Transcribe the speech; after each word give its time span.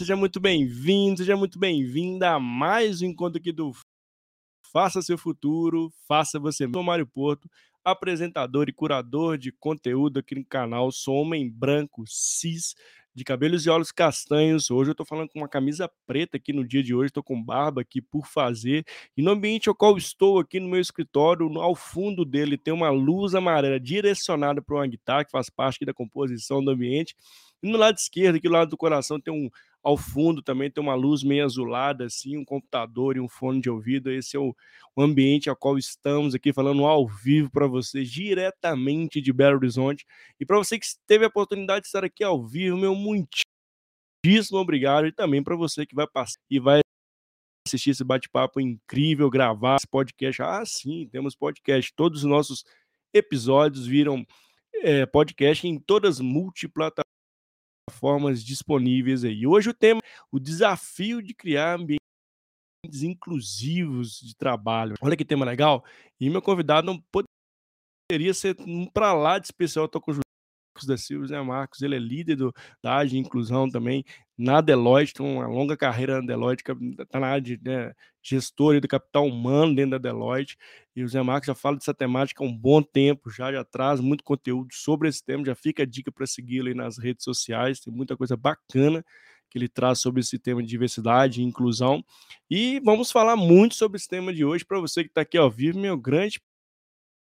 Seja 0.00 0.16
muito 0.16 0.40
bem-vindo, 0.40 1.18
seja 1.18 1.36
muito 1.36 1.58
bem-vinda 1.58 2.30
a 2.30 2.40
mais 2.40 3.02
um 3.02 3.04
encontro 3.04 3.38
aqui 3.38 3.52
do 3.52 3.70
Faça 4.72 5.02
Seu 5.02 5.18
Futuro, 5.18 5.92
Faça 6.08 6.40
Você. 6.40 6.64
Eu 6.64 6.70
sou 6.72 6.82
Mário 6.82 7.06
Porto, 7.06 7.50
apresentador 7.84 8.66
e 8.70 8.72
curador 8.72 9.36
de 9.36 9.52
conteúdo 9.52 10.18
aqui 10.18 10.34
no 10.34 10.42
canal. 10.42 10.90
Sou 10.90 11.16
homem 11.16 11.50
branco, 11.50 12.02
cis, 12.06 12.74
de 13.14 13.22
cabelos 13.24 13.66
e 13.66 13.68
olhos 13.68 13.92
castanhos. 13.92 14.70
Hoje 14.70 14.92
eu 14.92 14.94
tô 14.94 15.04
falando 15.04 15.28
com 15.28 15.38
uma 15.38 15.48
camisa 15.48 15.86
preta 16.06 16.38
aqui 16.38 16.54
no 16.54 16.66
dia 16.66 16.82
de 16.82 16.94
hoje, 16.94 17.12
tô 17.12 17.22
com 17.22 17.44
barba 17.44 17.82
aqui 17.82 18.00
por 18.00 18.26
fazer. 18.26 18.86
E 19.14 19.20
no 19.20 19.30
ambiente 19.30 19.68
ao 19.68 19.74
qual 19.74 19.98
estou 19.98 20.38
aqui 20.38 20.58
no 20.58 20.70
meu 20.70 20.80
escritório, 20.80 21.46
ao 21.58 21.74
fundo 21.74 22.24
dele 22.24 22.56
tem 22.56 22.72
uma 22.72 22.88
luz 22.88 23.34
amarela 23.34 23.78
direcionada 23.78 24.62
para 24.62 24.76
uma 24.76 24.86
guitarra 24.86 25.26
que 25.26 25.30
faz 25.30 25.50
parte 25.50 25.84
da 25.84 25.92
composição 25.92 26.64
do 26.64 26.70
ambiente. 26.70 27.14
E 27.62 27.70
no 27.70 27.76
lado 27.76 27.98
esquerdo, 27.98 28.36
aqui 28.36 28.48
do 28.48 28.54
lado 28.54 28.70
do 28.70 28.78
coração, 28.78 29.20
tem 29.20 29.34
um 29.34 29.50
ao 29.82 29.96
fundo 29.96 30.42
também 30.42 30.70
tem 30.70 30.82
uma 30.82 30.94
luz 30.94 31.22
meio 31.22 31.44
azulada, 31.44 32.04
assim, 32.04 32.36
um 32.36 32.44
computador 32.44 33.16
e 33.16 33.20
um 33.20 33.28
fone 33.28 33.60
de 33.60 33.70
ouvido. 33.70 34.10
Esse 34.10 34.36
é 34.36 34.40
o, 34.40 34.54
ambiente 34.96 35.48
ao 35.48 35.56
qual 35.56 35.78
estamos 35.78 36.34
aqui 36.34 36.52
falando 36.52 36.84
ao 36.84 37.06
vivo 37.06 37.50
para 37.50 37.66
você, 37.66 38.04
diretamente 38.04 39.20
de 39.20 39.32
Belo 39.32 39.56
Horizonte. 39.56 40.04
E 40.38 40.44
para 40.44 40.58
você 40.58 40.78
que 40.78 40.86
teve 41.06 41.24
a 41.24 41.28
oportunidade 41.28 41.82
de 41.82 41.86
estar 41.86 42.04
aqui 42.04 42.22
ao 42.22 42.44
vivo, 42.46 42.76
meu 42.76 42.94
muitíssimo 42.94 44.58
obrigado. 44.58 45.06
E 45.06 45.12
também 45.12 45.42
para 45.42 45.56
você 45.56 45.86
que 45.86 45.94
vai 45.94 46.06
passar 46.06 46.38
e 46.50 46.58
vai 46.58 46.80
assistir 47.66 47.90
esse 47.90 48.04
bate-papo 48.04 48.60
incrível, 48.60 49.30
gravar 49.30 49.76
esse 49.76 49.86
podcast. 49.86 50.42
Ah, 50.42 50.64
sim, 50.66 51.08
temos 51.10 51.34
podcast. 51.34 51.92
Todos 51.94 52.24
os 52.24 52.28
nossos 52.28 52.64
episódios 53.14 53.86
viram 53.86 54.26
é, 54.74 55.06
podcast 55.06 55.66
em 55.66 55.78
todas 55.78 56.16
as 56.16 56.20
multiplataformas 56.20 57.19
plataformas 57.90 58.44
disponíveis 58.44 59.24
aí. 59.24 59.46
Hoje 59.46 59.70
o 59.70 59.74
tema, 59.74 60.00
o 60.30 60.38
desafio 60.38 61.20
de 61.20 61.34
criar 61.34 61.74
ambientes 61.74 63.02
inclusivos 63.02 64.20
de 64.20 64.34
trabalho. 64.34 64.94
Olha 65.02 65.16
que 65.16 65.24
tema 65.24 65.44
legal. 65.44 65.84
E 66.18 66.30
meu 66.30 66.40
convidado 66.40 66.86
não 66.86 67.02
poderia 68.10 68.32
ser 68.32 68.56
um 68.60 68.86
para 68.86 69.12
lá 69.12 69.38
de 69.38 69.46
especial. 69.46 69.86
Estou 69.86 70.00
com 70.00 70.12
o 70.12 70.14
Marcos 70.70 70.86
da 70.86 70.96
Silva, 70.96 71.26
né, 71.26 71.42
Marcos? 71.42 71.82
Ele 71.82 71.96
é 71.96 71.98
líder 71.98 72.36
do, 72.36 72.54
da 72.82 72.94
área 72.94 73.10
de 73.10 73.18
inclusão 73.18 73.68
também 73.68 74.04
na 74.38 74.60
Deloitte, 74.60 75.12
tem 75.12 75.26
uma 75.26 75.46
longa 75.46 75.76
carreira 75.76 76.20
na 76.20 76.26
Deloitte, 76.26 76.64
está 76.98 77.20
na 77.20 77.26
área 77.26 77.42
de 77.42 77.60
né, 77.62 77.92
gestor 78.22 78.80
do 78.80 78.88
capital 78.88 79.26
humano 79.26 79.74
dentro 79.74 79.90
da 79.90 79.98
Deloitte. 79.98 80.56
E 80.96 81.02
o 81.02 81.08
Zé 81.08 81.22
Marcos 81.22 81.46
já 81.46 81.54
fala 81.54 81.76
dessa 81.76 81.92
temática 81.92 82.42
há 82.42 82.46
um 82.46 82.56
bom 82.56 82.82
tempo, 82.82 83.30
já, 83.30 83.52
já 83.52 83.64
traz 83.64 84.00
muito 84.00 84.24
conteúdo 84.24 84.68
sobre 84.72 85.08
esse 85.08 85.22
tema. 85.22 85.44
Já 85.44 85.54
fica 85.54 85.82
a 85.82 85.86
dica 85.86 86.10
para 86.10 86.26
segui-lo 86.26 86.68
aí 86.68 86.74
nas 86.74 86.96
redes 86.98 87.24
sociais, 87.24 87.80
tem 87.80 87.92
muita 87.92 88.16
coisa 88.16 88.36
bacana 88.36 89.04
que 89.50 89.58
ele 89.58 89.68
traz 89.68 89.98
sobre 89.98 90.20
esse 90.20 90.38
tema 90.38 90.62
de 90.62 90.68
diversidade 90.68 91.40
e 91.40 91.44
inclusão. 91.44 92.04
E 92.48 92.80
vamos 92.84 93.10
falar 93.10 93.36
muito 93.36 93.74
sobre 93.74 93.98
esse 93.98 94.08
tema 94.08 94.32
de 94.32 94.44
hoje. 94.44 94.64
Para 94.64 94.78
você 94.78 95.02
que 95.02 95.10
está 95.10 95.22
aqui 95.22 95.36
ao 95.36 95.50
vivo, 95.50 95.78
meu 95.78 95.98
grande 95.98 96.40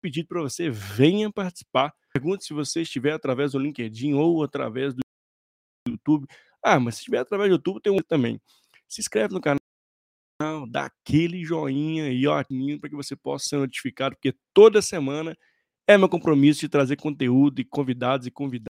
pedido 0.04 0.28
para 0.28 0.42
você, 0.42 0.68
venha 0.68 1.32
participar. 1.32 1.94
Pergunte 2.12 2.44
se 2.44 2.52
você 2.52 2.82
estiver 2.82 3.12
através 3.14 3.52
do 3.52 3.58
LinkedIn 3.58 4.12
ou 4.12 4.44
através 4.44 4.92
do 4.92 5.00
YouTube. 5.88 6.26
Ah, 6.62 6.78
mas 6.78 6.96
se 6.96 7.00
estiver 7.00 7.20
através 7.20 7.48
do 7.48 7.54
YouTube, 7.54 7.80
tem 7.80 7.90
um 7.90 7.96
também. 7.96 8.38
Se 8.86 9.00
inscreve 9.00 9.32
no 9.32 9.40
canal, 9.40 9.58
dá 10.68 10.84
aquele 10.84 11.42
joinha 11.42 12.12
e 12.12 12.26
ó, 12.26 12.44
para 12.78 12.90
que 12.90 12.94
você 12.94 13.16
possa 13.16 13.48
ser 13.48 13.56
notificado, 13.56 14.14
porque 14.14 14.36
toda 14.52 14.82
semana 14.82 15.34
é 15.88 15.96
meu 15.96 16.08
compromisso 16.08 16.60
de 16.60 16.68
trazer 16.68 16.96
conteúdo 16.96 17.62
e 17.62 17.64
convidados 17.64 18.26
e 18.26 18.30
convidadas 18.30 18.68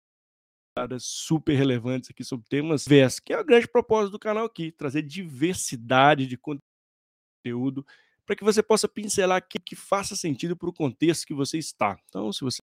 super 0.98 1.54
relevantes 1.54 2.10
aqui 2.10 2.24
sobre 2.24 2.44
temas 2.48 2.82
diversos, 2.82 3.20
que 3.20 3.32
é 3.32 3.38
o 3.38 3.44
grande 3.44 3.68
propósito 3.68 4.12
do 4.12 4.18
canal 4.18 4.46
aqui, 4.46 4.72
trazer 4.72 5.02
diversidade 5.02 6.26
de 6.26 6.36
conteúdo 6.36 7.86
para 8.30 8.36
que 8.36 8.44
você 8.44 8.62
possa 8.62 8.86
pincelar 8.86 9.38
aquilo 9.38 9.64
que 9.64 9.74
faça 9.74 10.14
sentido 10.14 10.56
para 10.56 10.68
o 10.68 10.72
contexto 10.72 11.26
que 11.26 11.34
você 11.34 11.58
está. 11.58 11.98
Então, 12.08 12.32
se 12.32 12.42
você 12.42 12.58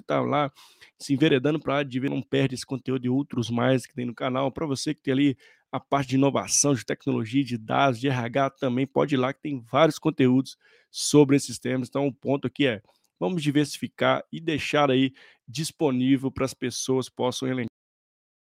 está 0.00 0.18
lá 0.22 0.50
se 0.98 1.12
enveredando 1.12 1.60
para 1.60 1.82
de 1.82 2.00
ver, 2.00 2.08
não 2.08 2.22
perde 2.22 2.54
esse 2.54 2.64
conteúdo 2.64 3.04
e 3.04 3.10
outros 3.10 3.50
mais 3.50 3.84
que 3.84 3.94
tem 3.94 4.06
no 4.06 4.14
canal. 4.14 4.50
Para 4.50 4.64
você 4.64 4.94
que 4.94 5.02
tem 5.02 5.12
ali 5.12 5.36
a 5.70 5.78
parte 5.78 6.08
de 6.08 6.14
inovação, 6.14 6.72
de 6.72 6.86
tecnologia, 6.86 7.44
de 7.44 7.58
dados, 7.58 8.00
de 8.00 8.08
RH 8.08 8.48
também, 8.52 8.86
pode 8.86 9.14
ir 9.14 9.18
lá 9.18 9.30
que 9.34 9.42
tem 9.42 9.60
vários 9.60 9.98
conteúdos 9.98 10.56
sobre 10.90 11.36
esses 11.36 11.58
temas. 11.58 11.88
Então, 11.88 12.06
o 12.06 12.14
ponto 12.14 12.46
aqui 12.46 12.66
é, 12.66 12.80
vamos 13.20 13.42
diversificar 13.42 14.24
e 14.32 14.40
deixar 14.40 14.90
aí 14.90 15.12
disponível 15.46 16.30
para 16.32 16.46
as 16.46 16.54
pessoas 16.54 17.10
possam 17.10 17.46
elencar 17.46 17.68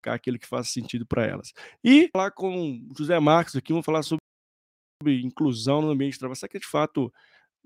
aquilo 0.06 0.38
que 0.38 0.46
faz 0.46 0.70
sentido 0.70 1.04
para 1.04 1.26
elas. 1.26 1.52
E 1.84 2.12
lá 2.16 2.30
com 2.30 2.74
o 2.74 2.96
José 2.96 3.20
Marcos 3.20 3.56
aqui, 3.56 3.74
vamos 3.74 3.88
falar 3.88 4.04
sobre 4.04 4.27
inclusão 5.06 5.82
no 5.82 5.90
ambiente 5.90 6.14
de 6.14 6.20
trabalho. 6.20 6.36
Será 6.38 6.50
que 6.50 6.60
de 6.60 6.68
fato 6.68 7.14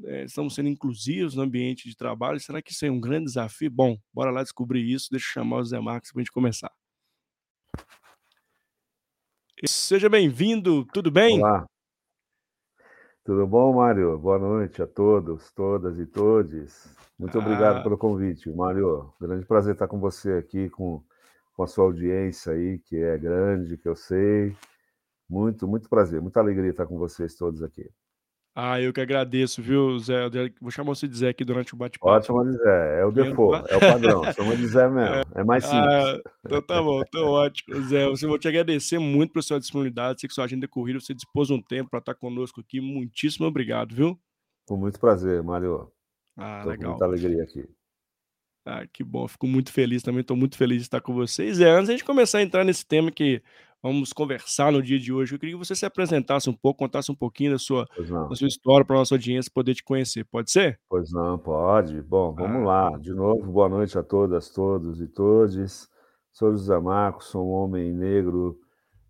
é, 0.04 0.24
estamos 0.26 0.56
sendo 0.56 0.70
inclusivos 0.70 1.36
no 1.36 1.44
ambiente 1.44 1.88
de 1.88 1.96
trabalho? 1.96 2.40
Será 2.40 2.62
que 2.62 2.72
isso 2.72 2.86
é 2.86 2.92
um 2.92 3.00
grande 3.00 3.26
desafio? 3.26 3.72
Bom, 3.72 3.98
bora 4.14 4.32
lá 4.32 4.44
descobrir 4.44 4.82
isso. 4.82 5.10
Deixa 5.12 5.28
eu 5.28 5.34
chamar 5.34 5.58
o 5.58 5.64
Zé 5.64 5.80
Marcos 5.80 6.12
para 6.12 6.20
a 6.20 6.24
gente 6.24 6.32
começar. 6.32 6.72
Seja 9.64 10.10
bem-vindo, 10.10 10.86
tudo 10.86 11.12
bem? 11.12 11.40
Olá. 11.40 11.68
Tudo 13.24 13.46
bom, 13.46 13.76
Mário? 13.76 14.18
Boa 14.18 14.40
noite 14.40 14.82
a 14.82 14.88
todos, 14.88 15.52
todas 15.52 16.00
e 16.00 16.08
todes. 16.08 16.98
Muito 17.18 17.38
ah. 17.38 17.42
obrigado 17.42 17.84
pelo 17.84 17.98
convite, 17.98 18.50
Mário. 18.50 19.14
Grande 19.22 19.46
prazer 19.46 19.74
estar 19.74 19.88
com 19.88 20.00
você 20.00 20.34
aqui, 20.34 20.68
com, 20.72 21.04
com 21.54 21.64
a 21.64 21.68
sua 21.68 21.86
audiência 21.86 22.54
aí, 22.54 22.80
que 22.80 22.98
é 22.98 23.16
grande, 23.20 23.78
que 23.78 23.88
eu 23.88 23.96
sei. 23.96 24.58
Muito, 25.32 25.66
muito 25.66 25.88
prazer, 25.88 26.22
muita 26.22 26.42
alegria 26.42 26.72
estar 26.72 26.86
com 26.86 26.98
vocês 26.98 27.36
todos 27.36 27.64
aqui. 27.64 27.90
Ah, 28.54 28.82
eu 28.82 28.92
que 28.92 29.00
agradeço, 29.00 29.62
viu, 29.62 29.98
Zé? 29.98 30.30
Vou 30.60 30.70
chamar 30.70 30.94
você 30.94 31.08
de 31.08 31.18
Zé 31.18 31.30
aqui 31.30 31.46
durante 31.46 31.74
o 31.74 31.78
bate-papo. 31.78 32.12
Pode 32.12 32.26
chamar 32.26 32.44
de 32.44 32.58
Zé, 32.58 33.00
é 33.00 33.06
o 33.06 33.14
default, 33.14 33.72
é 33.72 33.78
o 33.78 33.80
padrão. 33.80 34.24
Chama 34.34 34.58
de 34.58 34.68
Zé 34.68 34.90
mesmo, 34.90 35.24
é, 35.34 35.42
mais 35.46 35.64
simples. 35.64 35.88
Ah, 35.88 36.20
então 36.46 36.62
tá 36.62 36.84
bom, 36.84 37.02
então 37.02 37.30
ótimo. 37.30 37.82
Zé, 37.84 38.08
eu 38.08 38.28
vou 38.28 38.38
te 38.38 38.50
agradecer 38.50 39.00
muito 39.00 39.32
pela 39.32 39.42
sua 39.42 39.58
disponibilidade. 39.58 40.20
Sei 40.20 40.28
que 40.28 40.34
sua 40.34 40.44
agenda 40.44 40.66
é 40.66 40.68
corrida, 40.68 41.00
você 41.00 41.14
dispôs 41.14 41.50
um 41.50 41.62
tempo 41.62 41.90
para 41.90 42.00
estar 42.00 42.14
conosco 42.14 42.60
aqui. 42.60 42.82
Muitíssimo 42.82 43.48
obrigado, 43.48 43.96
viu? 43.96 44.20
Com 44.68 44.76
muito 44.76 45.00
prazer, 45.00 45.42
Mário. 45.42 45.90
Ah, 46.36 46.60
Tô 46.62 46.72
legal. 46.72 46.84
Com 46.84 46.90
muita 46.90 47.06
alegria 47.06 47.44
aqui. 47.44 47.66
Ah, 48.66 48.86
que 48.86 49.02
bom, 49.02 49.28
fico 49.30 49.48
muito 49.48 49.72
feliz 49.72 50.04
também, 50.04 50.22
estou 50.22 50.36
muito 50.36 50.58
feliz 50.58 50.80
de 50.80 50.84
estar 50.84 51.00
com 51.00 51.14
vocês. 51.14 51.62
É, 51.62 51.70
antes 51.70 51.86
de 51.86 51.92
a 51.94 51.96
gente 51.96 52.06
começar 52.06 52.40
a 52.40 52.44
entrar 52.44 52.66
nesse 52.66 52.86
tema 52.86 53.10
que 53.10 53.42
vamos 53.82 54.14
conversar 54.14 54.72
no 54.72 54.82
dia 54.82 55.00
de 55.00 55.12
hoje. 55.12 55.34
Eu 55.34 55.40
queria 55.40 55.56
que 55.56 55.66
você 55.66 55.76
se 55.76 55.86
apresentasse 55.86 56.50
um 56.50 56.54
pouco, 56.54 56.80
contasse 56.80 57.12
um 57.12 57.16
pouquinho 57.16 57.52
da 57.52 57.58
sua, 57.58 57.86
da 58.30 58.36
sua 58.36 58.48
história 58.48 58.86
para 58.86 58.96
a 58.96 59.00
nossa 59.00 59.16
audiência 59.16 59.52
poder 59.54 59.74
te 59.74 59.84
conhecer. 59.84 60.26
Pode 60.26 60.52
ser? 60.52 60.80
Pois 60.88 61.12
não, 61.12 61.38
pode. 61.38 62.02
Bom, 62.02 62.34
vamos 62.34 62.62
ah, 62.62 62.66
lá. 62.66 62.98
De 62.98 63.14
novo, 63.14 63.52
boa 63.52 63.70
noite 63.70 63.98
a 63.98 64.04
todas, 64.04 64.50
todos 64.50 65.02
e 65.02 65.08
todes. 65.08 65.90
Sou 66.32 66.52
José 66.52 66.80
Marcos, 66.80 67.28
sou 67.28 67.46
um 67.46 67.52
homem 67.52 67.92
negro, 67.92 68.58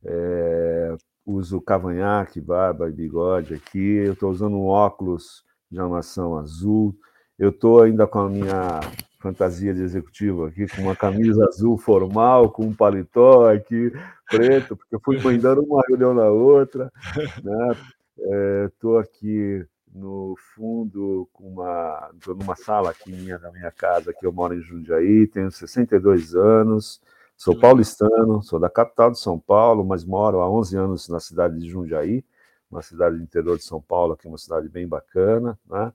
é, 0.03 0.95
uso 1.25 1.61
cavanhaque, 1.61 2.41
barba 2.41 2.89
e 2.89 2.93
bigode 2.93 3.53
aqui. 3.53 3.77
Eu 3.77 4.13
estou 4.13 4.31
usando 4.31 4.55
um 4.55 4.65
óculos 4.65 5.43
de 5.69 5.79
armação 5.79 6.37
azul. 6.37 6.95
Eu 7.37 7.49
estou 7.49 7.83
ainda 7.83 8.07
com 8.07 8.19
a 8.19 8.29
minha 8.29 8.79
fantasia 9.21 9.73
de 9.73 9.83
executivo 9.83 10.45
aqui, 10.45 10.67
com 10.67 10.81
uma 10.81 10.95
camisa 10.95 11.45
azul 11.45 11.77
formal, 11.77 12.49
com 12.49 12.65
um 12.65 12.73
paletó 12.73 13.49
aqui 13.49 13.93
preto, 14.29 14.75
porque 14.75 14.95
eu 14.95 14.99
fui 14.99 15.21
mandando 15.21 15.61
uma 15.61 15.83
reunião 15.87 16.13
na 16.13 16.29
outra. 16.29 16.91
Estou 17.37 18.97
né? 18.97 18.99
é, 18.99 19.01
aqui 19.01 19.65
no 19.93 20.35
fundo 20.55 21.27
com 21.33 21.49
uma 21.49 22.11
tô 22.23 22.33
numa 22.33 22.55
sala 22.55 22.91
aqui 22.91 23.11
minha 23.11 23.37
na 23.37 23.51
minha 23.51 23.71
casa 23.71 24.13
que 24.13 24.25
eu 24.25 24.31
moro 24.31 24.53
em 24.53 24.61
Jundiaí 24.61 25.27
tenho 25.27 25.51
62 25.51 26.33
anos 26.33 27.01
sou 27.35 27.59
paulistano 27.59 28.41
sou 28.41 28.57
da 28.57 28.69
capital 28.69 29.11
de 29.11 29.19
São 29.19 29.37
Paulo 29.37 29.83
mas 29.83 30.05
moro 30.05 30.39
há 30.39 30.49
11 30.49 30.77
anos 30.77 31.09
na 31.09 31.19
cidade 31.19 31.59
de 31.59 31.69
Jundiaí 31.69 32.23
uma 32.71 32.81
cidade 32.81 33.17
do 33.17 33.23
interior 33.23 33.57
de 33.57 33.63
São 33.63 33.81
Paulo, 33.81 34.15
que 34.15 34.25
é 34.25 34.29
uma 34.29 34.37
cidade 34.37 34.69
bem 34.69 34.87
bacana. 34.87 35.59
Né? 35.69 35.91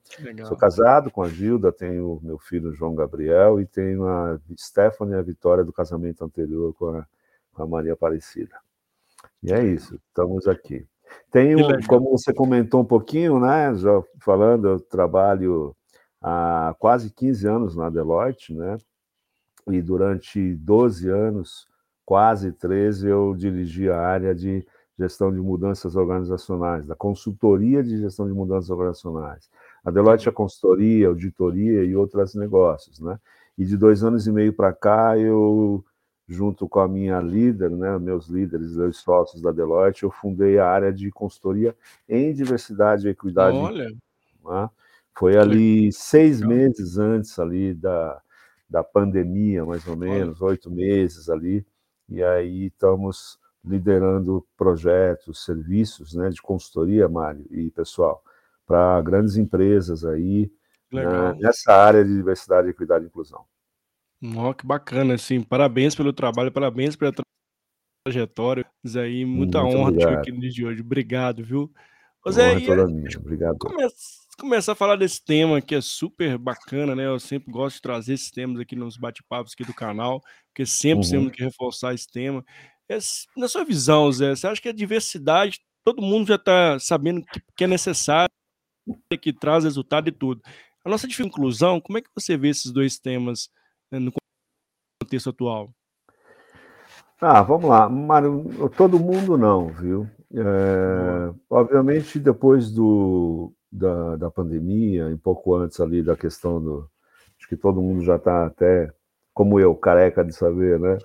Sou 0.47 0.55
casado 0.55 1.09
com 1.09 1.23
a 1.23 1.27
Gilda, 1.27 1.71
tenho 1.71 2.19
meu 2.21 2.37
filho 2.37 2.73
João 2.73 2.93
Gabriel 2.93 3.59
e 3.59 3.65
tenho 3.65 4.07
a 4.07 4.39
Stephanie 4.57 5.15
e 5.15 5.17
a 5.17 5.21
Vitória 5.21 5.63
do 5.63 5.73
casamento 5.73 6.23
anterior 6.23 6.73
com 6.75 6.89
a, 6.89 7.05
com 7.53 7.63
a 7.63 7.67
Maria 7.67 7.93
Aparecida. 7.93 8.55
E 9.41 9.51
é 9.51 9.63
isso, 9.65 9.99
estamos 10.07 10.47
aqui. 10.47 10.85
Tenho, 11.31 11.57
como 11.87 12.11
você 12.11 12.33
comentou 12.33 12.81
um 12.81 12.85
pouquinho, 12.85 13.39
né, 13.39 13.73
já 13.75 14.03
falando, 14.19 14.67
eu 14.67 14.79
trabalho 14.79 15.75
há 16.21 16.75
quase 16.77 17.09
15 17.09 17.47
anos 17.47 17.75
na 17.75 17.89
Deloitte, 17.89 18.53
né? 18.53 18.77
E 19.69 19.81
durante 19.81 20.55
12 20.55 21.09
anos, 21.09 21.67
quase 22.05 22.51
13, 22.51 23.07
eu 23.07 23.35
dirigi 23.35 23.89
a 23.89 23.99
área 23.99 24.33
de 24.33 24.65
gestão 24.97 25.31
de 25.31 25.39
mudanças 25.39 25.95
organizacionais, 25.95 26.85
da 26.85 26.95
consultoria 26.95 27.83
de 27.83 27.97
gestão 27.97 28.27
de 28.27 28.33
mudanças 28.33 28.69
organizacionais. 28.69 29.49
A 29.85 29.91
Deloitte 29.91 30.27
é 30.27 30.31
consultoria, 30.31 31.07
auditoria 31.07 31.83
e 31.83 31.95
outros 31.95 32.33
negócios, 32.35 32.99
né? 32.99 33.19
E 33.57 33.65
de 33.65 33.77
dois 33.77 34.03
anos 34.03 34.27
e 34.27 34.31
meio 34.31 34.53
para 34.53 34.73
cá 34.73 35.17
eu 35.17 35.83
junto 36.27 36.67
com 36.67 36.81
a 36.81 36.87
minha 36.87 37.21
líder, 37.21 37.69
né, 37.69 37.97
meus 37.97 38.27
líderes, 38.27 38.75
meus 38.75 38.97
sócios 38.97 39.41
da 39.41 39.51
Deloitte, 39.51 40.03
eu 40.03 40.11
fundei 40.11 40.59
a 40.59 40.67
área 40.67 40.91
de 40.91 41.09
consultoria 41.09 41.73
em 42.07 42.33
diversidade 42.33 43.07
e 43.07 43.11
equidade. 43.11 43.55
Olha. 43.55 43.89
Né? 44.43 44.69
Foi 45.17 45.37
ali 45.37 45.91
seis 45.93 46.41
meses 46.41 46.97
antes 46.97 47.39
ali 47.39 47.73
da, 47.73 48.21
da 48.69 48.83
pandemia, 48.83 49.65
mais 49.65 49.87
ou 49.87 49.95
menos, 49.95 50.41
oito 50.41 50.69
meses 50.69 51.29
ali, 51.29 51.65
e 52.09 52.21
aí 52.21 52.65
estamos 52.65 53.39
liderando 53.67 54.45
projetos, 54.55 55.43
serviços 55.43 56.13
né, 56.13 56.29
de 56.29 56.41
consultoria, 56.41 57.07
Mário 57.07 57.45
e 57.51 57.69
pessoal, 57.71 58.23
para 58.65 59.01
grandes 59.01 59.37
empresas 59.37 60.05
aí, 60.05 60.51
né, 60.91 61.03
nessa 61.39 61.73
área 61.73 62.03
de 62.03 62.15
diversidade, 62.15 62.69
equidade 62.69 63.05
e 63.05 63.07
inclusão. 63.07 63.45
Oh, 64.35 64.53
que 64.53 64.65
bacana, 64.65 65.13
assim, 65.13 65.41
parabéns 65.41 65.93
pelo 65.93 66.11
trabalho, 66.11 66.51
parabéns 66.51 66.95
pela 66.95 67.13
trajetória, 68.05 68.65
aí, 68.95 69.25
muita 69.25 69.61
Muito 69.61 69.77
honra 69.77 69.93
ter 69.93 70.07
aqui 70.09 70.31
no 70.31 70.39
dia 70.39 70.49
de 70.49 70.65
hoje, 70.65 70.81
obrigado, 70.81 71.43
viu? 71.43 71.71
José, 72.25 72.51
honra 72.51 72.65
toda 72.65 72.87
minha, 72.87 73.09
obrigado. 73.17 73.57
Começa, 73.59 73.95
começar 74.39 74.71
a 74.73 74.75
falar 74.75 74.95
desse 74.95 75.23
tema 75.23 75.61
que 75.61 75.75
é 75.75 75.81
super 75.81 76.37
bacana, 76.37 76.95
né? 76.95 77.05
Eu 77.05 77.19
sempre 77.19 77.51
gosto 77.51 77.77
de 77.77 77.81
trazer 77.81 78.13
esses 78.13 78.31
temas 78.31 78.59
aqui 78.59 78.75
nos 78.75 78.97
bate-papos 78.97 79.53
aqui 79.53 79.63
do 79.63 79.73
canal, 79.73 80.21
porque 80.47 80.65
sempre 80.65 81.05
uhum. 81.05 81.11
temos 81.11 81.31
que 81.31 81.43
reforçar 81.43 81.93
esse 81.93 82.07
tema. 82.07 82.43
Esse, 82.89 83.25
na 83.35 83.47
sua 83.47 83.65
visão, 83.65 84.11
Zé, 84.11 84.35
você 84.35 84.47
acha 84.47 84.61
que 84.61 84.69
a 84.69 84.73
diversidade, 84.73 85.59
todo 85.83 86.01
mundo 86.01 86.27
já 86.27 86.35
está 86.35 86.79
sabendo 86.79 87.21
que, 87.21 87.41
que 87.55 87.63
é 87.63 87.67
necessário, 87.67 88.31
que 89.21 89.33
traz 89.33 89.63
resultado 89.63 90.07
e 90.07 90.11
tudo. 90.11 90.41
A 90.85 90.89
nossa 90.89 91.07
inclusão, 91.21 91.81
como 91.81 91.97
é 91.97 92.01
que 92.01 92.09
você 92.15 92.37
vê 92.37 92.49
esses 92.49 92.71
dois 92.71 92.97
temas 92.97 93.49
né, 93.91 93.99
no 93.99 94.11
contexto 95.01 95.29
atual? 95.29 95.69
Ah, 97.19 97.41
vamos 97.41 97.69
lá, 97.69 97.89
Mário, 97.89 98.69
todo 98.77 98.99
mundo 98.99 99.37
não, 99.37 99.67
viu? 99.69 100.07
É, 100.33 101.33
obviamente, 101.49 102.19
depois 102.19 102.71
do, 102.71 103.51
da, 103.71 104.15
da 104.17 104.31
pandemia, 104.31 105.07
um 105.07 105.17
pouco 105.17 105.55
antes 105.55 105.79
ali 105.79 106.03
da 106.03 106.15
questão 106.15 106.61
do. 106.61 106.89
Acho 107.37 107.47
que 107.49 107.57
todo 107.57 107.81
mundo 107.81 108.03
já 108.03 108.15
está 108.17 108.45
até, 108.45 108.91
como 109.37 109.59
eu, 109.59 109.75
careca 109.75 110.25
de 110.25 110.33
saber, 110.33 110.79
né? 110.79 110.97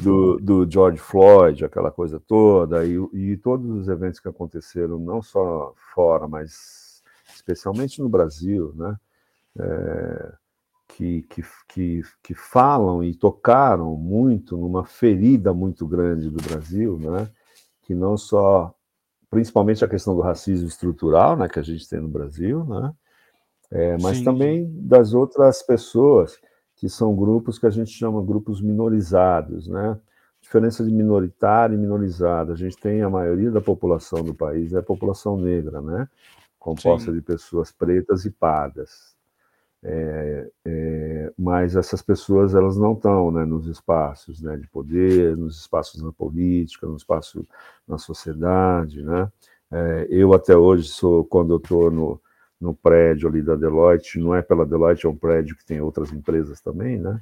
Do, 0.00 0.36
do 0.38 0.70
George 0.70 0.98
Floyd, 0.98 1.64
aquela 1.64 1.90
coisa 1.90 2.20
toda, 2.20 2.86
e, 2.86 2.94
e 3.12 3.36
todos 3.36 3.68
os 3.68 3.88
eventos 3.88 4.20
que 4.20 4.28
aconteceram, 4.28 4.96
não 4.96 5.20
só 5.20 5.74
fora, 5.92 6.28
mas 6.28 7.02
especialmente 7.34 8.00
no 8.00 8.08
Brasil, 8.08 8.72
né? 8.76 8.96
É, 9.58 10.32
que, 10.86 11.22
que, 11.22 11.42
que, 11.66 12.02
que 12.22 12.34
falam 12.34 13.02
e 13.02 13.12
tocaram 13.12 13.96
muito 13.96 14.56
numa 14.56 14.84
ferida 14.84 15.52
muito 15.52 15.84
grande 15.84 16.30
do 16.30 16.40
Brasil, 16.40 16.96
né? 16.96 17.28
que 17.82 17.94
não 17.96 18.16
só, 18.16 18.72
principalmente 19.28 19.84
a 19.84 19.88
questão 19.88 20.14
do 20.14 20.20
racismo 20.20 20.68
estrutural 20.68 21.36
né, 21.36 21.48
que 21.48 21.58
a 21.58 21.62
gente 21.62 21.88
tem 21.88 22.00
no 22.00 22.06
Brasil, 22.06 22.64
né? 22.64 22.92
É, 23.68 23.96
mas 24.00 24.18
Sim. 24.18 24.24
também 24.24 24.70
das 24.72 25.12
outras 25.12 25.60
pessoas, 25.62 26.38
que 26.80 26.88
são 26.88 27.14
grupos 27.14 27.58
que 27.58 27.66
a 27.66 27.70
gente 27.70 27.90
chama 27.90 28.24
grupos 28.24 28.62
minorizados, 28.62 29.68
né? 29.68 29.98
Diferença 30.40 30.82
de 30.82 30.90
minoritário 30.90 31.74
e 31.74 31.78
minorizado. 31.78 32.52
A 32.52 32.56
gente 32.56 32.74
tem 32.78 33.02
a 33.02 33.10
maioria 33.10 33.50
da 33.50 33.60
população 33.60 34.24
do 34.24 34.34
país 34.34 34.72
é 34.72 34.78
a 34.78 34.82
população 34.82 35.36
negra, 35.36 35.82
né? 35.82 36.08
Composta 36.58 37.10
Sim. 37.10 37.18
de 37.18 37.20
pessoas 37.20 37.70
pretas 37.70 38.24
e 38.24 38.30
pardas. 38.30 39.14
É, 39.82 40.50
é, 40.64 41.32
mas 41.38 41.76
essas 41.76 42.00
pessoas 42.00 42.54
elas 42.54 42.78
não 42.78 42.94
estão 42.94 43.30
né, 43.30 43.44
nos 43.44 43.66
espaços 43.66 44.40
né, 44.40 44.56
de 44.56 44.66
poder, 44.68 45.36
nos 45.36 45.58
espaços 45.58 46.02
na 46.02 46.12
política, 46.12 46.86
no 46.86 46.96
espaço 46.96 47.46
na 47.86 47.98
sociedade. 47.98 49.02
Né? 49.02 49.30
É, 49.70 50.06
eu 50.08 50.32
até 50.32 50.56
hoje 50.56 50.88
sou, 50.88 51.26
quando 51.26 51.52
eu 51.52 51.58
estou 51.58 51.90
no, 51.90 52.20
no 52.60 52.74
prédio 52.74 53.28
ali 53.28 53.42
da 53.42 53.56
Deloitte, 53.56 54.18
não 54.18 54.34
é 54.34 54.42
pela 54.42 54.66
Deloitte, 54.66 55.06
é 55.06 55.08
um 55.08 55.16
prédio 55.16 55.56
que 55.56 55.64
tem 55.64 55.80
outras 55.80 56.12
empresas 56.12 56.60
também, 56.60 56.98
né? 56.98 57.20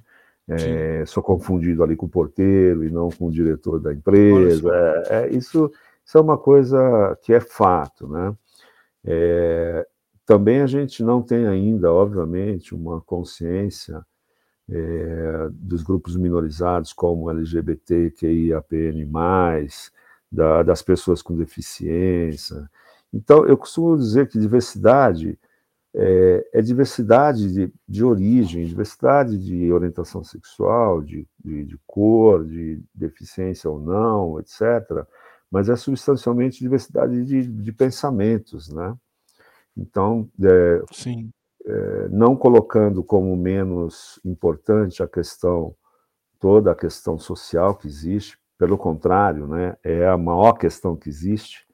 É, 0.49 1.05
sou 1.07 1.23
confundido 1.23 1.83
ali 1.83 1.95
com 1.95 2.07
o 2.07 2.09
porteiro 2.09 2.83
e 2.83 2.91
não 2.91 3.11
com 3.11 3.27
o 3.27 3.31
diretor 3.31 3.79
da 3.79 3.93
empresa. 3.93 4.71
É, 5.09 5.17
é, 5.17 5.29
isso, 5.29 5.71
isso 6.05 6.17
é 6.17 6.21
uma 6.21 6.39
coisa 6.39 7.17
que 7.23 7.35
é 7.35 7.41
fato, 7.41 8.09
né? 8.09 8.35
É, 9.05 9.87
também 10.25 10.61
a 10.61 10.67
gente 10.67 11.03
não 11.03 11.23
tem 11.23 11.47
ainda, 11.47 11.93
obviamente, 11.93 12.75
uma 12.75 13.01
consciência 13.01 14.05
é, 14.71 15.49
dos 15.51 15.83
grupos 15.83 16.17
minorizados, 16.17 16.93
como 16.93 17.31
LGBT, 17.31 18.11
QIAPN+, 18.11 19.07
da, 20.31 20.63
das 20.63 20.83
pessoas 20.83 21.23
com 21.23 21.37
deficiência. 21.37 22.69
Então, 23.13 23.47
eu 23.47 23.57
costumo 23.57 23.97
dizer 23.97 24.29
que 24.29 24.39
diversidade 24.39 25.39
é, 25.95 26.51
é 26.55 26.63
diversidade 26.63 27.53
de, 27.53 27.73
de, 27.89 28.05
origem, 28.05 28.67
diversidade 28.67 29.39
de 29.39 29.73
orientação 29.73 30.23
sexual, 30.23 31.03
de, 31.03 31.27
de, 31.43 31.65
de 31.65 31.79
cor, 31.87 32.45
de 32.45 32.83
deficiência 32.95 33.71
ou 33.71 33.81
não, 33.81 34.39
etc., 34.39 35.05
mas 35.51 35.69
é 35.69 35.77
substancialmente 35.77 36.61
diversidade 36.61 37.25
de, 37.25 37.47
de 37.47 37.73
pensamentos, 37.73 38.69
né? 38.69 38.95
Então, 39.75 40.29
é, 40.43 40.83
é, 41.65 42.09
não 42.11 42.37
colocando 42.37 43.03
como 43.03 43.35
menos 43.37 44.21
importante 44.25 45.03
a 45.03 45.09
questão, 45.09 45.75
toda 46.39 46.73
a 46.73 46.75
questão 46.75 47.19
social 47.19 47.77
que 47.77 47.87
existe, 47.87 48.39
pelo 48.59 48.77
contrário, 48.77 49.47
né, 49.47 49.77
é 49.85 50.07
a 50.09 50.19
maior 50.19 50.55
questão 50.55 50.97
que 50.97 51.09
existe, 51.09 51.68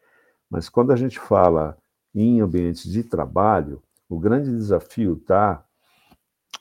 mas 0.54 0.68
quando 0.68 0.92
a 0.92 0.96
gente 0.96 1.18
fala 1.18 1.76
em 2.14 2.40
ambientes 2.40 2.88
de 2.88 3.02
trabalho, 3.02 3.82
o 4.08 4.20
grande 4.20 4.52
desafio 4.52 5.14
está 5.14 5.66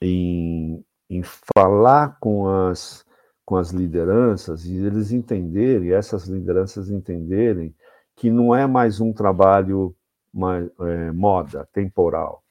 em, 0.01 0.83
em 1.07 1.21
falar 1.55 2.17
com 2.19 2.47
as, 2.47 3.05
com 3.45 3.55
as 3.55 3.69
lideranças 3.69 4.65
e 4.65 4.77
eles 4.77 5.12
entenderem, 5.12 5.91
essas 5.91 6.25
lideranças 6.25 6.89
entenderem 6.89 7.75
que 8.15 8.31
não 8.31 8.55
é 8.55 8.65
mais 8.65 9.00
um 9.00 9.13
trabalho 9.13 9.95
uma 10.33 10.57
é, 10.57 11.12
moda 11.12 11.69
temporal. 11.71 12.43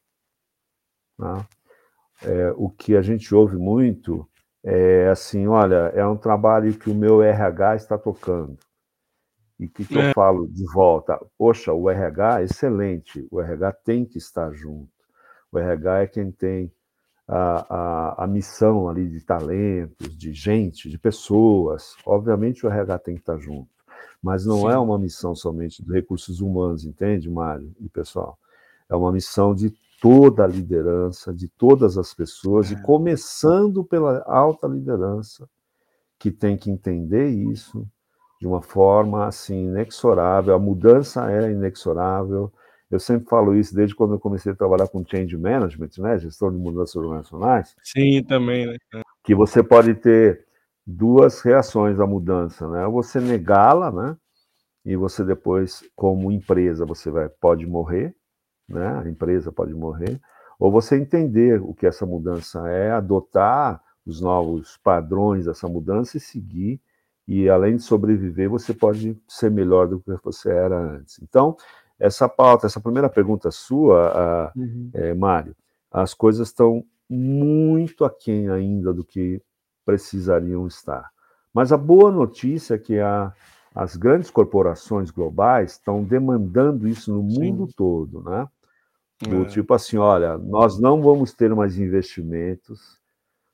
Né? 1.19 1.45
É, 2.23 2.55
o 2.57 2.71
que 2.71 2.95
a 2.95 3.03
gente 3.03 3.35
ouve 3.35 3.57
muito 3.57 4.29
é 4.63 5.09
assim, 5.09 5.49
olha, 5.49 5.91
é 5.93 6.07
um 6.07 6.17
trabalho 6.17 6.73
que 6.79 6.89
o 6.89 6.95
meu 6.95 7.21
RH 7.21 7.75
está 7.75 7.99
tocando. 7.99 8.57
E 9.59 9.67
o 9.67 9.71
que, 9.71 9.85
que 9.85 9.99
é. 9.99 10.11
eu 10.11 10.15
falo 10.15 10.49
de 10.49 10.65
volta? 10.73 11.19
Poxa, 11.39 11.73
o 11.73 11.89
RH 11.89 12.41
é 12.41 12.45
excelente, 12.45 13.27
o 13.31 13.41
RH 13.41 13.73
tem 13.85 14.05
que 14.05 14.19
estar 14.19 14.53
junto. 14.53 14.91
O 15.51 15.59
RH 15.59 16.03
é 16.03 16.07
quem 16.07 16.33
tem 16.33 16.73
a, 17.29 17.67
a, 17.69 18.25
a 18.25 18.27
missão 18.27 18.89
ali 18.89 19.09
de 19.09 19.21
talentos, 19.25 20.17
de 20.17 20.33
gente, 20.33 20.89
de 20.89 20.99
pessoas. 20.99 21.95
Obviamente 22.05 22.67
o 22.67 22.69
RH 22.69 22.99
tem 22.99 23.15
que 23.15 23.21
estar 23.21 23.39
junto. 23.39 23.71
Mas 24.23 24.47
não 24.47 24.69
é 24.69 24.73
Sim. 24.73 24.77
é 24.77 24.79
uma 24.79 24.99
missão 24.99 25.35
somente 25.35 25.85
de 25.85 25.93
recursos 25.93 26.41
humanos, 26.41 26.85
entende, 26.85 27.31
Mário 27.31 27.75
e 27.81 27.89
pessoal? 27.89 28.39
É 28.89 28.95
uma 28.95 29.13
missão 29.13 29.55
de 29.55 29.73
toda 30.01 30.45
a 30.45 30.47
liderança, 30.47 31.33
de 31.33 31.49
todas 31.49 31.97
as 31.97 32.13
pessoas, 32.13 32.71
é. 32.71 32.75
e 32.75 32.83
começando 32.83 33.85
pela 33.85 34.23
alta 34.27 34.67
liderança, 34.67 35.49
que 36.19 36.31
tem 36.31 36.57
que 36.57 36.71
entender 36.71 37.29
isso 37.29 37.87
de 38.43 38.47
uma 38.49 38.61
forma 38.61 39.25
assim 39.25 39.67
inexorável. 39.67 40.53
A 40.53 40.59
mudança 40.59 41.31
é 41.31 41.53
inexorável. 41.53 42.53
Eu 42.91 42.99
sempre 42.99 43.29
falo 43.29 43.55
isso 43.55 43.73
desde 43.73 43.95
quando 43.95 44.15
eu 44.15 44.19
comecei 44.19 44.51
a 44.51 44.57
trabalhar 44.57 44.89
com 44.89 45.05
change 45.07 45.37
management, 45.37 45.91
né, 45.99 46.19
gestão 46.19 46.51
de 46.51 46.59
mudanças 46.59 46.97
organizacionais. 46.97 47.77
Sim, 47.85 48.21
também, 48.25 48.67
né? 48.67 48.77
Que 49.23 49.33
você 49.33 49.63
pode 49.63 49.95
ter 49.95 50.45
duas 50.85 51.41
reações 51.41 52.01
à 52.01 52.07
mudança, 52.07 52.69
né? 52.69 52.85
Você 52.89 53.21
negá-la, 53.21 53.93
né? 53.93 54.17
E 54.85 54.97
você 54.97 55.23
depois, 55.23 55.85
como 55.95 56.33
empresa, 56.33 56.85
você 56.85 57.13
vai 57.13 57.29
pode 57.29 57.65
morrer, 57.65 58.13
né? 58.69 59.03
A 59.05 59.09
empresa 59.09 59.53
pode 59.53 59.73
morrer, 59.73 60.21
ou 60.59 60.73
você 60.73 60.97
entender 60.97 61.63
o 61.63 61.73
que 61.73 61.87
essa 61.87 62.05
mudança 62.05 62.69
é, 62.69 62.91
adotar 62.91 63.81
os 64.05 64.21
novos 64.21 64.77
padrões 64.83 65.45
dessa 65.45 65.69
mudança 65.69 66.17
e 66.17 66.21
seguir. 66.21 66.81
E 67.27 67.49
além 67.49 67.77
de 67.77 67.83
sobreviver, 67.83 68.49
você 68.49 68.75
pode 68.75 69.17
ser 69.29 69.51
melhor 69.51 69.87
do 69.87 70.01
que 70.01 70.13
você 70.23 70.51
era 70.51 70.77
antes. 70.77 71.21
Então, 71.23 71.57
essa 71.99 72.29
pauta, 72.29 72.67
essa 72.67 72.81
primeira 72.81 73.09
pergunta 73.09 73.51
sua, 73.51 74.53
uhum. 74.57 74.91
é, 74.93 75.15
Mário, 75.15 75.55
as 75.91 76.15
coisas 76.15 76.49
estão 76.49 76.85
muito 77.09 78.05
aquém 78.05 78.49
ainda 78.49 78.93
do 78.93 79.05
que 79.05 79.41
precisariam 79.85 80.67
estar. 80.67 81.11
Mas 81.53 81.73
a 81.73 81.77
boa 81.77 82.11
notícia 82.11 82.75
é 82.75 82.79
que 82.79 82.99
a, 82.99 83.33
as 83.75 83.97
grandes 83.97 84.31
corporações 84.31 85.11
globais 85.11 85.73
estão 85.73 86.03
demandando 86.03 86.89
isso 86.89 87.13
no 87.13 87.23
mundo 87.23 87.67
Sim. 87.67 87.75
todo, 87.77 88.23
né? 88.23 88.49
Do 89.21 89.43
é. 89.43 89.45
tipo 89.45 89.73
assim, 89.73 89.97
olha, 89.99 90.37
nós 90.39 90.79
não 90.81 91.01
vamos 91.01 91.33
ter 91.33 91.55
mais 91.55 91.79
investimentos 91.79 93.01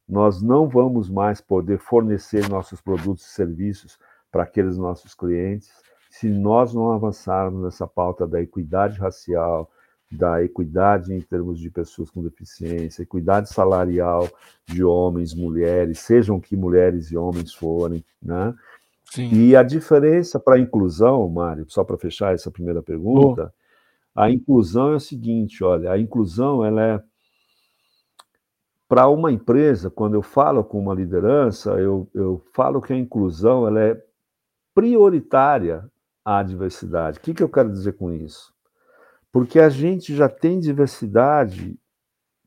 nós 0.08 0.40
não 0.40 0.68
vamos 0.68 1.10
mais 1.10 1.40
poder 1.40 1.78
fornecer 1.78 2.48
nossos 2.48 2.80
produtos 2.80 3.26
e 3.26 3.30
serviços 3.30 3.98
para 4.30 4.42
aqueles 4.44 4.78
nossos 4.78 5.14
clientes 5.14 5.70
se 6.10 6.28
nós 6.28 6.72
não 6.72 6.90
avançarmos 6.90 7.62
nessa 7.62 7.86
pauta 7.86 8.26
da 8.26 8.40
equidade 8.40 8.98
racial, 8.98 9.70
da 10.10 10.42
equidade 10.42 11.12
em 11.12 11.20
termos 11.20 11.60
de 11.60 11.70
pessoas 11.70 12.10
com 12.10 12.22
deficiência, 12.22 13.02
equidade 13.02 13.50
salarial 13.50 14.28
de 14.66 14.82
homens, 14.82 15.34
mulheres, 15.34 16.00
sejam 16.00 16.40
que 16.40 16.56
mulheres 16.56 17.10
e 17.10 17.16
homens 17.16 17.52
forem, 17.52 18.04
né? 18.22 18.54
Sim. 19.04 19.30
E 19.32 19.56
a 19.56 19.62
diferença 19.62 20.40
para 20.40 20.56
a 20.56 20.58
inclusão, 20.58 21.28
Mário, 21.28 21.66
só 21.68 21.84
para 21.84 21.98
fechar 21.98 22.34
essa 22.34 22.50
primeira 22.50 22.82
pergunta, 22.82 23.52
oh. 24.16 24.20
a 24.20 24.30
inclusão 24.30 24.92
é 24.92 24.96
o 24.96 25.00
seguinte, 25.00 25.62
olha, 25.62 25.92
a 25.92 25.98
inclusão 25.98 26.64
ela 26.64 26.82
é 26.82 27.02
para 28.88 29.06
uma 29.06 29.30
empresa, 29.30 29.90
quando 29.90 30.14
eu 30.14 30.22
falo 30.22 30.64
com 30.64 30.80
uma 30.80 30.94
liderança, 30.94 31.72
eu, 31.72 32.08
eu 32.14 32.42
falo 32.54 32.80
que 32.80 32.92
a 32.92 32.96
inclusão 32.96 33.66
ela 33.66 33.80
é 33.80 34.02
prioritária 34.74 35.84
à 36.24 36.42
diversidade. 36.42 37.18
O 37.18 37.20
que, 37.20 37.34
que 37.34 37.42
eu 37.42 37.48
quero 37.50 37.70
dizer 37.70 37.92
com 37.92 38.10
isso? 38.10 38.52
Porque 39.30 39.60
a 39.60 39.68
gente 39.68 40.16
já 40.16 40.26
tem 40.26 40.58
diversidade, 40.58 41.78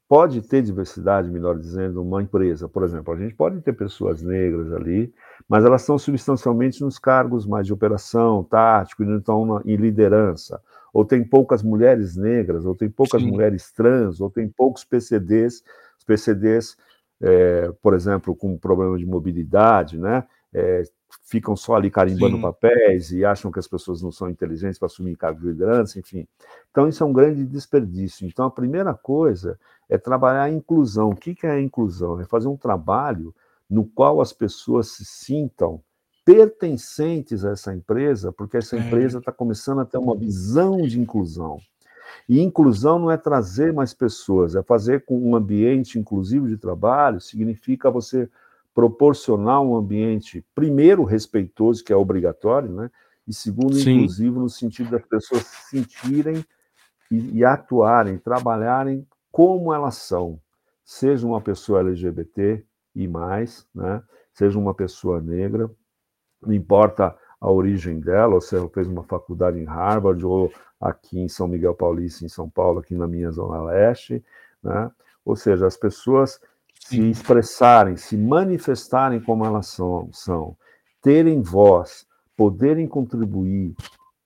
pode 0.10 0.42
ter 0.42 0.64
diversidade, 0.64 1.30
melhor 1.30 1.60
dizendo, 1.60 2.02
uma 2.02 2.24
empresa. 2.24 2.68
Por 2.68 2.84
exemplo, 2.84 3.14
a 3.14 3.18
gente 3.18 3.36
pode 3.36 3.62
ter 3.62 3.74
pessoas 3.74 4.24
negras 4.24 4.74
ali, 4.74 5.14
mas 5.48 5.64
elas 5.64 5.82
estão 5.82 6.00
substancialmente 6.00 6.82
nos 6.82 6.98
cargos 6.98 7.46
mais 7.46 7.68
de 7.68 7.74
operação, 7.74 8.44
tático, 8.44 9.04
e 9.04 9.06
não 9.06 9.20
estão 9.20 9.62
em 9.64 9.76
liderança. 9.76 10.60
Ou 10.92 11.06
tem 11.06 11.24
poucas 11.24 11.62
mulheres 11.62 12.18
negras, 12.18 12.66
ou 12.66 12.76
tem 12.76 12.90
poucas 12.90 13.22
Sim. 13.22 13.30
mulheres 13.30 13.72
trans, 13.72 14.20
ou 14.20 14.30
tem 14.30 14.50
poucos 14.50 14.84
PCDs 14.84 15.64
os 16.02 16.04
PCDs, 16.04 16.76
é, 17.22 17.72
por 17.82 17.94
exemplo, 17.94 18.36
com 18.36 18.58
problema 18.58 18.98
de 18.98 19.06
mobilidade, 19.06 19.98
né? 19.98 20.26
É, 20.54 20.84
ficam 21.24 21.56
só 21.56 21.76
ali 21.76 21.90
carimbando 21.90 22.36
Sim. 22.36 22.42
papéis 22.42 23.12
e 23.12 23.24
acham 23.24 23.52
que 23.52 23.60
as 23.60 23.68
pessoas 23.68 24.02
não 24.02 24.12
são 24.12 24.30
inteligentes 24.30 24.80
para 24.80 24.88
assumir 24.88 25.16
cargos 25.16 25.42
de 25.42 25.50
liderança, 25.50 26.00
enfim. 26.00 26.28
Então, 26.72 26.88
isso 26.88 27.04
é 27.04 27.06
um 27.06 27.14
grande 27.14 27.46
desperdício. 27.46 28.28
Então, 28.28 28.46
a 28.46 28.52
primeira 28.52 28.94
coisa 28.94 29.60
é 29.88 29.98
trabalhar 29.98 30.44
a 30.44 30.50
inclusão. 30.50 31.10
O 31.10 31.16
que 31.16 31.36
é 31.46 31.52
a 31.52 31.62
inclusão? 31.62 32.20
É 32.20 32.26
fazer 32.26 32.48
um 32.48 32.58
trabalho 32.58 33.34
no 33.70 33.86
qual 33.86 34.20
as 34.20 34.34
pessoas 34.34 34.90
se 34.90 35.06
sintam 35.06 35.82
pertencentes 36.26 37.46
a 37.46 37.52
essa 37.52 37.74
empresa, 37.74 38.32
porque 38.32 38.58
essa 38.58 38.76
é. 38.76 38.80
empresa 38.80 39.20
está 39.20 39.32
começando 39.32 39.82
a 39.82 39.86
ter 39.86 39.98
uma 39.98 40.16
visão 40.16 40.82
de 40.82 41.00
inclusão. 41.00 41.60
E 42.28 42.42
inclusão 42.42 43.00
não 43.00 43.12
é 43.12 43.18
trazer 43.18 43.74
mais 43.74 43.94
pessoas, 43.94 44.56
é 44.56 44.64
fazer 44.64 45.06
com 45.06 45.18
um 45.18 45.36
ambiente 45.36 46.00
inclusivo 46.00 46.48
de 46.48 46.58
trabalho, 46.58 47.20
significa 47.20 47.90
você 47.90 48.30
proporcionar 48.74 49.62
um 49.62 49.76
ambiente, 49.76 50.46
primeiro, 50.56 51.04
respeitoso, 51.04 51.84
que 51.84 51.92
é 51.92 51.96
obrigatório, 51.96 52.72
né? 52.72 52.90
e 53.28 53.34
segundo, 53.34 53.76
Sim. 53.76 53.92
inclusivo, 53.92 54.40
no 54.40 54.50
sentido 54.50 54.92
das 54.92 55.06
pessoas 55.06 55.44
se 55.44 55.70
sentirem 55.70 56.44
e, 57.10 57.40
e 57.40 57.46
atuarem, 57.46 58.18
trabalharem 58.18 59.08
como 59.32 59.74
elas 59.74 59.96
são, 59.96 60.40
seja 60.84 61.26
uma 61.26 61.42
pessoa 61.42 61.82
LGBT 61.82 62.64
e 62.96 63.08
mais, 63.08 63.68
né? 63.74 64.02
seja 64.34 64.58
uma 64.58 64.74
pessoa 64.74 65.22
negra, 65.22 65.70
não 66.42 66.54
importa 66.54 67.16
a 67.40 67.50
origem 67.50 68.00
dela, 68.00 68.36
ou 68.36 68.42
se 68.42 68.56
ela 68.56 68.70
fez 68.70 68.88
uma 68.88 69.04
faculdade 69.04 69.60
em 69.60 69.66
Harvard 69.66 70.26
ou 70.26 70.52
aqui 70.82 71.20
em 71.20 71.30
São 71.30 71.48
Miguel 71.48 71.76
Paulista, 71.76 72.26
em 72.26 72.30
São 72.30 72.50
Paulo, 72.50 72.80
aqui 72.80 72.96
na 72.96 73.08
minha 73.08 73.30
Zona 73.32 73.62
Leste, 73.62 74.24
né? 74.64 74.90
ou 75.24 75.36
seja, 75.36 75.68
as 75.68 75.78
pessoas 75.78 76.40
se 76.80 77.10
expressarem, 77.10 77.96
se 77.96 78.18
manifestarem 78.18 79.22
como 79.22 79.46
elas 79.46 79.68
são, 79.68 80.10
são 80.12 80.58
terem 81.02 81.42
voz, 81.42 82.08
poderem 82.36 82.88
contribuir, 82.88 83.76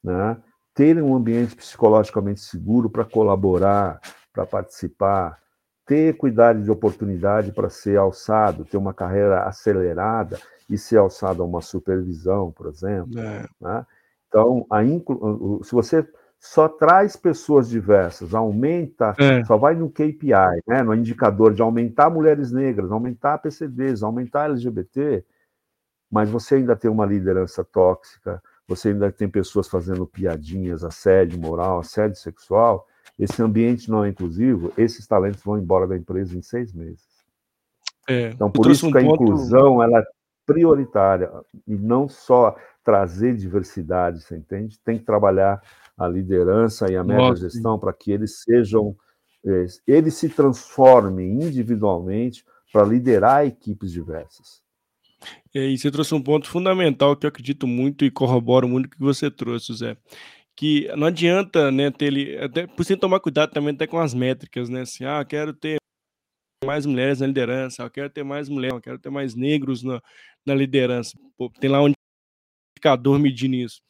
né? 0.01 0.37
terem 0.73 1.03
um 1.03 1.15
ambiente 1.15 1.55
psicologicamente 1.55 2.39
seguro 2.39 2.89
para 2.89 3.03
colaborar, 3.03 3.99
para 4.31 4.45
participar, 4.45 5.39
ter 5.85 6.09
equidade 6.09 6.63
de 6.63 6.71
oportunidade 6.71 7.51
para 7.51 7.69
ser 7.69 7.97
alçado, 7.97 8.65
ter 8.65 8.77
uma 8.77 8.93
carreira 8.93 9.43
acelerada 9.43 10.39
e 10.69 10.77
ser 10.77 10.97
alçado 10.97 11.43
a 11.43 11.45
uma 11.45 11.61
supervisão, 11.61 12.51
por 12.51 12.67
exemplo. 12.67 13.19
É. 13.19 13.47
Né? 13.61 13.85
Então, 14.27 14.65
a 14.69 14.83
inclu... 14.83 15.61
se 15.63 15.71
você 15.71 16.05
só 16.39 16.67
traz 16.67 17.15
pessoas 17.15 17.69
diversas, 17.69 18.33
aumenta, 18.33 19.15
é. 19.17 19.43
só 19.45 19.57
vai 19.57 19.73
no 19.75 19.89
KPI, 19.89 20.61
né, 20.67 20.83
no 20.83 20.93
indicador 20.93 21.53
de 21.53 21.61
aumentar 21.61 22.09
mulheres 22.09 22.51
negras, 22.51 22.91
aumentar 22.91 23.39
PCDs, 23.39 24.03
aumentar 24.03 24.49
LGBT, 24.49 25.25
mas 26.11 26.29
você 26.29 26.55
ainda 26.55 26.75
tem 26.75 26.89
uma 26.89 27.05
liderança 27.05 27.63
tóxica, 27.63 28.41
você 28.67 28.89
ainda 28.89 29.11
tem 29.11 29.27
pessoas 29.27 29.67
fazendo 29.67 30.05
piadinhas, 30.05 30.83
assédio 30.83 31.39
moral, 31.39 31.79
assédio 31.79 32.17
sexual, 32.17 32.87
esse 33.17 33.41
ambiente 33.41 33.89
não 33.89 34.03
é 34.03 34.09
inclusivo, 34.09 34.71
esses 34.77 35.07
talentos 35.07 35.41
vão 35.43 35.57
embora 35.57 35.87
da 35.87 35.97
empresa 35.97 36.37
em 36.37 36.41
seis 36.41 36.73
meses. 36.73 37.05
É, 38.07 38.29
então, 38.29 38.51
por 38.51 38.69
isso 38.69 38.87
um 38.87 38.91
que 38.91 38.97
a 38.97 39.01
ponto... 39.01 39.23
inclusão 39.23 39.81
ela 39.81 39.99
é 39.99 40.03
prioritária, 40.45 41.31
e 41.67 41.75
não 41.75 42.07
só 42.07 42.55
trazer 42.83 43.35
diversidade, 43.35 44.21
você 44.21 44.37
entende? 44.37 44.79
Tem 44.79 44.99
que 44.99 45.03
trabalhar 45.03 45.59
a 45.97 46.07
liderança 46.07 46.91
e 46.91 46.95
a 46.95 47.03
média 47.03 47.35
gestão 47.35 47.79
para 47.79 47.93
que 47.93 48.11
eles 48.11 48.41
sejam, 48.41 48.95
eh, 49.45 49.65
eles 49.87 50.15
se 50.15 50.29
transformem 50.29 51.43
individualmente 51.43 52.43
para 52.71 52.85
liderar 52.85 53.45
equipes 53.45 53.91
diversas. 53.91 54.61
E 55.53 55.77
você 55.77 55.89
trouxe 55.89 56.13
um 56.13 56.21
ponto 56.21 56.47
fundamental 56.47 57.15
que 57.15 57.25
eu 57.25 57.29
acredito 57.29 57.65
muito 57.65 58.03
e 58.03 58.11
corroboro 58.11 58.67
muito 58.67 58.89
que 58.89 58.99
você 58.99 59.31
trouxe, 59.31 59.73
Zé. 59.73 59.97
Que 60.55 60.87
não 60.95 61.07
adianta, 61.07 61.71
né, 61.71 61.91
ter 61.91 62.05
ele, 62.05 62.37
até 62.37 62.67
precisa 62.67 62.99
tomar 62.99 63.19
cuidado 63.19 63.51
também 63.51 63.73
até 63.73 63.87
com 63.87 63.99
as 63.99 64.13
métricas, 64.13 64.69
né? 64.69 64.81
Assim, 64.81 65.05
ah, 65.05 65.23
quero 65.23 65.53
ter 65.53 65.77
mais 66.65 66.85
mulheres 66.85 67.19
na 67.19 67.27
liderança, 67.27 67.83
eu 67.83 67.89
quero 67.89 68.09
ter 68.09 68.23
mais 68.23 68.49
mulheres, 68.49 68.75
eu 68.75 68.81
quero 68.81 68.99
ter 68.99 69.09
mais 69.09 69.35
negros 69.35 69.83
na, 69.83 70.01
na 70.45 70.55
liderança. 70.55 71.17
Pô, 71.37 71.49
tem 71.59 71.69
lá 71.69 71.81
um 71.81 71.91
indicador 72.77 73.19
medindo 73.19 73.55
isso. 73.55 73.81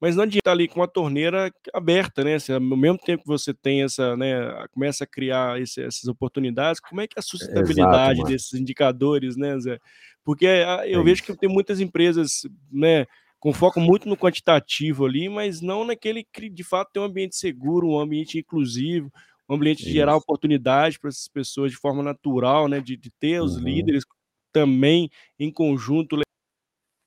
Mas 0.00 0.14
não 0.14 0.22
adianta 0.22 0.38
estar 0.38 0.52
ali 0.52 0.68
com 0.68 0.82
a 0.82 0.86
torneira 0.86 1.52
aberta, 1.74 2.22
né? 2.22 2.38
Se, 2.38 2.52
ao 2.52 2.60
mesmo 2.60 2.98
tempo 2.98 3.22
que 3.24 3.28
você 3.28 3.52
tem 3.52 3.82
essa, 3.82 4.16
né, 4.16 4.66
começa 4.72 5.04
a 5.04 5.06
criar 5.06 5.60
esse, 5.60 5.82
essas 5.82 6.04
oportunidades, 6.04 6.80
como 6.80 7.00
é 7.00 7.06
que 7.06 7.18
é 7.18 7.20
a 7.20 7.22
sustentabilidade 7.22 8.20
Exato, 8.20 8.28
desses 8.30 8.54
indicadores, 8.54 9.36
né, 9.36 9.58
Zé? 9.58 9.78
Porque 10.24 10.46
ah, 10.46 10.86
eu 10.86 11.00
é 11.00 11.04
vejo 11.04 11.24
que 11.24 11.36
tem 11.36 11.48
muitas 11.48 11.80
empresas, 11.80 12.42
né, 12.70 13.06
com 13.40 13.52
foco 13.52 13.80
muito 13.80 14.08
no 14.08 14.16
quantitativo 14.16 15.04
ali, 15.04 15.28
mas 15.28 15.60
não 15.60 15.84
naquele 15.84 16.24
que 16.32 16.48
de 16.48 16.62
fato 16.62 16.90
tem 16.92 17.02
um 17.02 17.06
ambiente 17.06 17.36
seguro, 17.36 17.88
um 17.88 17.98
ambiente 17.98 18.38
inclusivo, 18.38 19.12
um 19.48 19.54
ambiente 19.54 19.84
de 19.84 19.90
gerar 19.90 20.16
oportunidade 20.16 20.98
para 20.98 21.08
essas 21.08 21.26
pessoas 21.28 21.72
de 21.72 21.76
forma 21.76 22.02
natural, 22.02 22.68
né, 22.68 22.80
de, 22.80 22.96
de 22.96 23.10
ter 23.18 23.40
os 23.40 23.56
uhum. 23.56 23.64
líderes 23.64 24.04
também 24.52 25.10
em 25.38 25.50
conjunto 25.50 26.16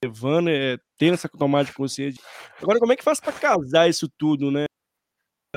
levando, 0.03 0.49
é, 0.49 0.77
tendo 0.97 1.13
essa 1.13 1.29
tomada 1.29 1.65
de 1.65 1.73
consciência. 1.73 2.21
Agora, 2.61 2.79
como 2.79 2.91
é 2.91 2.95
que 2.95 3.03
faz 3.03 3.19
para 3.19 3.33
casar 3.33 3.89
isso 3.89 4.09
tudo, 4.17 4.49
né? 4.49 4.65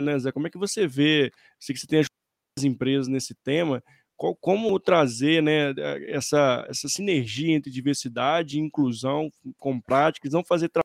né, 0.00 0.18
Zé? 0.18 0.32
Como 0.32 0.46
é 0.46 0.50
que 0.50 0.58
você 0.58 0.86
vê, 0.86 1.32
se 1.58 1.72
que 1.72 1.78
você 1.78 1.86
tem 1.86 2.00
as 2.00 2.64
empresas 2.64 3.08
nesse 3.08 3.34
tema, 3.34 3.82
qual, 4.16 4.36
como 4.36 4.78
trazer 4.78 5.42
né, 5.42 5.72
essa, 6.08 6.64
essa 6.68 6.88
sinergia 6.88 7.54
entre 7.54 7.70
diversidade 7.70 8.58
e 8.58 8.62
inclusão 8.62 9.30
com 9.58 9.80
práticas, 9.80 10.32
não 10.32 10.44
fazer 10.44 10.68
trabalho, 10.68 10.84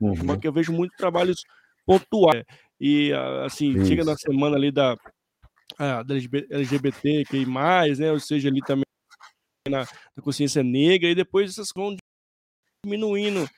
uhum. 0.00 0.26
porque 0.26 0.48
eu 0.48 0.52
vejo 0.52 0.72
muitos 0.72 0.96
trabalhos 0.96 1.42
pontuais. 1.86 2.44
E, 2.80 3.12
assim, 3.44 3.70
Isso. 3.70 3.86
chega 3.86 4.04
na 4.04 4.16
semana 4.16 4.56
ali 4.56 4.70
da, 4.70 4.94
da 5.78 6.14
LGBT, 6.50 7.24
que 7.24 7.46
mais, 7.46 7.98
né? 7.98 8.12
Ou 8.12 8.20
seja, 8.20 8.48
ali 8.48 8.60
também 8.60 8.84
na, 9.68 9.80
na 10.16 10.22
consciência 10.22 10.62
negra, 10.62 11.10
e 11.10 11.14
depois 11.14 11.50
essas 11.50 11.70
vão 11.74 11.96
diminuindo 12.88 13.48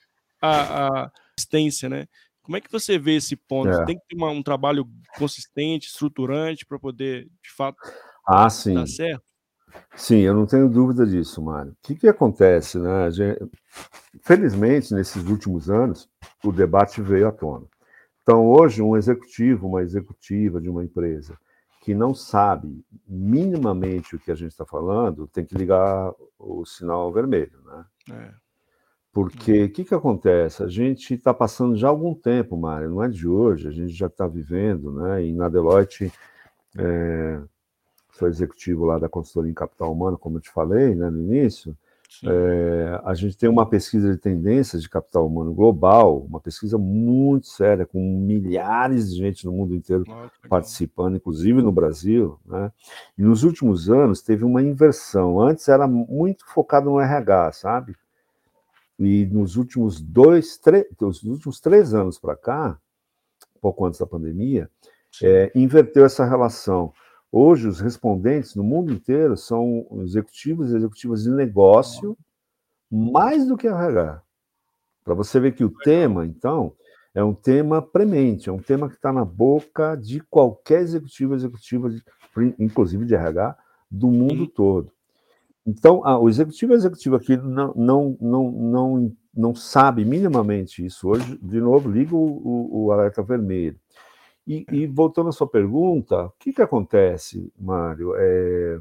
a, 0.41 1.05
a 1.05 1.11
existência, 1.39 1.89
né? 1.89 2.07
Como 2.43 2.57
é 2.57 2.61
que 2.61 2.73
você 2.73 2.99
vê 2.99 3.17
esse 3.17 3.37
ponto? 3.37 3.69
É. 3.69 3.85
Tem 3.85 3.97
que 3.97 4.07
ter 4.09 4.17
uma, 4.17 4.31
um 4.31 4.43
trabalho 4.43 4.89
consistente, 5.17 5.87
estruturante 5.87 6.67
para 6.67 6.79
poder, 6.79 7.29
de 7.43 7.53
fato, 7.57 7.79
ah, 8.27 8.51
sim. 8.51 8.75
dar 8.75 8.87
certo? 8.87 9.23
Sim, 9.95 10.19
eu 10.19 10.35
não 10.35 10.47
tenho 10.47 10.69
dúvida 10.69 11.07
disso, 11.07 11.41
Mário. 11.41 11.73
O 11.73 11.77
que, 11.83 11.95
que 11.95 12.09
acontece, 12.09 12.79
né? 12.79 13.09
Gente, 13.13 13.49
felizmente, 14.23 14.93
nesses 14.93 15.25
últimos 15.29 15.71
anos, 15.71 16.09
o 16.45 16.51
debate 16.51 17.01
veio 17.01 17.29
à 17.29 17.33
tona. 17.33 17.67
Então, 18.23 18.47
hoje, 18.47 18.83
um 18.83 18.97
executivo, 18.97 19.69
uma 19.69 19.83
executiva 19.83 20.61
de 20.61 20.69
uma 20.69 20.83
empresa 20.83 21.39
que 21.83 21.95
não 21.95 22.15
sabe 22.15 22.85
minimamente 23.07 24.15
o 24.15 24.19
que 24.19 24.31
a 24.31 24.35
gente 24.35 24.51
está 24.51 24.67
falando, 24.67 25.27
tem 25.29 25.45
que 25.45 25.55
ligar 25.55 26.13
o 26.39 26.65
sinal 26.67 27.13
vermelho, 27.13 27.59
né? 27.65 27.85
É. 28.11 28.50
Porque 29.13 29.65
o 29.65 29.73
que, 29.73 29.85
que 29.85 29.95
acontece? 29.95 30.63
A 30.63 30.69
gente 30.69 31.15
está 31.15 31.35
passando 31.35 31.77
já 31.77 31.89
algum 31.89 32.15
tempo, 32.15 32.57
Mário, 32.57 32.91
não 32.91 33.03
é 33.03 33.09
de 33.09 33.27
hoje, 33.27 33.67
a 33.67 33.73
gente 33.73 33.93
já 33.93 34.07
está 34.07 34.27
vivendo, 34.27 34.93
né? 34.93 35.25
E 35.25 35.33
na 35.33 35.49
Deloitte, 35.49 36.13
é, 36.79 37.41
sou 38.13 38.29
executivo 38.29 38.85
lá 38.85 38.99
da 38.99 39.09
consultoria 39.09 39.51
em 39.51 39.55
capital 39.55 39.93
humano, 39.93 40.17
como 40.17 40.37
eu 40.37 40.41
te 40.41 40.51
falei 40.51 40.95
né, 40.95 41.11
no 41.11 41.21
início, 41.21 41.77
é, 42.25 43.01
a 43.05 43.15
gente 43.15 43.37
tem 43.37 43.49
uma 43.49 43.65
pesquisa 43.65 44.11
de 44.11 44.19
tendências 44.19 44.83
de 44.83 44.89
capital 44.89 45.27
humano 45.27 45.55
global, 45.55 46.19
uma 46.29 46.41
pesquisa 46.41 46.77
muito 46.77 47.47
séria, 47.47 47.87
com 47.87 48.01
milhares 48.01 49.11
de 49.11 49.17
gente 49.17 49.47
no 49.47 49.53
mundo 49.53 49.75
inteiro 49.75 50.05
oh, 50.09 50.49
participando, 50.49 51.17
inclusive 51.17 51.63
no 51.63 51.71
Brasil. 51.71 52.39
Né? 52.45 52.73
E 53.17 53.23
nos 53.23 53.45
últimos 53.45 53.89
anos 53.89 54.23
teve 54.23 54.45
uma 54.45 54.61
inversão. 54.61 55.41
Antes 55.41 55.69
era 55.69 55.87
muito 55.87 56.45
focado 56.47 56.91
no 56.91 57.01
RH, 57.01 57.53
sabe? 57.53 57.97
E 59.01 59.25
nos 59.25 59.57
últimos 59.57 59.99
dois, 59.99 60.59
três, 60.59 60.85
nos 61.01 61.23
últimos 61.23 61.59
três 61.59 61.95
anos 61.95 62.19
para 62.19 62.37
cá, 62.37 62.79
pouco 63.59 63.87
antes 63.87 63.99
da 63.99 64.05
pandemia, 64.07 64.71
é, 65.23 65.51
inverteu 65.55 66.05
essa 66.05 66.23
relação. 66.23 66.93
Hoje, 67.33 67.67
os 67.67 67.81
respondentes 67.81 68.55
no 68.55 68.63
mundo 68.63 68.93
inteiro 68.93 69.39
são 69.39 69.87
executivos 70.03 70.71
e 70.71 70.77
executivas 70.77 71.23
de 71.23 71.31
negócio, 71.31 72.15
mais 72.91 73.47
do 73.49 73.57
que 73.57 73.67
RH. 73.67 74.21
Para 75.03 75.15
você 75.15 75.41
ver 75.41 75.55
que 75.55 75.65
o 75.65 75.71
tema, 75.71 76.27
então, 76.27 76.75
é 77.15 77.25
um 77.25 77.33
tema 77.35 77.81
premente, 77.81 78.51
é 78.51 78.53
um 78.53 78.59
tema 78.59 78.87
que 78.87 78.97
está 78.97 79.11
na 79.11 79.25
boca 79.25 79.97
de 79.97 80.21
qualquer 80.29 80.83
executivo, 80.83 81.35
executiva, 81.35 81.89
inclusive 82.59 83.07
de 83.07 83.15
RH, 83.15 83.57
do 83.91 84.09
mundo 84.09 84.47
todo. 84.47 84.93
Então, 85.71 86.03
ah, 86.05 86.19
o 86.19 86.29
executivo 86.29 86.73
e 86.73 86.77
executiva 86.77 87.21
que 87.21 87.37
não, 87.37 87.73
não, 87.77 88.17
não, 88.21 88.51
não, 88.51 89.17
não 89.33 89.55
sabe 89.55 90.05
minimamente 90.05 90.85
isso 90.85 91.09
hoje, 91.09 91.39
de 91.41 91.61
novo, 91.61 91.89
liga 91.89 92.15
o, 92.15 92.19
o, 92.19 92.85
o 92.87 92.93
alerta 92.93 93.23
vermelho. 93.23 93.79
E, 94.45 94.67
e, 94.73 94.87
voltando 94.89 95.29
à 95.29 95.33
sua 95.33 95.47
pergunta, 95.47 96.25
o 96.25 96.33
que, 96.41 96.53
que 96.53 96.61
acontece, 96.61 97.53
Mário? 97.57 98.15
É, 98.17 98.81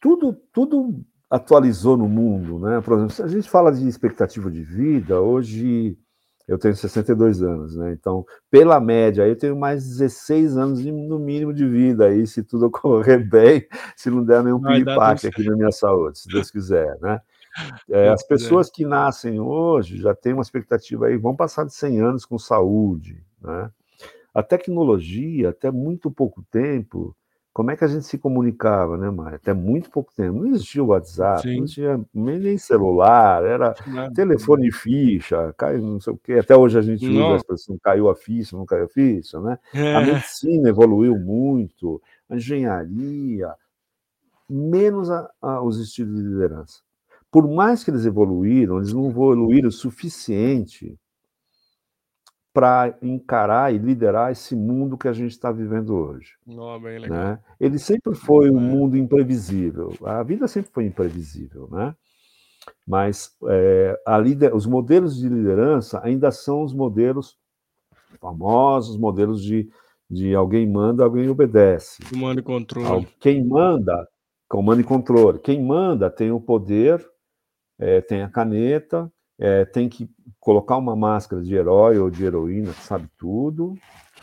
tudo, 0.00 0.32
tudo 0.50 1.04
atualizou 1.28 1.98
no 1.98 2.08
mundo, 2.08 2.58
né? 2.58 2.80
Por 2.80 2.94
exemplo, 2.94 3.12
se 3.12 3.22
a 3.22 3.28
gente 3.28 3.50
fala 3.50 3.70
de 3.70 3.86
expectativa 3.86 4.50
de 4.50 4.62
vida, 4.62 5.20
hoje 5.20 5.98
eu 6.46 6.58
tenho 6.58 6.76
62 6.76 7.42
anos, 7.42 7.76
né? 7.76 7.92
Então, 7.92 8.24
pela 8.50 8.78
média, 8.78 9.26
eu 9.26 9.36
tenho 9.36 9.56
mais 9.56 9.84
16 9.84 10.56
anos 10.56 10.84
no 10.84 11.18
mínimo 11.18 11.52
de 11.52 11.66
vida 11.66 12.06
aí, 12.06 12.26
se 12.26 12.42
tudo 12.42 12.66
ocorrer 12.70 13.28
bem, 13.28 13.66
se 13.96 14.10
não 14.10 14.24
der 14.24 14.44
nenhum 14.44 14.60
piripaque 14.60 15.26
aqui 15.26 15.44
na 15.44 15.56
minha 15.56 15.72
saúde, 15.72 16.20
se 16.20 16.28
Deus 16.28 16.50
quiser, 16.50 16.98
né? 17.00 17.20
É, 17.88 18.10
as 18.10 18.22
pessoas 18.22 18.70
que 18.70 18.84
nascem 18.84 19.40
hoje 19.40 19.96
já 19.96 20.14
têm 20.14 20.34
uma 20.34 20.42
expectativa 20.42 21.06
aí, 21.06 21.16
vão 21.16 21.34
passar 21.34 21.64
de 21.64 21.74
100 21.74 22.00
anos 22.00 22.24
com 22.24 22.38
saúde, 22.38 23.24
né? 23.40 23.70
A 24.32 24.42
tecnologia, 24.42 25.48
até 25.48 25.70
muito 25.70 26.10
pouco 26.10 26.44
tempo, 26.50 27.16
como 27.56 27.70
é 27.70 27.76
que 27.76 27.84
a 27.84 27.88
gente 27.88 28.04
se 28.04 28.18
comunicava, 28.18 28.98
né, 28.98 29.08
Maia? 29.08 29.36
Até 29.36 29.54
muito 29.54 29.90
pouco 29.90 30.12
tempo. 30.14 30.40
Não 30.40 30.48
existia 30.48 30.84
o 30.84 30.88
WhatsApp, 30.88 31.40
Sim. 31.40 31.56
não 31.56 31.64
existia 31.64 32.00
nem 32.12 32.58
celular, 32.58 33.42
era 33.46 33.74
não. 33.86 34.12
telefone 34.12 34.70
ficha, 34.70 35.54
caiu 35.56 35.80
não 35.80 35.98
sei 35.98 36.12
o 36.12 36.18
quê. 36.18 36.34
Até 36.34 36.54
hoje 36.54 36.78
a 36.78 36.82
gente 36.82 37.08
não. 37.08 37.28
usa 37.28 37.32
a 37.32 37.36
expressão 37.36 37.78
caiu 37.82 38.10
a 38.10 38.14
ficha, 38.14 38.54
não 38.54 38.66
caiu 38.66 38.84
a 38.84 38.88
ficha, 38.88 39.40
né? 39.40 39.58
É. 39.72 39.94
A 39.94 40.00
medicina 40.02 40.68
evoluiu 40.68 41.18
muito, 41.18 41.98
a 42.28 42.36
engenharia, 42.36 43.54
menos 44.46 45.10
a, 45.10 45.26
a, 45.40 45.62
os 45.62 45.80
estilos 45.80 46.14
de 46.14 46.28
liderança. 46.28 46.80
Por 47.30 47.48
mais 47.48 47.82
que 47.82 47.90
eles 47.90 48.04
evoluíram, 48.04 48.76
eles 48.76 48.92
não 48.92 49.08
evoluíram 49.08 49.70
o 49.70 49.72
suficiente 49.72 50.94
para 52.56 52.96
encarar 53.02 53.74
e 53.74 53.76
liderar 53.76 54.32
esse 54.32 54.56
mundo 54.56 54.96
que 54.96 55.06
a 55.06 55.12
gente 55.12 55.32
está 55.32 55.52
vivendo 55.52 55.94
hoje. 55.94 56.32
Oh, 56.46 56.78
né? 56.78 57.38
Ele 57.60 57.78
sempre 57.78 58.14
foi 58.14 58.50
um 58.50 58.58
mundo 58.58 58.96
imprevisível. 58.96 59.92
A 60.02 60.22
vida 60.22 60.48
sempre 60.48 60.70
foi 60.72 60.86
imprevisível, 60.86 61.68
né? 61.70 61.94
Mas 62.88 63.36
é, 63.46 64.00
os 64.54 64.64
modelos 64.64 65.18
de 65.18 65.28
liderança 65.28 66.00
ainda 66.02 66.30
são 66.30 66.62
os 66.62 66.72
modelos 66.72 67.36
famosos, 68.18 68.96
modelos 68.96 69.44
de, 69.44 69.68
de 70.08 70.34
alguém 70.34 70.66
manda, 70.66 71.04
alguém 71.04 71.28
obedece. 71.28 72.02
Comando 72.08 72.40
e 72.40 72.42
controle. 72.42 73.06
Quem 73.20 73.46
manda, 73.46 74.08
comando 74.48 74.80
e 74.80 74.84
controle. 74.84 75.40
Quem 75.40 75.62
manda 75.62 76.08
tem 76.08 76.30
o 76.30 76.40
poder, 76.40 77.06
é, 77.78 78.00
tem 78.00 78.22
a 78.22 78.30
caneta, 78.30 79.12
é, 79.38 79.64
tem 79.64 79.88
que 79.88 80.08
colocar 80.40 80.76
uma 80.76 80.96
máscara 80.96 81.42
de 81.42 81.54
herói 81.54 81.98
ou 81.98 82.10
de 82.10 82.24
heroína 82.24 82.72
que 82.72 82.82
sabe 82.82 83.08
tudo, 83.18 83.74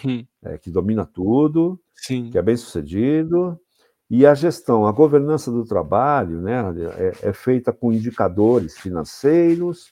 hum. 0.06 0.26
é, 0.44 0.58
que 0.58 0.72
domina 0.72 1.06
tudo, 1.06 1.80
Sim. 1.96 2.30
que 2.30 2.38
é 2.38 2.42
bem 2.42 2.58
sucedido. 2.58 3.60
E 4.10 4.26
a 4.26 4.34
gestão, 4.34 4.86
a 4.86 4.92
governança 4.92 5.52
do 5.52 5.66
trabalho, 5.66 6.42
né, 6.42 6.62
é, 6.98 7.30
é 7.30 7.34
feita 7.34 7.72
com 7.72 7.92
indicadores 7.92 8.78
financeiros, 8.78 9.92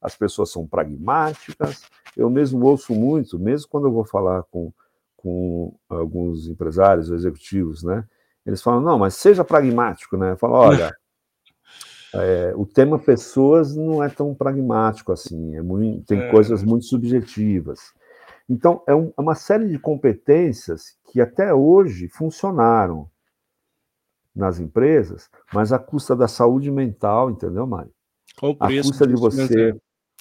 as 0.00 0.16
pessoas 0.16 0.50
são 0.50 0.66
pragmáticas. 0.66 1.82
Eu 2.16 2.30
mesmo 2.30 2.64
ouço 2.66 2.94
muito, 2.94 3.38
mesmo 3.38 3.68
quando 3.68 3.86
eu 3.86 3.92
vou 3.92 4.04
falar 4.04 4.42
com, 4.50 4.72
com 5.16 5.74
alguns 5.88 6.48
empresários 6.48 7.10
ou 7.10 7.16
executivos, 7.16 7.82
né? 7.82 8.04
Eles 8.44 8.62
falam, 8.62 8.80
não, 8.80 8.98
mas 8.98 9.14
seja 9.14 9.44
pragmático, 9.44 10.16
né? 10.16 10.32
Eu 10.32 10.36
falo, 10.36 10.54
olha, 10.54 10.92
é, 12.14 12.52
o 12.56 12.66
tema 12.66 12.98
pessoas 12.98 13.76
não 13.76 14.02
é 14.02 14.08
tão 14.08 14.34
pragmático 14.34 15.12
assim, 15.12 15.56
é 15.56 15.62
muito, 15.62 16.04
tem 16.06 16.20
é. 16.20 16.30
coisas 16.30 16.62
muito 16.62 16.86
subjetivas. 16.86 17.78
Então, 18.48 18.82
é, 18.88 18.94
um, 18.94 19.12
é, 19.16 19.20
uma 19.20 19.36
série 19.36 19.68
de 19.68 19.78
competências 19.78 20.96
que 21.12 21.20
até 21.20 21.54
hoje 21.54 22.08
funcionaram 22.08 23.08
nas 24.34 24.58
empresas, 24.58 25.28
mas 25.52 25.72
à 25.72 25.78
custa 25.78 26.16
da 26.16 26.26
saúde 26.26 26.70
mental, 26.70 27.30
entendeu, 27.30 27.66
Mário? 27.66 27.92
Qual 28.36 28.52
o 28.52 28.56
preço? 28.56 28.88
A 28.88 28.90
custa 28.90 29.06
de 29.06 29.14
você. 29.14 29.74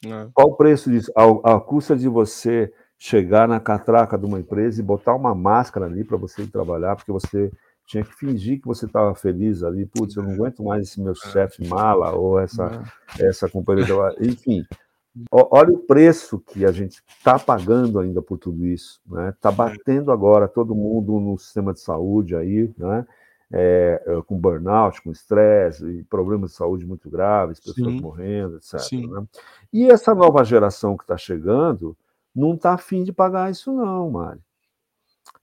É. 0.06 0.28
Qual 0.34 0.50
o 0.50 0.56
preço 0.56 0.92
disso? 0.92 1.12
A, 1.16 1.56
a 1.56 1.60
custa 1.60 1.96
de 1.96 2.08
você 2.08 2.72
chegar 2.98 3.48
na 3.48 3.60
catraca 3.60 4.18
de 4.18 4.26
uma 4.26 4.40
empresa 4.40 4.80
e 4.80 4.84
botar 4.84 5.16
uma 5.16 5.34
máscara 5.34 5.86
ali 5.86 6.04
para 6.04 6.18
você 6.18 6.44
ir 6.44 6.48
trabalhar, 6.48 6.96
porque 6.96 7.12
você 7.12 7.52
tinha 7.90 8.04
que 8.04 8.14
fingir 8.14 8.62
que 8.62 8.68
você 8.68 8.86
estava 8.86 9.16
feliz 9.16 9.64
ali, 9.64 9.84
putz, 9.84 10.16
eu 10.16 10.22
não 10.22 10.34
aguento 10.34 10.64
mais 10.64 10.88
esse 10.88 11.02
meu 11.02 11.16
chefe 11.16 11.68
mala 11.68 12.12
ou 12.12 12.40
essa, 12.40 12.84
essa 13.20 13.50
companhia, 13.50 13.84
enfim. 14.20 14.64
Olha 15.32 15.74
o 15.74 15.80
preço 15.80 16.40
que 16.40 16.64
a 16.66 16.72
gente 16.72 17.02
está 17.08 17.40
pagando 17.40 17.98
ainda 17.98 18.22
por 18.22 18.38
tudo 18.38 18.64
isso, 18.68 19.02
né? 19.08 19.30
Está 19.30 19.52
batendo 19.52 20.12
agora 20.12 20.48
todo 20.48 20.76
mundo 20.76 21.20
no 21.20 21.36
sistema 21.40 21.74
de 21.74 21.80
saúde 21.80 22.36
aí, 22.36 22.72
né? 22.78 23.08
É, 23.52 24.04
é 24.06 24.22
com 24.22 24.38
burnout, 24.38 25.02
com 25.02 25.12
estresse 25.12 26.06
problemas 26.08 26.52
de 26.52 26.58
saúde 26.58 26.86
muito 26.86 27.10
graves, 27.10 27.60
pessoas 27.60 27.92
Sim. 27.92 28.02
morrendo, 28.02 28.58
etc. 28.58 28.92
Né? 29.10 29.26
E 29.74 29.90
essa 29.90 30.14
nova 30.14 30.44
geração 30.44 30.96
que 30.96 31.04
está 31.04 31.18
chegando 31.18 31.98
não 32.36 32.54
está 32.54 32.74
afim 32.74 33.04
de 33.04 33.12
pagar 33.12 33.50
isso, 33.50 33.74
não, 33.74 34.12
Mário. 34.12 34.44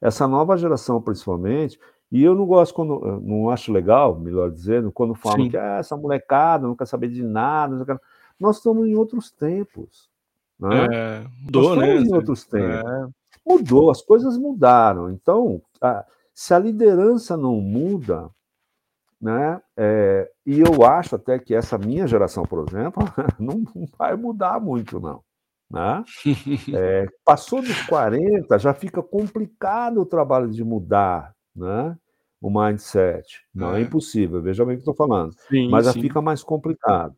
Essa 0.00 0.28
nova 0.28 0.56
geração, 0.56 1.02
principalmente, 1.02 1.78
e 2.11 2.23
eu 2.23 2.35
não 2.35 2.47
gosto 2.47 2.75
quando, 2.75 3.21
não 3.21 3.51
acho 3.51 3.73
legal, 3.73 4.19
melhor 4.19 4.51
dizendo, 4.51 4.92
quando 4.92 5.14
falam 5.14 5.45
Sim. 5.45 5.51
que 5.51 5.57
ah, 5.57 5.79
essa 5.79 5.97
molecada 5.97 6.66
não 6.66 6.77
quer 6.77 6.87
saber 6.87 7.09
de 7.09 7.23
nada. 7.23 8.01
Nós 8.38 8.59
estamos 8.59 8.87
em 8.87 8.95
outros 8.95 9.31
tempos. 9.31 10.09
Né? 10.59 10.87
É, 10.92 11.25
mudou, 11.42 11.62
Nós 11.62 11.85
estamos 11.85 12.03
né? 12.03 12.09
em 12.09 12.14
outros 12.14 12.45
tempos. 12.45 12.90
É. 12.90 13.09
Mudou, 13.45 13.90
as 13.90 14.03
coisas 14.03 14.38
mudaram. 14.38 15.11
Então, 15.11 15.61
a, 15.81 16.05
se 16.33 16.55
a 16.55 16.59
liderança 16.59 17.37
não 17.37 17.61
muda, 17.61 18.31
né? 19.21 19.61
É, 19.77 20.31
e 20.45 20.61
eu 20.61 20.85
acho 20.85 21.16
até 21.16 21.38
que 21.38 21.55
essa 21.55 21.77
minha 21.77 22.07
geração, 22.07 22.45
por 22.45 22.66
exemplo, 22.69 23.03
não, 23.38 23.64
não 23.75 23.87
vai 23.99 24.14
mudar 24.14 24.61
muito, 24.61 25.01
não. 25.01 25.23
Né? 25.69 26.05
É, 26.73 27.07
passou 27.25 27.61
dos 27.61 27.83
40, 27.87 28.59
já 28.59 28.73
fica 28.73 29.03
complicado 29.03 30.01
o 30.01 30.07
trabalho 30.07 30.49
de 30.49 30.62
mudar 30.62 31.36
né? 31.57 31.97
o 32.40 32.51
mindset. 32.51 33.40
Não 33.55 33.75
é, 33.75 33.81
é 33.81 33.83
impossível, 33.83 34.40
veja 34.40 34.64
bem 34.64 34.75
o 34.75 34.77
que 34.77 34.83
estou 34.83 34.95
falando. 34.95 35.35
Sim, 35.49 35.69
mas 35.69 35.87
já 35.87 35.92
fica 35.92 36.21
mais 36.21 36.42
complicado. 36.42 37.14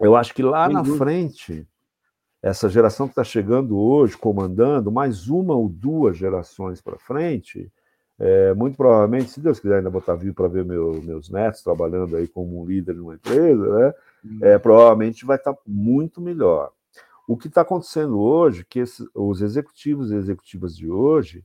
Eu 0.00 0.16
acho 0.16 0.34
que 0.34 0.42
lá 0.42 0.68
na 0.68 0.84
frente, 0.84 1.66
essa 2.42 2.68
geração 2.68 3.06
que 3.06 3.12
está 3.12 3.24
chegando 3.24 3.78
hoje, 3.78 4.16
comandando, 4.16 4.90
mais 4.90 5.28
uma 5.28 5.54
ou 5.54 5.68
duas 5.68 6.16
gerações 6.16 6.80
para 6.80 6.98
frente, 6.98 7.70
é, 8.18 8.54
muito 8.54 8.76
provavelmente, 8.76 9.30
se 9.30 9.40
Deus 9.40 9.60
quiser 9.60 9.78
ainda 9.78 9.90
botar 9.90 10.14
vivo 10.14 10.34
para 10.34 10.48
ver 10.48 10.64
meu, 10.64 11.00
meus 11.02 11.30
netos 11.30 11.62
trabalhando 11.62 12.16
aí 12.16 12.26
como 12.28 12.60
um 12.60 12.66
líder 12.66 12.94
numa 12.94 13.14
empresa, 13.14 13.78
né, 13.78 13.94
é, 14.42 14.58
provavelmente 14.58 15.24
vai 15.24 15.36
estar 15.36 15.54
tá 15.54 15.60
muito 15.66 16.20
melhor. 16.20 16.72
O 17.26 17.36
que 17.36 17.48
está 17.48 17.62
acontecendo 17.62 18.18
hoje, 18.18 18.64
que 18.64 18.80
esse, 18.80 19.08
os 19.14 19.40
executivos 19.40 20.10
e 20.10 20.16
executivas 20.16 20.76
de 20.76 20.90
hoje, 20.90 21.44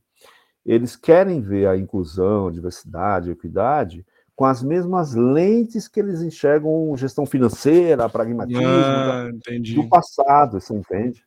eles 0.72 0.94
querem 0.94 1.40
ver 1.40 1.66
a 1.66 1.76
inclusão, 1.76 2.48
a 2.48 2.52
diversidade, 2.52 3.30
a 3.30 3.32
equidade 3.32 4.04
com 4.36 4.44
as 4.44 4.62
mesmas 4.62 5.14
lentes 5.14 5.88
que 5.88 5.98
eles 5.98 6.22
enxergam 6.22 6.96
gestão 6.96 7.26
financeira, 7.26 8.08
pragmatismo 8.08 8.62
ah, 8.64 9.28
do 9.74 9.88
passado, 9.88 10.60
você 10.60 10.72
entende? 10.72 11.26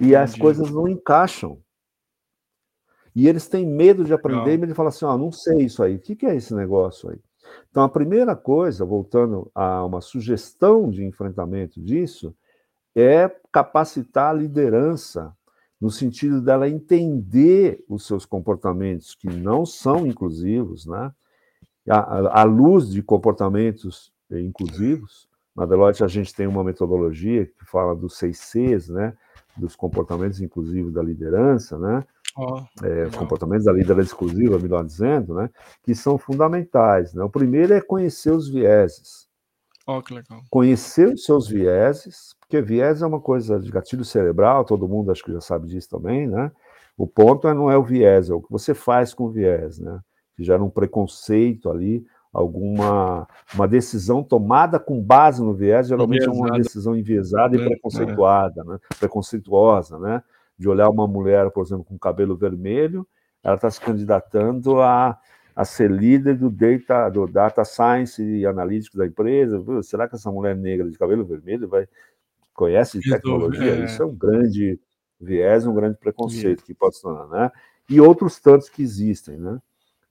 E 0.00 0.06
entendi. 0.06 0.16
as 0.16 0.34
coisas 0.34 0.68
não 0.68 0.88
encaixam. 0.88 1.62
E 3.14 3.28
eles 3.28 3.46
têm 3.46 3.64
medo 3.64 4.04
de 4.04 4.12
aprender, 4.12 4.58
e 4.58 4.62
ele 4.62 4.74
fala 4.74 4.88
assim: 4.88 5.04
ó, 5.04 5.14
oh, 5.14 5.18
não 5.18 5.30
sei 5.30 5.58
isso 5.58 5.80
aí, 5.80 5.94
o 5.94 6.00
que 6.00 6.26
é 6.26 6.34
esse 6.34 6.52
negócio 6.52 7.10
aí? 7.10 7.20
Então, 7.70 7.84
a 7.84 7.88
primeira 7.88 8.34
coisa, 8.34 8.84
voltando 8.84 9.48
a 9.54 9.84
uma 9.84 10.00
sugestão 10.00 10.90
de 10.90 11.04
enfrentamento 11.04 11.80
disso, 11.80 12.34
é 12.96 13.30
capacitar 13.52 14.30
a 14.30 14.38
liderança, 14.38 15.32
no 15.80 15.90
sentido 15.90 16.42
dela 16.42 16.68
entender 16.68 17.82
os 17.88 18.06
seus 18.06 18.26
comportamentos 18.26 19.14
que 19.14 19.28
não 19.28 19.64
são 19.64 20.06
inclusivos, 20.06 20.86
né? 20.86 21.10
à, 21.88 22.40
à 22.40 22.42
luz 22.44 22.90
de 22.90 23.02
comportamentos 23.02 24.12
inclusivos. 24.30 25.28
Na 25.56 25.66
Deloitte, 25.66 26.04
a 26.04 26.08
gente 26.08 26.34
tem 26.34 26.46
uma 26.46 26.62
metodologia 26.62 27.46
que 27.46 27.64
fala 27.64 27.94
dos 27.94 28.16
seis 28.16 28.38
Cs, 28.38 28.88
né? 28.88 29.16
dos 29.56 29.74
comportamentos 29.74 30.40
inclusivos 30.40 30.92
da 30.92 31.02
liderança, 31.02 31.78
né? 31.78 32.04
Oh, 32.36 32.62
é, 32.84 33.06
os 33.06 33.16
comportamentos 33.16 33.64
da 33.64 33.72
liderança 33.72 34.08
exclusiva, 34.08 34.58
melhor 34.58 34.84
dizendo, 34.84 35.34
né? 35.34 35.50
que 35.82 35.94
são 35.94 36.16
fundamentais. 36.16 37.12
Né? 37.12 37.24
O 37.24 37.30
primeiro 37.30 37.74
é 37.74 37.80
conhecer 37.80 38.30
os 38.30 38.48
vieses. 38.48 39.28
Oh, 39.90 40.00
que 40.00 40.14
legal. 40.14 40.40
Conhecer 40.48 41.12
os 41.12 41.24
seus 41.24 41.48
vieses, 41.48 42.36
porque 42.38 42.62
viés 42.62 43.02
é 43.02 43.06
uma 43.06 43.20
coisa 43.20 43.58
de 43.58 43.68
gatilho 43.72 44.04
cerebral, 44.04 44.64
todo 44.64 44.86
mundo 44.86 45.10
acho 45.10 45.24
que 45.24 45.32
já 45.32 45.40
sabe 45.40 45.66
disso 45.66 45.88
também, 45.90 46.28
né? 46.28 46.52
O 46.96 47.08
ponto 47.08 47.48
é, 47.48 47.54
não 47.54 47.68
é 47.68 47.76
o 47.76 47.82
viés, 47.82 48.30
é 48.30 48.34
o 48.34 48.40
que 48.40 48.52
você 48.52 48.72
faz 48.72 49.12
com 49.12 49.24
o 49.24 49.30
viés, 49.30 49.80
né? 49.80 49.98
Que 50.36 50.44
gera 50.44 50.62
um 50.62 50.70
preconceito 50.70 51.68
ali, 51.68 52.06
alguma 52.32 53.26
uma 53.52 53.66
decisão 53.66 54.22
tomada 54.22 54.78
com 54.78 55.02
base 55.02 55.42
no 55.42 55.54
viés, 55.54 55.88
geralmente 55.88 56.24
é 56.24 56.30
uma 56.30 56.52
decisão 56.52 56.96
enviesada 56.96 57.56
e 57.56 57.60
é, 57.60 57.64
preconceituada, 57.64 58.62
né? 58.62 58.78
preconceituosa, 58.96 59.98
né? 59.98 60.22
De 60.56 60.68
olhar 60.68 60.88
uma 60.88 61.08
mulher, 61.08 61.50
por 61.50 61.64
exemplo, 61.64 61.84
com 61.84 61.98
cabelo 61.98 62.36
vermelho, 62.36 63.04
ela 63.42 63.56
está 63.56 63.68
se 63.68 63.80
candidatando 63.80 64.80
a, 64.80 65.18
a 65.60 65.64
ser 65.66 65.90
líder 65.90 66.38
do 66.38 66.48
data, 66.48 67.10
do 67.10 67.26
data 67.26 67.66
science 67.66 68.22
e 68.22 68.46
analítico 68.46 68.96
da 68.96 69.06
empresa. 69.06 69.62
Será 69.82 70.08
que 70.08 70.14
essa 70.14 70.32
mulher 70.32 70.56
negra 70.56 70.88
de 70.88 70.96
cabelo 70.96 71.22
vermelho 71.22 71.68
vai 71.68 71.86
conhece 72.54 72.98
de 72.98 73.10
tecnologia? 73.10 73.76
É. 73.76 73.84
Isso 73.84 74.02
é 74.02 74.06
um 74.06 74.14
grande 74.14 74.80
viés, 75.20 75.66
um 75.66 75.74
grande 75.74 75.98
preconceito 75.98 76.64
que 76.64 76.72
pode 76.72 76.96
se 76.96 77.02
tornar, 77.02 77.28
né? 77.28 77.52
E 77.90 78.00
outros 78.00 78.40
tantos 78.40 78.70
que 78.70 78.82
existem, 78.82 79.36
né? 79.36 79.60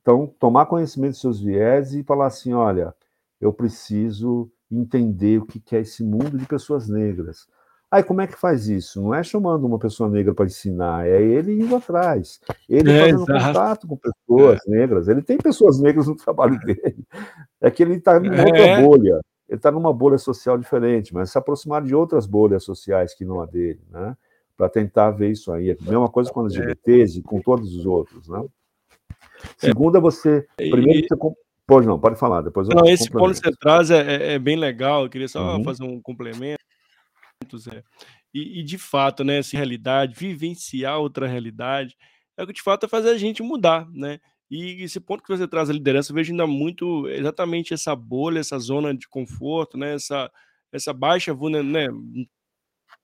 Então, 0.03 0.31
tomar 0.39 0.67
conhecimento 0.67 1.13
dos 1.13 1.21
seus 1.21 1.41
viés 1.41 1.95
e 1.95 2.03
falar 2.03 2.27
assim: 2.27 2.53
olha, 2.53 2.93
eu 3.41 3.51
preciso 3.51 4.51
entender 4.71 5.39
o 5.39 5.47
que 5.47 5.75
é 5.75 5.79
esse 5.79 6.03
mundo 6.03 6.37
de 6.37 6.45
pessoas 6.45 6.87
negras. 6.87 7.47
Aí, 7.91 8.03
como 8.03 8.21
é 8.21 8.27
que 8.27 8.37
faz 8.37 8.67
isso? 8.67 9.01
Não 9.01 9.15
é 9.15 9.23
chamando 9.23 9.65
uma 9.65 9.79
pessoa 9.79 10.07
negra 10.07 10.33
para 10.33 10.45
ensinar, 10.45 11.07
é 11.07 11.21
ele 11.21 11.59
indo 11.59 11.75
atrás. 11.75 12.39
Ele 12.69 12.91
é, 12.91 12.99
fazendo 12.99 13.23
exato. 13.23 13.45
contato 13.47 13.87
com 13.87 13.97
pessoas 13.97 14.59
é. 14.67 14.69
negras. 14.69 15.07
Ele 15.07 15.23
tem 15.23 15.37
pessoas 15.37 15.79
negras 15.79 16.07
no 16.07 16.15
trabalho 16.15 16.59
dele. 16.59 17.03
É 17.59 17.71
que 17.71 17.81
ele 17.81 17.95
está 17.95 18.17
em 18.17 18.29
outra 18.29 18.57
é. 18.57 18.81
bolha. 18.81 19.19
Ele 19.49 19.57
está 19.57 19.71
numa 19.71 19.91
bolha 19.91 20.19
social 20.19 20.57
diferente, 20.57 21.13
mas 21.13 21.31
se 21.31 21.37
aproximar 21.37 21.81
de 21.81 21.95
outras 21.95 22.27
bolhas 22.27 22.63
sociais 22.63 23.15
que 23.15 23.25
não 23.25 23.41
a 23.41 23.47
dele, 23.47 23.81
né? 23.89 24.15
Para 24.55 24.69
tentar 24.69 25.09
ver 25.09 25.31
isso 25.31 25.51
aí. 25.51 25.71
É 25.71 25.73
a 25.73 25.89
mesma 25.89 26.09
coisa 26.09 26.31
com 26.31 26.41
as 26.45 26.53
LGBTs 26.53 27.19
e 27.19 27.21
com 27.23 27.41
todos 27.41 27.75
os 27.75 27.87
outros, 27.87 28.27
né? 28.27 28.45
É. 29.63 29.67
Segunda, 29.67 29.99
você. 29.99 30.45
Primeiro, 30.55 31.07
você. 31.09 31.35
Pode 31.65 31.85
não, 31.85 31.99
pode 31.99 32.15
falar, 32.17 32.41
depois 32.41 32.67
Não, 32.67 32.83
esse 32.85 33.11
ponto 33.11 33.29
que 33.39 33.47
você 33.47 33.55
traz 33.59 33.91
é, 33.91 33.99
é, 33.99 34.33
é, 34.33 34.39
bem 34.39 34.55
legal, 34.55 35.03
eu 35.03 35.09
queria 35.09 35.27
só 35.27 35.55
uhum. 35.55 35.63
fazer 35.63 35.83
um 35.83 36.01
complemento. 36.01 36.59
Zé. 37.57 37.83
E, 38.33 38.59
e, 38.59 38.63
de 38.63 38.77
fato, 38.77 39.23
né, 39.23 39.37
essa 39.37 39.55
realidade, 39.55 40.15
vivenciar 40.15 40.99
outra 40.99 41.27
realidade, 41.27 41.97
é 42.37 42.43
o 42.43 42.47
que 42.47 42.53
de 42.53 42.61
fato 42.61 42.85
é 42.85 42.89
fazer 42.89 43.09
a 43.09 43.17
gente 43.17 43.41
mudar, 43.41 43.89
né? 43.91 44.19
E 44.49 44.83
esse 44.83 44.99
ponto 44.99 45.23
que 45.23 45.35
você 45.35 45.47
traz 45.47 45.69
a 45.69 45.73
liderança, 45.73 46.11
eu 46.11 46.15
vejo 46.15 46.31
ainda 46.31 46.47
muito 46.47 47.07
exatamente 47.07 47.73
essa 47.73 47.95
bolha, 47.95 48.39
essa 48.39 48.57
zona 48.57 48.95
de 48.95 49.07
conforto, 49.07 49.77
né? 49.77 49.93
Essa, 49.93 50.31
essa 50.71 50.93
baixa 50.93 51.33
né? 51.33 51.87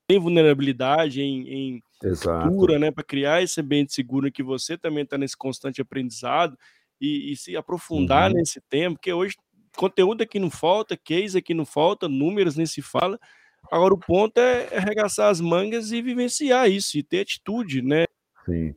tem 0.06 0.18
vulnerabilidade 0.18 1.20
em, 1.20 1.48
em 1.48 1.82
cultura, 2.20 2.78
né, 2.78 2.90
para 2.90 3.02
criar 3.02 3.42
esse 3.42 3.60
ambiente 3.60 3.92
seguro 3.92 4.30
que 4.30 4.42
você 4.42 4.78
também 4.78 5.02
está 5.02 5.18
nesse 5.18 5.36
constante 5.36 5.80
aprendizado 5.80 6.56
e, 7.00 7.32
e 7.32 7.36
se 7.36 7.56
aprofundar 7.56 8.30
uhum. 8.30 8.36
nesse 8.36 8.60
tema, 8.68 8.94
porque 8.94 9.12
hoje 9.12 9.36
conteúdo 9.76 10.22
aqui 10.22 10.38
não 10.38 10.50
falta, 10.50 10.96
case 10.96 11.36
aqui 11.36 11.52
não 11.52 11.66
falta, 11.66 12.08
números 12.08 12.56
nem 12.56 12.66
se 12.66 12.80
fala. 12.80 13.18
Agora 13.70 13.94
o 13.94 13.98
ponto 13.98 14.38
é, 14.38 14.76
arregaçar 14.76 15.30
as 15.30 15.40
mangas 15.40 15.92
e 15.92 16.02
vivenciar 16.02 16.70
isso, 16.70 16.98
e 16.98 17.02
ter 17.02 17.20
atitude, 17.20 17.82
né? 17.82 18.04
Sim. 18.44 18.74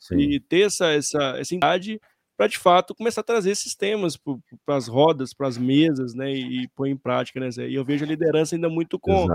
Sim. 0.00 0.18
E 0.18 0.40
ter 0.40 0.66
essa, 0.66 0.86
essa, 0.92 1.36
essa 1.38 1.54
idade 1.54 2.00
para 2.36 2.48
de 2.48 2.58
fato 2.58 2.94
começar 2.94 3.20
a 3.20 3.24
trazer 3.24 3.50
esses 3.50 3.74
temas 3.74 4.16
para 4.16 4.76
as 4.76 4.88
rodas, 4.88 5.32
para 5.32 5.46
as 5.46 5.56
mesas, 5.56 6.14
né? 6.14 6.32
E, 6.32 6.62
e 6.62 6.68
pôr 6.68 6.86
em 6.86 6.96
prática, 6.96 7.38
né, 7.38 7.50
Zé? 7.50 7.68
E 7.68 7.74
eu 7.74 7.84
vejo 7.84 8.04
a 8.04 8.08
liderança 8.08 8.56
ainda 8.56 8.68
muito 8.68 8.98
com 8.98 9.28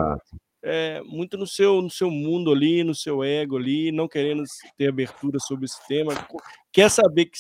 é, 0.64 1.02
muito 1.04 1.38
no 1.38 1.48
seu, 1.48 1.82
no 1.82 1.90
seu 1.90 2.12
mundo 2.12 2.52
ali, 2.52 2.84
no 2.84 2.94
seu 2.94 3.24
ego 3.24 3.56
ali, 3.56 3.92
não 3.92 4.08
querendo 4.08 4.44
ter 4.76 4.90
abertura 4.90 5.40
sobre 5.40 5.66
esse 5.66 5.88
tema, 5.88 6.14
quer 6.72 6.90
saber 6.90 7.26
que, 7.26 7.38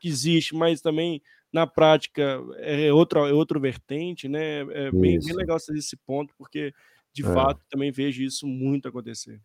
que 0.00 0.08
existe, 0.08 0.54
mas 0.54 0.80
também 0.80 1.20
na 1.52 1.66
prática 1.66 2.40
é 2.58 2.92
outra, 2.92 3.28
é 3.28 3.32
outro 3.32 3.60
vertente, 3.60 4.28
né? 4.28 4.60
É 4.60 4.90
bem, 4.90 5.18
bem 5.18 5.34
legal 5.34 5.56
esse 5.56 5.96
ponto, 6.06 6.32
porque 6.38 6.72
de 7.12 7.24
é. 7.24 7.32
fato 7.32 7.60
também 7.70 7.90
vejo 7.90 8.22
isso 8.22 8.46
muito 8.46 8.88
acontecer. 8.88 9.40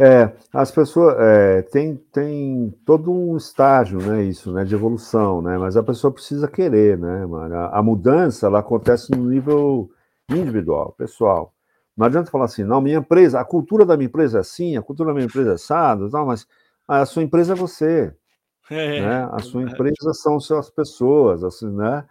É, 0.00 0.32
as 0.52 0.70
pessoas 0.70 1.16
é, 1.18 1.62
tem, 1.62 1.96
tem 2.12 2.72
todo 2.86 3.12
um 3.12 3.36
estágio, 3.36 3.98
né, 3.98 4.22
isso, 4.22 4.52
né, 4.52 4.64
de 4.64 4.72
evolução, 4.72 5.42
né, 5.42 5.58
mas 5.58 5.76
a 5.76 5.82
pessoa 5.82 6.12
precisa 6.12 6.46
querer, 6.46 6.96
né, 6.96 7.26
mano? 7.26 7.52
A, 7.56 7.78
a 7.78 7.82
mudança 7.82 8.46
ela 8.46 8.60
acontece 8.60 9.10
no 9.10 9.28
nível 9.28 9.90
individual, 10.30 10.94
pessoal. 10.96 11.52
Não 11.96 12.06
adianta 12.06 12.30
falar 12.30 12.44
assim, 12.44 12.62
não, 12.62 12.80
minha 12.80 12.98
empresa, 12.98 13.40
a 13.40 13.44
cultura 13.44 13.84
da 13.84 13.96
minha 13.96 14.06
empresa 14.06 14.38
é 14.38 14.40
assim, 14.40 14.76
a 14.76 14.82
cultura 14.82 15.08
da 15.08 15.14
minha 15.14 15.26
empresa 15.26 15.50
é 15.50 15.54
assada, 15.54 16.08
tal, 16.08 16.26
mas 16.26 16.46
a 16.86 17.04
sua 17.04 17.24
empresa 17.24 17.52
é 17.54 17.56
você. 17.56 18.14
É, 18.70 19.00
né? 19.00 19.28
A 19.32 19.38
sua 19.38 19.62
empresa 19.62 20.12
são 20.12 20.36
as 20.36 20.68
pessoas, 20.68 21.42
assim, 21.42 21.70
né? 21.74 22.04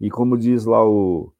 E 0.00 0.08
como 0.08 0.38
diz 0.38 0.64
lá 0.64 0.88
o, 0.88 1.32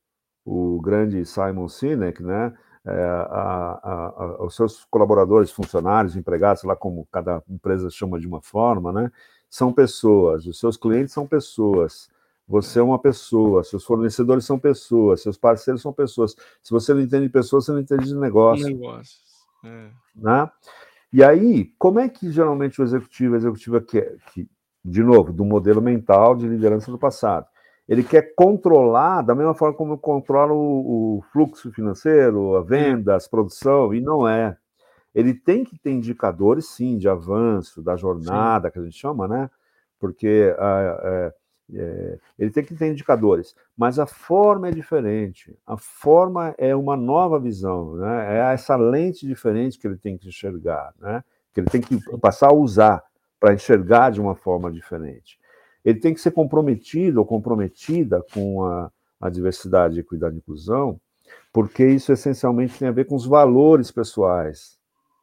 o 0.44 0.80
grande 0.82 1.24
Simon 1.24 1.68
Sinek, 1.68 2.20
né? 2.20 2.52
É, 2.86 3.02
a, 3.02 4.42
a, 4.44 4.50
seus 4.50 4.84
colaboradores, 4.90 5.50
funcionários, 5.50 6.16
empregados, 6.16 6.60
sei 6.60 6.68
lá 6.68 6.76
como 6.76 7.08
cada 7.10 7.42
empresa 7.48 7.88
chama 7.88 8.20
de 8.20 8.26
uma 8.26 8.42
forma, 8.42 8.92
né? 8.92 9.10
São 9.48 9.72
pessoas, 9.72 10.46
os 10.46 10.58
seus 10.58 10.76
clientes 10.76 11.14
são 11.14 11.26
pessoas. 11.26 12.10
Você 12.46 12.78
é 12.78 12.82
uma 12.82 12.98
pessoa, 12.98 13.64
seus 13.64 13.84
fornecedores 13.84 14.44
são 14.44 14.58
pessoas, 14.58 15.22
seus 15.22 15.38
parceiros 15.38 15.80
são 15.80 15.94
pessoas. 15.94 16.36
Se 16.62 16.70
você 16.70 16.92
não 16.92 17.00
entende 17.00 17.26
de 17.26 17.32
pessoas, 17.32 17.64
você 17.64 17.72
não 17.72 17.80
entende 17.80 18.04
de 18.04 18.14
negócio. 18.14 18.66
Negócios. 18.66 19.22
É. 19.64 19.88
Né? 20.14 20.50
E 21.10 21.24
aí, 21.24 21.72
como 21.78 22.00
é 22.00 22.08
que 22.08 22.30
geralmente 22.30 22.82
o 22.82 22.84
executivo, 22.84 23.34
a 23.34 23.38
executiva 23.38 23.80
quer, 23.80 24.16
que, 24.32 24.46
de 24.84 25.02
novo, 25.02 25.32
do 25.32 25.44
modelo 25.44 25.80
mental 25.80 26.36
de 26.36 26.46
liderança 26.46 26.90
do 26.90 26.98
passado, 26.98 27.46
ele 27.88 28.02
quer 28.02 28.34
controlar 28.34 29.22
da 29.22 29.34
mesma 29.34 29.54
forma 29.54 29.76
como 29.76 29.98
controla 29.98 30.52
o, 30.52 31.18
o 31.18 31.22
fluxo 31.32 31.70
financeiro, 31.72 32.56
a 32.56 32.62
venda, 32.62 33.16
a 33.16 33.30
produção, 33.30 33.94
e 33.94 34.00
não 34.00 34.26
é. 34.26 34.56
Ele 35.14 35.34
tem 35.34 35.64
que 35.64 35.78
ter 35.78 35.92
indicadores, 35.92 36.68
sim, 36.68 36.98
de 36.98 37.08
avanço, 37.08 37.82
da 37.82 37.96
jornada, 37.96 38.68
sim. 38.68 38.72
que 38.72 38.78
a 38.78 38.82
gente 38.82 38.98
chama, 38.98 39.28
né? 39.28 39.50
Porque 40.00 40.54
uh, 40.58 41.28
uh, 41.28 41.32
é, 41.72 42.18
ele 42.38 42.50
tem 42.50 42.64
que 42.64 42.74
ter 42.74 42.90
indicadores, 42.90 43.54
mas 43.76 43.98
a 43.98 44.06
forma 44.06 44.68
é 44.68 44.70
diferente. 44.70 45.56
A 45.66 45.76
forma 45.76 46.54
é 46.58 46.74
uma 46.76 46.96
nova 46.96 47.40
visão, 47.40 47.94
né? 47.96 48.36
é 48.36 48.52
essa 48.52 48.76
lente 48.76 49.26
diferente 49.26 49.78
que 49.78 49.86
ele 49.86 49.96
tem 49.96 50.18
que 50.18 50.28
enxergar, 50.28 50.92
né? 51.00 51.24
que 51.52 51.60
ele 51.60 51.70
tem 51.70 51.80
que 51.80 51.98
passar 52.18 52.50
a 52.50 52.54
usar 52.54 53.02
para 53.40 53.54
enxergar 53.54 54.10
de 54.10 54.20
uma 54.20 54.34
forma 54.34 54.70
diferente. 54.70 55.38
Ele 55.84 56.00
tem 56.00 56.14
que 56.14 56.20
ser 56.20 56.30
comprometido 56.30 57.18
ou 57.20 57.26
comprometida 57.26 58.24
com 58.32 58.64
a, 58.64 58.90
a 59.20 59.28
diversidade, 59.28 60.00
equidade 60.00 60.34
e 60.34 60.38
inclusão, 60.38 60.98
porque 61.52 61.86
isso 61.86 62.12
essencialmente 62.12 62.78
tem 62.78 62.88
a 62.88 62.92
ver 62.92 63.04
com 63.04 63.14
os 63.14 63.26
valores 63.26 63.90
pessoais 63.90 64.78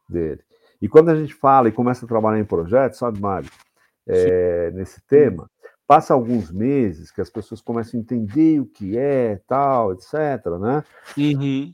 dele. 0.08 0.42
E 0.80 0.88
quando 0.88 1.10
a 1.10 1.16
gente 1.16 1.34
fala 1.34 1.68
e 1.68 1.72
começa 1.72 2.04
a 2.04 2.08
trabalhar 2.08 2.40
em 2.40 2.44
projetos, 2.44 2.98
sabe, 2.98 3.20
Mário, 3.20 3.48
é, 4.06 4.70
nesse 4.72 5.00
tema, 5.02 5.48
passa 5.86 6.14
alguns 6.14 6.50
meses 6.50 7.10
que 7.10 7.20
as 7.20 7.30
pessoas 7.30 7.60
começam 7.60 7.98
a 7.98 8.02
entender 8.02 8.60
o 8.60 8.66
que 8.66 8.96
é, 8.96 9.40
tal, 9.46 9.92
etc, 9.92 10.12
né? 10.60 10.84
Uhum. 11.16 11.72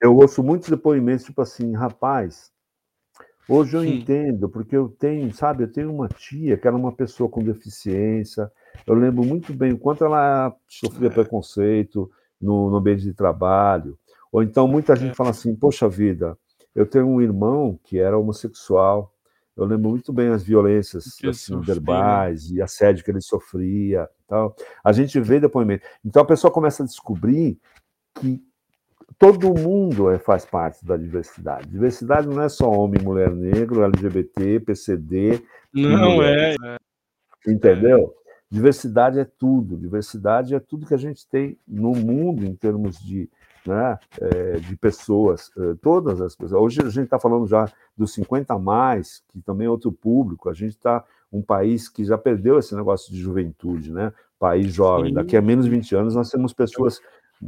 Eu 0.00 0.14
ouço 0.16 0.42
muitos 0.42 0.68
depoimentos, 0.68 1.24
tipo 1.24 1.40
assim, 1.40 1.72
rapaz, 1.74 2.52
hoje 3.48 3.76
eu 3.76 3.82
Sim. 3.82 3.98
entendo, 3.98 4.48
porque 4.48 4.76
eu 4.76 4.88
tenho, 4.88 5.32
sabe, 5.32 5.64
eu 5.64 5.72
tenho 5.72 5.92
uma 5.92 6.08
tia 6.08 6.56
que 6.56 6.66
era 6.66 6.76
uma 6.76 6.92
pessoa 6.92 7.28
com 7.28 7.42
deficiência, 7.42 8.50
eu 8.86 8.94
lembro 8.94 9.24
muito 9.24 9.52
bem 9.52 9.72
o 9.72 9.78
quanto 9.78 10.04
ela 10.04 10.54
sofria 10.68 11.08
é. 11.08 11.12
preconceito 11.12 12.10
no, 12.40 12.70
no 12.70 12.76
ambiente 12.76 13.02
de 13.02 13.14
trabalho, 13.14 13.98
ou 14.30 14.42
então 14.42 14.68
muita 14.68 14.94
gente 14.94 15.12
é. 15.12 15.14
fala 15.14 15.30
assim, 15.30 15.54
poxa 15.54 15.88
vida, 15.88 16.36
eu 16.74 16.86
tenho 16.86 17.06
um 17.06 17.20
irmão 17.20 17.78
que 17.82 17.98
era 17.98 18.18
homossexual, 18.18 19.12
eu 19.58 19.64
lembro 19.64 19.90
muito 19.90 20.12
bem 20.12 20.28
as 20.28 20.44
violências 20.44 21.18
assim, 21.24 21.60
verbais 21.60 22.48
e 22.52 22.62
assédio 22.62 23.04
que 23.04 23.10
ele 23.10 23.20
sofria. 23.20 24.08
Tal. 24.28 24.54
A 24.84 24.92
gente 24.92 25.18
vê 25.18 25.40
depoimento. 25.40 25.84
Então 26.04 26.22
a 26.22 26.24
pessoa 26.24 26.52
começa 26.52 26.84
a 26.84 26.86
descobrir 26.86 27.58
que 28.14 28.40
todo 29.16 29.54
mundo 29.58 30.10
é, 30.10 30.18
faz 30.18 30.44
parte 30.44 30.84
da 30.84 30.96
diversidade. 30.96 31.68
Diversidade 31.68 32.26
não 32.26 32.42
é 32.42 32.48
só 32.48 32.70
homem, 32.70 33.02
mulher, 33.02 33.30
negro, 33.30 33.84
LGBT, 33.84 34.60
PCD. 34.60 35.42
Não 35.72 36.22
é, 36.22 36.54
é. 36.54 36.76
Entendeu? 37.46 38.14
Diversidade 38.50 39.18
é 39.18 39.24
tudo. 39.24 39.76
Diversidade 39.76 40.54
é 40.54 40.60
tudo 40.60 40.86
que 40.86 40.94
a 40.94 40.98
gente 40.98 41.26
tem 41.28 41.58
no 41.66 41.92
mundo 41.92 42.44
em 42.44 42.54
termos 42.54 42.98
de 42.98 43.28
né, 43.66 43.98
é, 44.20 44.56
de 44.56 44.76
pessoas, 44.76 45.50
é, 45.58 45.74
todas 45.82 46.20
as 46.20 46.34
pessoas. 46.34 46.62
Hoje 46.62 46.80
a 46.80 46.88
gente 46.88 47.04
está 47.04 47.18
falando 47.18 47.46
já 47.46 47.70
dos 47.96 48.14
50 48.14 48.54
a 48.54 48.58
mais, 48.58 49.22
que 49.28 49.40
também 49.42 49.66
é 49.66 49.70
outro 49.70 49.92
público. 49.92 50.48
A 50.48 50.54
gente 50.54 50.70
está 50.70 51.04
um 51.30 51.42
país 51.42 51.88
que 51.88 52.04
já 52.04 52.16
perdeu 52.16 52.58
esse 52.58 52.74
negócio 52.74 53.12
de 53.12 53.20
juventude, 53.20 53.92
né? 53.92 54.12
País 54.38 54.72
jovem. 54.72 55.12
Daqui 55.12 55.36
a 55.36 55.42
menos 55.42 55.66
20 55.66 55.94
anos 55.94 56.14
nós 56.14 56.30
temos 56.30 56.54
pessoas, 56.54 57.00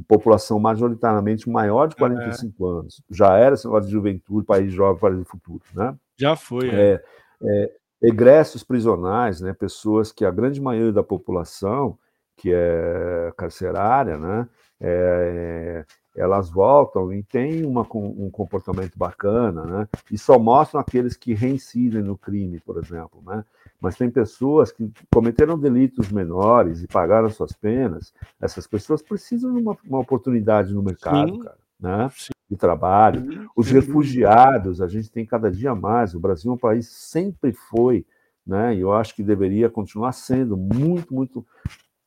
população 0.07 0.59
majoritariamente 0.59 1.49
maior 1.49 1.89
de 1.89 1.97
45 1.97 2.67
é. 2.67 2.79
anos. 2.81 3.03
Já 3.11 3.37
era 3.37 3.55
esse 3.55 3.67
negócio 3.67 3.87
de 3.87 3.93
juventude, 3.93 4.47
país 4.47 4.73
jovem, 4.73 5.01
país 5.01 5.19
do 5.19 5.25
futuro, 5.25 5.63
né? 5.75 5.97
Já 6.17 6.37
foi. 6.37 6.69
É. 6.71 7.03
é, 7.43 7.73
egressos 8.03 8.63
prisionais, 8.63 9.41
né? 9.41 9.53
Pessoas 9.53 10.13
que 10.13 10.25
a 10.25 10.31
grande 10.31 10.61
maioria 10.61 10.93
da 10.93 11.03
população 11.03 11.99
que 12.37 12.51
é 12.55 13.33
carcerária, 13.37 14.17
né? 14.17 14.49
É, 14.81 15.85
elas 16.17 16.49
voltam 16.49 17.13
e 17.13 17.23
têm 17.23 17.65
uma, 17.67 17.87
um 17.95 18.31
comportamento 18.31 18.97
bacana, 18.97 19.65
né? 19.65 19.89
E 20.11 20.17
só 20.17 20.39
mostram 20.39 20.81
aqueles 20.81 21.17
que 21.17 21.35
reincidem 21.35 22.03
no 22.03 22.17
crime, 22.17 22.59
por 22.61 22.79
exemplo, 22.79 23.23
né? 23.27 23.45
Mas 23.81 23.97
tem 23.97 24.11
pessoas 24.11 24.71
que 24.71 24.93
cometeram 25.13 25.59
delitos 25.59 26.11
menores 26.11 26.83
e 26.83 26.87
pagaram 26.87 27.31
suas 27.31 27.53
penas. 27.53 28.13
Essas 28.41 28.67
pessoas 28.67 29.01
precisam 29.01 29.55
de 29.55 29.61
uma, 29.61 29.77
uma 29.89 30.01
oportunidade 30.01 30.75
no 30.75 30.83
mercado, 30.83 31.33
Sim. 31.33 31.39
cara, 31.41 31.59
né? 31.81 32.11
Sim. 32.15 32.31
De 32.51 32.57
trabalho. 32.57 33.21
Sim. 33.21 33.47
Os 33.57 33.71
refugiados, 33.71 34.83
a 34.83 34.89
gente 34.89 35.11
tem 35.11 35.25
cada 35.25 35.51
dia 35.51 35.75
mais. 35.75 36.15
O 36.15 36.21
Brasil 36.21 36.51
é 36.51 36.55
um 36.55 36.59
país 36.59 36.89
sempre 36.89 37.53
foi, 37.53 38.05
né? 38.47 38.75
E 38.75 38.81
eu 38.81 38.93
acho 38.93 39.15
que 39.15 39.23
deveria 39.23 39.71
continuar 39.71 40.13
sendo 40.13 40.57
muito, 40.57 41.15
muito 41.15 41.47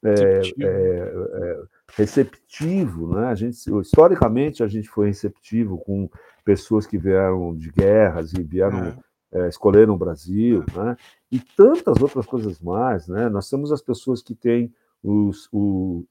é, 0.04 0.42
é, 0.60 0.68
é, 0.68 1.62
receptivo, 1.96 3.16
né? 3.16 3.28
A 3.28 3.36
gente, 3.36 3.56
historicamente, 3.80 4.62
a 4.62 4.68
gente 4.68 4.90
foi 4.90 5.08
receptivo 5.08 5.78
com 5.78 6.10
pessoas 6.44 6.86
que 6.86 6.98
vieram 6.98 7.56
de 7.56 7.72
guerras 7.72 8.34
e 8.34 8.44
vieram 8.44 8.94
é. 9.34 9.48
escolheram 9.48 9.94
o 9.94 9.98
Brasil, 9.98 10.64
né? 10.74 10.96
E 11.32 11.40
tantas 11.40 12.02
outras 12.02 12.26
coisas 12.26 12.60
mais, 12.60 13.08
né? 13.08 13.30
Nós 13.30 13.50
temos 13.50 13.72
as 13.72 13.82
pessoas 13.82 14.22
que 14.22 14.36
têm 14.36 14.74
os, 15.04 15.50
o, 15.52 16.06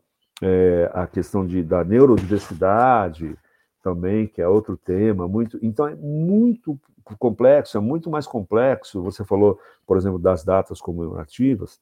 a 0.93 1.07
questão 1.07 1.47
de, 1.47 1.63
da 1.63 1.85
neurodiversidade 1.85 3.37
também, 3.83 4.27
que 4.27 4.43
é 4.43 4.49
outro 4.49 4.77
tema 4.77 5.27
muito. 5.27 5.59
Então 5.63 5.87
é 5.87 5.95
muito 5.95 6.79
complexo, 7.19 7.77
é 7.77 7.81
muito 7.81 8.11
mais 8.11 8.27
complexo. 8.27 9.03
Você 9.03 9.25
falou, 9.25 9.59
por 9.87 9.97
exemplo, 9.97 10.19
das 10.19 10.45
datas 10.45 10.81
comemorativas 10.81 11.81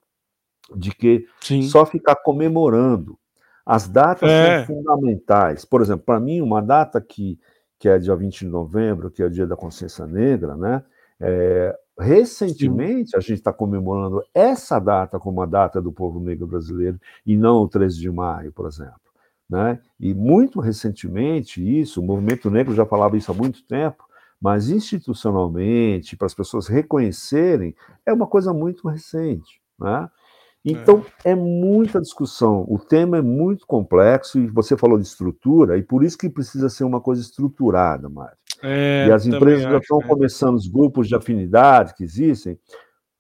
de 0.75 0.93
que 0.93 1.27
Sim. 1.41 1.63
só 1.63 1.85
ficar 1.85 2.17
comemorando. 2.17 3.19
As 3.65 3.89
datas 3.89 4.31
é. 4.31 4.65
são 4.65 4.77
fundamentais. 4.77 5.65
Por 5.65 5.83
exemplo, 5.83 6.05
para 6.05 6.21
mim, 6.21 6.41
uma 6.41 6.61
data 6.61 7.01
que, 7.01 7.39
que 7.79 7.89
é 7.89 7.99
dia 7.99 8.17
20 8.17 8.41
de 8.41 8.47
novembro, 8.47 9.11
que 9.11 9.23
é 9.23 9.27
o 9.27 9.31
Dia 9.31 9.47
da 9.47 9.57
Consciência 9.57 10.07
Negra, 10.07 10.57
né? 10.57 10.83
É, 11.21 11.77
recentemente 11.99 13.17
a 13.17 13.21
gente 13.21 13.35
está 13.35 13.53
comemorando 13.53 14.23
essa 14.35 14.79
data 14.79 15.19
como 15.19 15.43
a 15.43 15.47
data 15.47 15.81
do 15.81 15.93
povo 15.93 16.19
negro 16.19 16.47
brasileiro 16.47 16.99
e 17.27 17.37
não 17.37 17.63
o 17.63 17.69
13 17.69 17.99
de 17.99 18.11
maio, 18.11 18.53
por 18.53 18.67
exemplo. 18.67 19.01
Né? 19.49 19.81
E 19.99 20.15
muito 20.15 20.61
recentemente 20.61 21.61
isso, 21.81 22.01
o 22.01 22.05
movimento 22.05 22.51
negro 22.51 22.75
já 22.75 22.87
falava 22.87 23.17
isso 23.17 23.31
há 23.31 23.35
muito 23.35 23.63
tempo, 23.65 24.05
mas 24.41 24.71
institucionalmente, 24.71 26.17
para 26.17 26.27
as 26.27 26.35
pessoas 26.35 26.67
reconhecerem, 26.67 27.75
é 28.07 28.13
uma 28.13 28.27
coisa 28.27 28.55
muito 28.55 28.89
recente. 28.89 29.61
Né? 29.79 30.09
Então, 30.65 31.05
é. 31.25 31.33
é. 31.33 31.35
muita 31.35 32.01
discussão. 32.01 32.65
O 32.69 32.79
tema 32.79 33.19
é 33.19 33.23
muito 33.23 33.67
complexo 33.67 34.39
e 34.39 34.47
você 34.47 34.77
falou 34.77 34.99
de 34.99 35.07
estrutura, 35.07 35.77
e 35.77 35.83
por 35.83 36.05
isso 36.05 36.17
que 36.17 36.31
precisa 36.31 36.69
ser 36.69 36.85
uma 36.85 37.01
coisa 37.01 37.21
estruturada, 37.21 38.09
Mário. 38.09 38.37
É, 38.63 39.07
e 39.09 39.13
as 39.13 39.27
empresas 39.27 39.63
já 39.63 39.79
estão 39.79 40.01
é. 40.01 40.07
começando, 40.07 40.57
os 40.57 40.69
grupos 40.69 41.09
de 41.09 41.15
afinidade 41.15 41.95
que 41.95 42.05
existem, 42.05 42.59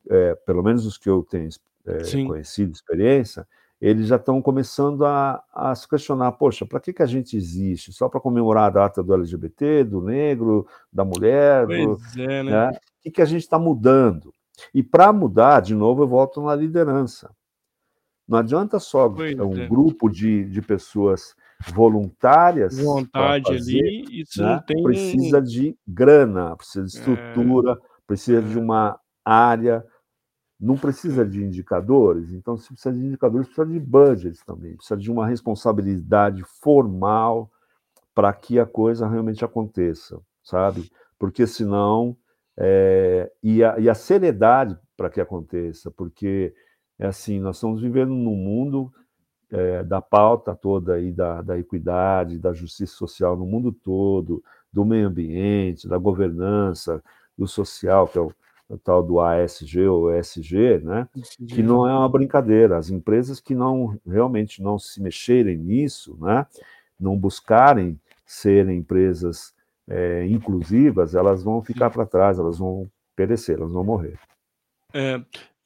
é, 0.08 0.34
pelo 0.46 0.62
menos 0.62 0.86
os 0.86 0.98
que 0.98 1.08
eu 1.08 1.22
tenho 1.22 1.48
é, 1.86 2.26
conhecido, 2.26 2.72
experiência, 2.72 3.46
eles 3.80 4.08
já 4.08 4.16
estão 4.16 4.42
começando 4.42 5.06
a, 5.06 5.42
a 5.52 5.74
se 5.74 5.88
questionar: 5.88 6.32
poxa, 6.32 6.66
para 6.66 6.80
que, 6.80 6.92
que 6.92 7.02
a 7.02 7.06
gente 7.06 7.36
existe? 7.36 7.92
Só 7.92 8.08
para 8.08 8.20
comemorar 8.20 8.64
a 8.64 8.70
data 8.70 9.02
do 9.02 9.14
LGBT, 9.14 9.84
do 9.84 10.02
negro, 10.02 10.66
da 10.92 11.04
mulher? 11.04 11.66
Pois 11.66 12.12
do, 12.14 12.22
é, 12.22 12.42
né? 12.42 12.50
né? 12.50 12.70
O 12.70 13.02
que, 13.02 13.10
que 13.10 13.22
a 13.22 13.26
gente 13.26 13.42
está 13.42 13.58
mudando? 13.58 14.34
E 14.74 14.82
para 14.82 15.10
mudar, 15.12 15.60
de 15.60 15.74
novo, 15.74 16.02
eu 16.02 16.08
volto 16.08 16.42
na 16.42 16.54
liderança. 16.54 17.34
Não 18.28 18.38
adianta 18.38 18.78
só 18.78 19.08
pois 19.08 19.36
um 19.38 19.58
é. 19.58 19.66
grupo 19.66 20.08
de, 20.08 20.44
de 20.44 20.60
pessoas 20.60 21.34
voluntárias. 21.68 22.78
Vontade 22.78 23.44
fazer, 23.44 23.78
ali, 23.78 24.20
isso 24.20 24.42
né? 24.42 24.54
não 24.54 24.62
tem. 24.62 24.82
Precisa 24.82 25.42
de 25.42 25.76
grana, 25.86 26.56
precisa 26.56 26.84
de 26.84 26.90
estrutura, 26.92 27.72
é, 27.72 27.76
precisa 28.06 28.38
é. 28.38 28.42
de 28.42 28.58
uma 28.58 28.98
área, 29.24 29.84
não 30.58 30.76
precisa 30.76 31.24
de 31.24 31.42
indicadores. 31.42 32.32
Então, 32.32 32.56
se 32.56 32.68
precisa 32.68 32.92
de 32.92 33.04
indicadores, 33.04 33.46
precisa 33.46 33.66
de 33.66 33.80
budgets 33.80 34.44
também, 34.44 34.76
precisa 34.76 34.96
de 34.96 35.10
uma 35.10 35.26
responsabilidade 35.26 36.42
formal 36.62 37.50
para 38.14 38.32
que 38.32 38.58
a 38.58 38.66
coisa 38.66 39.08
realmente 39.08 39.44
aconteça, 39.44 40.20
sabe? 40.42 40.90
Porque 41.18 41.46
senão 41.46 42.16
é, 42.58 43.30
e, 43.42 43.62
a, 43.62 43.78
e 43.78 43.88
a 43.88 43.94
seriedade 43.94 44.76
para 44.96 45.08
que 45.08 45.20
aconteça, 45.20 45.90
porque 45.90 46.54
é 46.98 47.06
assim, 47.06 47.40
nós 47.40 47.56
estamos 47.56 47.80
vivendo 47.80 48.10
num 48.10 48.36
mundo 48.36 48.92
é, 49.52 49.82
da 49.82 50.00
pauta 50.00 50.54
toda 50.54 50.94
aí 50.94 51.12
da, 51.12 51.42
da 51.42 51.58
equidade, 51.58 52.38
da 52.38 52.52
justiça 52.52 52.94
social 52.94 53.36
no 53.36 53.44
mundo 53.44 53.72
todo, 53.72 54.42
do 54.72 54.84
meio 54.84 55.08
ambiente, 55.08 55.88
da 55.88 55.98
governança, 55.98 57.02
do 57.36 57.46
social, 57.46 58.06
que 58.06 58.18
é 58.18 58.20
o, 58.20 58.32
o 58.68 58.78
tal 58.78 59.02
do 59.02 59.20
ASG 59.20 59.86
ou 59.86 60.14
ESG, 60.14 60.78
né? 60.84 61.08
que 61.48 61.62
não 61.62 61.88
é 61.88 61.92
uma 61.92 62.08
brincadeira. 62.08 62.76
As 62.78 62.90
empresas 62.90 63.40
que 63.40 63.54
não 63.54 63.98
realmente 64.06 64.62
não 64.62 64.78
se 64.78 65.02
mexerem 65.02 65.56
nisso, 65.56 66.16
né? 66.20 66.46
não 66.98 67.16
buscarem 67.16 67.98
serem 68.24 68.78
empresas 68.78 69.52
é, 69.88 70.24
inclusivas, 70.26 71.16
elas 71.16 71.42
vão 71.42 71.60
ficar 71.60 71.90
para 71.90 72.06
trás, 72.06 72.38
elas 72.38 72.58
vão 72.58 72.88
perecer, 73.16 73.56
elas 73.56 73.72
vão 73.72 73.82
morrer. 73.82 74.18
É, 74.94 75.20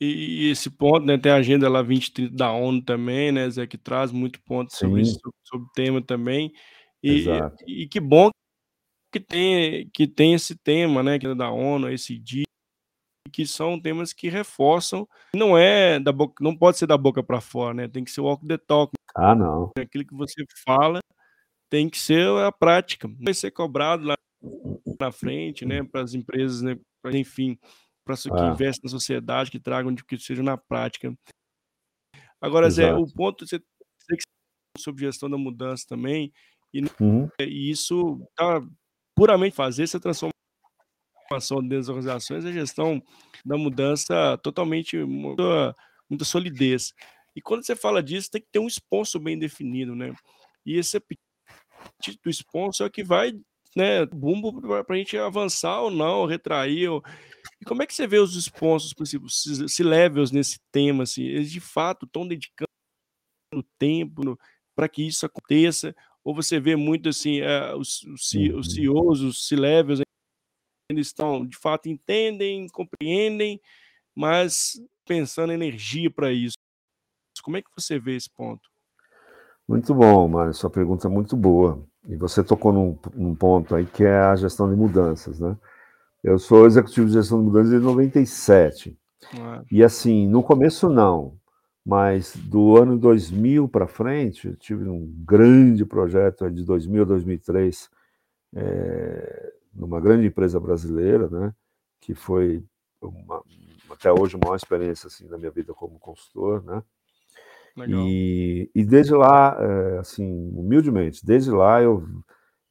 e, 0.05 0.47
e, 0.47 0.51
esse 0.51 0.71
ponto, 0.71 1.05
né, 1.05 1.17
tem 1.19 1.33
a 1.33 1.37
agenda 1.37 1.69
lá 1.69 1.83
2030 1.83 2.35
da 2.35 2.53
ONU 2.53 2.83
também, 2.83 3.33
né, 3.33 3.49
Zé, 3.49 3.67
que 3.67 3.79
traz 3.79 4.12
muito 4.12 4.40
ponto 4.43 4.75
sobre 4.75 5.03
isso, 5.03 5.19
sobre 5.45 5.67
o 5.67 5.71
tema 5.75 6.03
também. 6.03 6.53
E, 7.03 7.27
e, 7.67 7.83
e, 7.83 7.88
que 7.88 8.01
bom 8.01 8.31
que 9.12 9.21
tem, 9.21 9.88
que 9.93 10.07
tem 10.07 10.35
esse 10.35 10.57
tema, 10.57 11.03
né, 11.03 11.19
que 11.19 11.27
é 11.27 11.35
da 11.35 11.51
ONU, 11.51 11.88
esse 11.88 12.19
dia, 12.19 12.45
que 13.33 13.47
são 13.47 13.81
temas 13.81 14.12
que 14.12 14.29
reforçam, 14.29 15.09
não 15.35 15.57
é 15.57 15.99
da 15.99 16.12
boca, 16.12 16.43
não 16.43 16.57
pode 16.57 16.79
ser 16.79 16.87
da 16.87 16.97
boca 16.97 17.23
para 17.23 17.40
fora, 17.40 17.75
né, 17.75 17.88
tem 17.88 18.05
que 18.05 18.11
ser 18.11 18.21
o 18.21 18.25
walk 18.25 18.47
the 18.47 18.59
talk. 18.59 18.93
Ah, 19.14 19.35
não. 19.35 19.71
Aquilo 19.79 20.05
que 20.05 20.14
você 20.14 20.45
fala 20.64 21.01
tem 21.71 21.88
que 21.88 21.99
ser 21.99 22.27
a 22.38 22.53
prática. 22.53 23.09
Vai 23.21 23.35
ser 23.35 23.51
cobrado 23.51 24.05
lá 24.05 24.17
na 25.01 25.11
frente, 25.11 25.64
né, 25.64 25.83
para 25.83 26.03
as 26.03 26.14
empresas, 26.14 26.62
né, 26.62 26.79
pra, 27.03 27.17
enfim, 27.17 27.59
para 28.05 28.17
que 28.17 28.29
ah. 28.33 28.53
investem 28.53 28.83
na 28.85 28.90
sociedade, 28.90 29.51
que 29.51 29.59
tragam 29.59 29.93
de 29.93 30.05
que 30.05 30.19
seja 30.19 30.43
na 30.43 30.57
prática. 30.57 31.17
Agora, 32.40 32.67
Exato. 32.67 32.88
Zé, 32.88 32.95
o 32.95 33.07
ponto 33.07 33.47
você 33.47 33.59
que 33.59 33.64
sobre 34.79 35.05
gestão 35.05 35.31
da 35.31 35.38
mudança 35.38 35.87
também, 35.88 36.33
e, 36.73 36.83
uhum. 37.01 37.29
e 37.40 37.71
isso 37.71 38.21
tá 38.35 38.61
puramente 39.14 39.55
fazer 39.55 39.85
essa 39.85 40.01
transformação 40.01 41.62
dentro 41.62 41.79
das 41.79 41.88
organizações, 41.88 42.45
a 42.45 42.53
gestão 42.53 43.03
da 43.45 43.57
mudança 43.57 44.38
totalmente 44.43 44.97
muita, 44.99 45.75
muita 46.11 46.25
solidez. 46.25 46.93
E 47.37 47.40
quando 47.40 47.64
você 47.64 47.75
fala 47.75 48.03
disso, 48.03 48.31
tem 48.31 48.40
que 48.40 48.49
ter 48.51 48.59
um 48.59 48.67
sponsor 48.67 49.21
bem 49.21 49.38
definido, 49.38 49.95
né? 49.95 50.14
E 50.67 50.77
esse 50.77 50.99
do 52.23 52.31
sponsor 52.31 52.87
é 52.87 52.90
que 52.90 53.03
vai, 53.03 53.33
né, 53.77 54.07
bumbo 54.07 54.61
para 54.61 54.95
a 54.95 54.97
gente 54.97 55.17
avançar 55.17 55.83
ou 55.83 55.90
não, 55.90 56.27
retrair. 56.27 56.88
Ou... 56.88 57.03
E 57.64 57.66
como 57.66 57.83
é 57.83 57.87
que 57.87 57.94
você 57.94 58.07
vê 58.07 58.18
os 58.18 58.37
sponsors, 58.37 58.92
por 58.92 59.05
exemplo, 59.05 59.27
se 59.31 59.83
levels 59.83 60.31
nesse 60.31 60.61
tema, 60.70 61.05
assim, 61.05 61.22
eles 61.22 61.50
de 61.50 61.61
fato 61.61 62.05
estão 62.05 62.29
dedicando 62.29 62.68
tempo 63.79 64.38
para 64.77 64.87
que 64.87 65.07
isso 65.07 65.24
aconteça? 65.24 65.96
Ou 66.22 66.35
você 66.35 66.61
vê 66.61 66.77
muito 66.77 67.09
assim, 67.09 67.40
uh, 67.40 67.74
os, 67.79 68.03
os, 68.03 68.35
uhum. 68.35 68.62
CEOs, 68.62 69.20
os 69.22 69.48
C-levels 69.48 70.00
eles 70.90 71.07
estão, 71.07 71.46
de 71.46 71.57
fato, 71.57 71.88
entendem, 71.88 72.68
compreendem, 72.68 73.59
mas 74.14 74.79
pensando 75.07 75.50
em 75.50 75.55
energia 75.55 76.11
para 76.11 76.31
isso. 76.31 76.59
Como 77.42 77.57
é 77.57 77.62
que 77.62 77.70
você 77.74 77.98
vê 77.98 78.14
esse 78.14 78.29
ponto? 78.29 78.68
Muito 79.66 79.94
bom, 79.94 80.29
Mário. 80.29 80.53
Sua 80.53 80.68
pergunta 80.68 81.09
é 81.09 81.11
muito 81.11 81.35
boa. 81.35 81.83
E 82.07 82.14
você 82.14 82.44
tocou 82.44 82.74
num, 82.74 82.98
num, 83.14 83.35
ponto 83.35 83.74
aí 83.74 83.87
que 83.87 84.05
é 84.05 84.18
a 84.18 84.37
gestão 84.37 84.68
de 84.68 84.77
mudanças, 84.77 85.40
né? 85.40 85.57
Eu 86.24 86.38
sou 86.38 86.64
executivo 86.64 87.06
de 87.06 87.12
gestão 87.12 87.38
de 87.38 87.44
mudanças 87.44 87.68
desde 87.68 87.87
97. 87.87 88.98
É. 89.34 89.64
E 89.70 89.84
assim, 89.84 90.26
no 90.26 90.42
começo 90.42 90.88
não, 90.88 91.38
mas 91.84 92.34
do 92.34 92.78
ano 92.78 92.96
2000 92.96 93.68
para 93.68 93.87
frente, 93.87 94.48
eu 94.48 94.56
tive 94.56 94.88
um 94.88 95.06
grande 95.22 95.84
projeto 95.84 96.50
de 96.50 96.64
2000 96.64 97.02
a 97.02 97.04
2003, 97.04 97.90
é, 98.56 99.52
numa 99.74 100.00
grande 100.00 100.26
empresa 100.26 100.58
brasileira, 100.58 101.28
né? 101.28 101.54
Que 102.00 102.14
foi 102.14 102.64
uma, 103.02 103.42
até 103.90 104.10
hoje 104.10 104.37
a 104.37 104.38
maior 104.42 104.56
experiência 104.56 105.08
assim 105.08 105.28
da 105.28 105.37
minha 105.37 105.50
vida 105.50 105.74
como 105.74 105.98
consultor, 105.98 106.64
né? 106.64 106.82
E, 107.88 108.70
e 108.74 108.84
desde 108.84 109.12
lá, 109.12 109.58
é, 109.60 109.98
assim, 109.98 110.24
humildemente, 110.56 111.26
desde 111.26 111.50
lá 111.50 111.82
eu, 111.82 112.06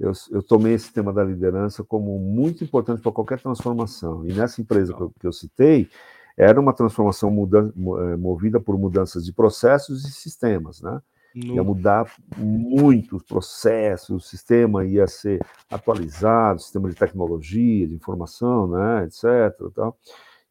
eu, 0.04 0.12
eu, 0.32 0.44
tomei 0.44 0.74
esse 0.74 0.92
tema 0.92 1.14
da 1.14 1.24
liderança 1.24 1.84
como 1.84 2.20
muito 2.20 2.64
importante 2.64 3.02
para 3.02 3.12
qualquer 3.12 3.40
transformação. 3.40 4.26
E 4.28 4.34
nessa 4.34 4.62
empresa 4.62 4.94
que 4.94 5.02
eu, 5.02 5.14
que 5.20 5.28
eu 5.28 5.32
citei, 5.32 5.90
era 6.36 6.60
uma 6.60 6.74
transformação 6.74 7.32
muda, 7.32 7.74
é, 7.76 8.18
movida 8.18 8.60
por 8.60 8.78
mudanças 8.78 9.24
de 9.24 9.32
processos 9.32 10.06
e 10.06 10.12
sistemas, 10.12 10.82
né? 10.82 11.02
No... 11.34 11.56
Ia 11.56 11.64
mudar 11.64 12.12
muito 12.38 13.16
os 13.16 13.24
processos, 13.24 14.10
o 14.10 14.20
sistema 14.20 14.86
ia 14.86 15.08
ser 15.08 15.44
atualizado, 15.72 16.62
sistema 16.62 16.90
de 16.90 16.96
tecnologia, 16.96 17.88
de 17.88 17.96
informação, 17.96 18.68
né, 18.68 19.06
etc. 19.06 19.58
Tal. 19.74 19.98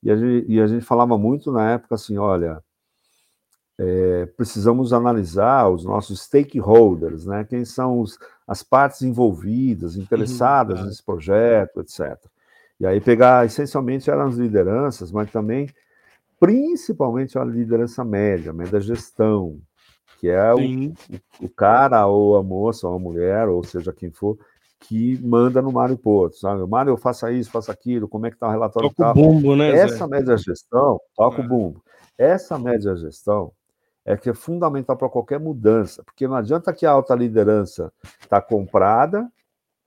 E, 0.02 0.10
a 0.10 0.16
gente, 0.16 0.50
e 0.50 0.60
a 0.60 0.66
gente 0.66 0.84
falava 0.84 1.16
muito 1.16 1.52
na 1.52 1.72
época 1.72 1.94
assim, 1.94 2.18
olha, 2.18 2.60
é, 3.78 4.26
precisamos 4.36 4.92
analisar 4.92 5.68
os 5.68 5.84
nossos 5.84 6.22
stakeholders, 6.22 7.26
né? 7.26 7.44
quem 7.44 7.64
são 7.64 8.00
os, 8.00 8.18
as 8.52 8.62
partes 8.62 9.00
envolvidas, 9.00 9.96
interessadas 9.96 10.80
uhum, 10.80 10.86
nesse 10.86 11.02
projeto, 11.02 11.80
etc. 11.80 12.18
E 12.78 12.84
aí 12.84 13.00
pegar, 13.00 13.46
essencialmente, 13.46 14.10
eram 14.10 14.26
as 14.26 14.36
lideranças, 14.36 15.10
mas 15.10 15.30
também, 15.30 15.68
principalmente, 16.38 17.38
a 17.38 17.44
liderança 17.44 18.04
média, 18.04 18.52
média 18.52 18.78
gestão, 18.78 19.58
que 20.20 20.28
é 20.28 20.52
o, 20.52 20.58
o, 21.40 21.48
cara, 21.48 22.06
ou 22.06 22.36
a 22.36 22.42
moça, 22.42 22.86
ou 22.86 22.94
a 22.94 22.98
mulher, 22.98 23.48
ou 23.48 23.64
seja, 23.64 23.90
quem 23.90 24.10
for, 24.10 24.38
que 24.80 25.18
manda 25.22 25.62
no 25.62 25.72
Mário 25.72 25.96
Porto, 25.96 26.36
sabe? 26.36 26.66
Mário, 26.68 26.94
faça 26.98 27.32
isso, 27.32 27.50
faça 27.50 27.72
aquilo, 27.72 28.06
como 28.06 28.26
é 28.26 28.30
que 28.30 28.36
está 28.36 28.48
o 28.48 28.50
relatório 28.50 28.90
toca 28.90 29.10
o 29.10 29.14
bumbo, 29.14 29.56
né, 29.56 29.70
Essa 29.70 29.96
Zé? 29.96 30.06
média 30.08 30.36
gestão, 30.36 31.00
toca 31.16 31.40
é. 31.40 31.44
o 31.44 31.48
bumbo. 31.48 31.82
Essa 32.18 32.58
média 32.58 32.94
gestão 32.96 33.50
é 34.04 34.16
que 34.16 34.30
é 34.30 34.34
fundamental 34.34 34.96
para 34.96 35.08
qualquer 35.08 35.38
mudança, 35.38 36.02
porque 36.02 36.26
não 36.26 36.34
adianta 36.34 36.72
que 36.72 36.84
a 36.84 36.90
alta 36.90 37.14
liderança 37.14 37.92
está 38.20 38.40
comprada, 38.40 39.30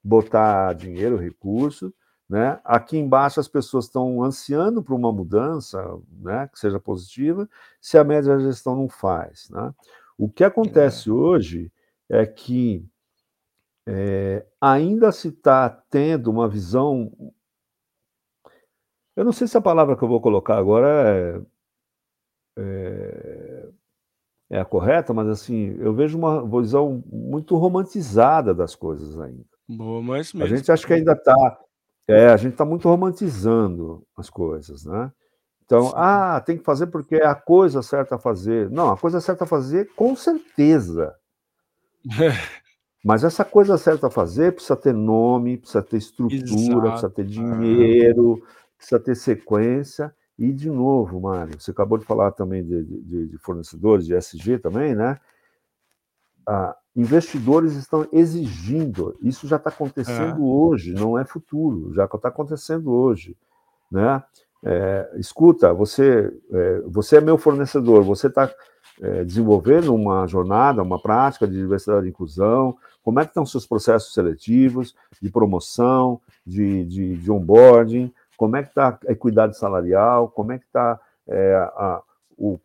botar 0.04 0.74
dinheiro, 0.74 1.18
recurso, 1.18 1.94
né? 2.28 2.60
Aqui 2.64 2.98
embaixo 2.98 3.40
as 3.40 3.48
pessoas 3.48 3.86
estão 3.86 4.24
ansiando 4.24 4.82
por 4.82 4.96
uma 4.96 5.12
mudança, 5.12 5.84
né, 6.12 6.48
que 6.52 6.60
seja 6.60 6.80
positiva, 6.80 7.48
se 7.80 7.98
a 7.98 8.04
média 8.04 8.40
gestão 8.40 8.76
não 8.76 8.90
faz, 8.90 9.50
né? 9.50 9.74
O 10.18 10.30
que 10.30 10.44
acontece 10.44 11.10
é. 11.10 11.12
hoje 11.12 11.72
é 12.10 12.26
que 12.26 12.86
é, 13.88 14.46
ainda 14.60 15.12
se 15.12 15.28
está 15.28 15.70
tendo 15.70 16.32
uma 16.32 16.48
visão. 16.48 17.12
Eu 19.16 19.24
não 19.26 19.32
sei 19.32 19.48
se 19.48 19.58
a 19.58 19.62
palavra 19.62 19.96
que 19.96 20.04
eu 20.04 20.08
vou 20.08 20.22
colocar 20.22 20.58
agora 20.58 20.88
é, 21.08 21.42
é 22.58 23.70
é 24.50 24.60
a 24.60 24.66
correta, 24.66 25.14
mas 25.14 25.28
assim, 25.28 25.76
eu 25.80 25.94
vejo 25.94 26.18
uma 26.18 26.46
visão 26.62 27.04
muito 27.12 27.56
romantizada 27.58 28.54
das 28.54 28.76
coisas 28.76 29.20
ainda. 29.20 29.44
Boa, 29.68 30.02
mas 30.02 30.34
mesmo. 30.34 30.44
A 30.44 30.58
gente 30.58 30.72
acha 30.72 30.86
que 30.86 30.94
ainda 30.94 31.14
está. 31.14 31.58
É, 32.08 32.28
a 32.28 32.38
gente 32.38 32.52
está 32.52 32.64
muito 32.64 32.88
romantizando 32.88 34.06
as 34.16 34.30
coisas, 34.30 34.86
né? 34.86 35.12
Então, 35.66 35.88
Sim. 35.88 35.94
ah, 35.96 36.40
tem 36.46 36.58
que 36.58 36.64
fazer 36.64 36.88
porque 36.88 37.16
é 37.16 37.26
a 37.26 37.34
coisa 37.34 37.82
certa 37.82 38.16
a 38.16 38.20
fazer. 38.20 38.70
Não, 38.70 38.92
a 38.92 38.98
coisa 38.98 39.20
certa 39.20 39.46
a 39.46 39.48
fazer, 39.48 39.90
com 39.96 40.16
certeza. 40.16 41.16
Mas 43.04 43.24
essa 43.24 43.44
coisa 43.44 43.78
certa 43.78 44.08
a 44.08 44.12
fazer 44.12 44.54
precisa 44.54 44.76
ter 44.76 44.94
nome, 44.94 45.58
precisa 45.58 45.82
ter 45.82 45.98
estrutura, 45.98 46.36
Exato. 46.38 46.90
precisa 46.90 47.10
ter 47.10 47.26
dinheiro, 47.26 48.44
precisa 48.78 49.00
ter 49.00 49.16
sequência. 49.16 50.14
E, 50.38 50.52
de 50.52 50.70
novo, 50.70 51.20
Mário, 51.22 51.60
você 51.60 51.72
acabou 51.72 51.98
de 51.98 52.06
falar 52.06 52.32
também 52.32 52.64
de, 52.64 52.84
de, 52.84 53.28
de 53.28 53.38
fornecedores, 53.38 54.06
de 54.06 54.14
SG 54.16 54.60
também, 54.60 54.94
né? 54.94 55.20
Ah, 56.48 56.76
investidores 56.96 57.74
estão 57.74 58.08
exigindo, 58.12 59.18
isso 59.22 59.48
já 59.48 59.56
está 59.56 59.70
acontecendo 59.70 60.42
é. 60.42 60.46
hoje, 60.46 60.94
não 60.94 61.18
é 61.18 61.26
futuro, 61.26 61.94
já 61.94 62.06
está 62.06 62.30
acontecendo 62.30 62.92
hoje. 62.92 63.36
Né? 63.92 64.24
É, 64.64 65.12
escuta, 65.18 65.74
você 65.74 66.32
é, 66.52 66.82
você 66.88 67.18
é 67.18 67.22
meu 67.22 67.38
fornecedor, 67.38 68.04
você 68.04 68.28
está 68.28 68.52
é, 69.02 69.24
desenvolvendo 69.24 69.94
uma 69.94 70.26
jornada, 70.28 70.82
uma 70.82 71.00
prática 71.00 71.48
de 71.48 71.54
diversidade 71.54 72.06
e 72.06 72.10
inclusão, 72.10 72.78
como 73.04 73.20
é 73.20 73.24
que 73.24 73.32
estão 73.32 73.46
seus 73.46 73.66
processos 73.66 74.14
seletivos, 74.14 74.96
de 75.22 75.30
promoção, 75.30 76.22
de, 76.46 76.86
de, 76.86 77.18
de 77.18 77.32
onboarding, 77.32 78.12
como 78.38 78.56
é 78.58 78.64
que 78.64 78.70
está 78.70 79.00
a 79.08 79.12
equidade 79.12 79.58
salarial, 79.58 80.30
como 80.30 80.52
é 80.52 80.60
que 80.60 80.66
está 80.66 81.00
é, 81.28 81.56
a, 81.56 82.02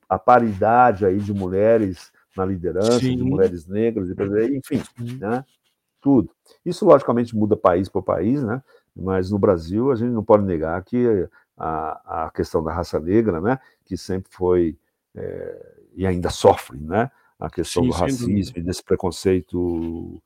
a, 0.09 0.19
paridade 0.19 1.07
aí 1.07 1.19
de 1.19 1.33
mulheres 1.33 2.13
na 2.37 2.45
liderança, 2.45 3.01
Sim. 3.01 3.17
de 3.17 3.25
mulheres 3.25 3.67
negras, 3.67 4.09
enfim, 4.11 4.83
né? 5.19 5.45
tudo. 6.01 6.31
Isso, 6.65 6.85
logicamente, 6.85 7.37
muda 7.37 7.57
país 7.57 7.89
por 7.89 8.03
país, 8.03 8.43
né? 8.43 8.63
mas 8.95 9.31
no 9.31 9.39
Brasil 9.39 9.91
a 9.91 9.95
gente 9.95 10.11
não 10.11 10.25
pode 10.25 10.45
negar 10.45 10.83
que 10.83 11.29
a, 11.57 12.25
a 12.27 12.31
questão 12.31 12.63
da 12.63 12.73
raça 12.73 12.99
negra, 12.99 13.41
né? 13.41 13.59
que 13.85 13.97
sempre 13.97 14.31
foi 14.33 14.77
é, 15.15 15.75
e 15.95 16.07
ainda 16.07 16.31
sofre, 16.31 16.79
né? 16.79 17.11
a 17.39 17.49
questão 17.49 17.83
Sim, 17.83 17.89
do 17.89 17.95
racismo 17.95 18.59
e 18.59 18.63
desse 18.63 18.83
preconceito 18.83 20.23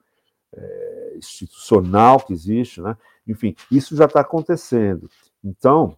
é, 0.53 1.15
institucional 1.17 2.21
que 2.21 2.33
existe, 2.33 2.81
né? 2.81 2.97
enfim, 3.27 3.55
isso 3.71 3.97
já 3.97 4.05
está 4.05 4.21
acontecendo. 4.21 5.09
Então, 5.45 5.97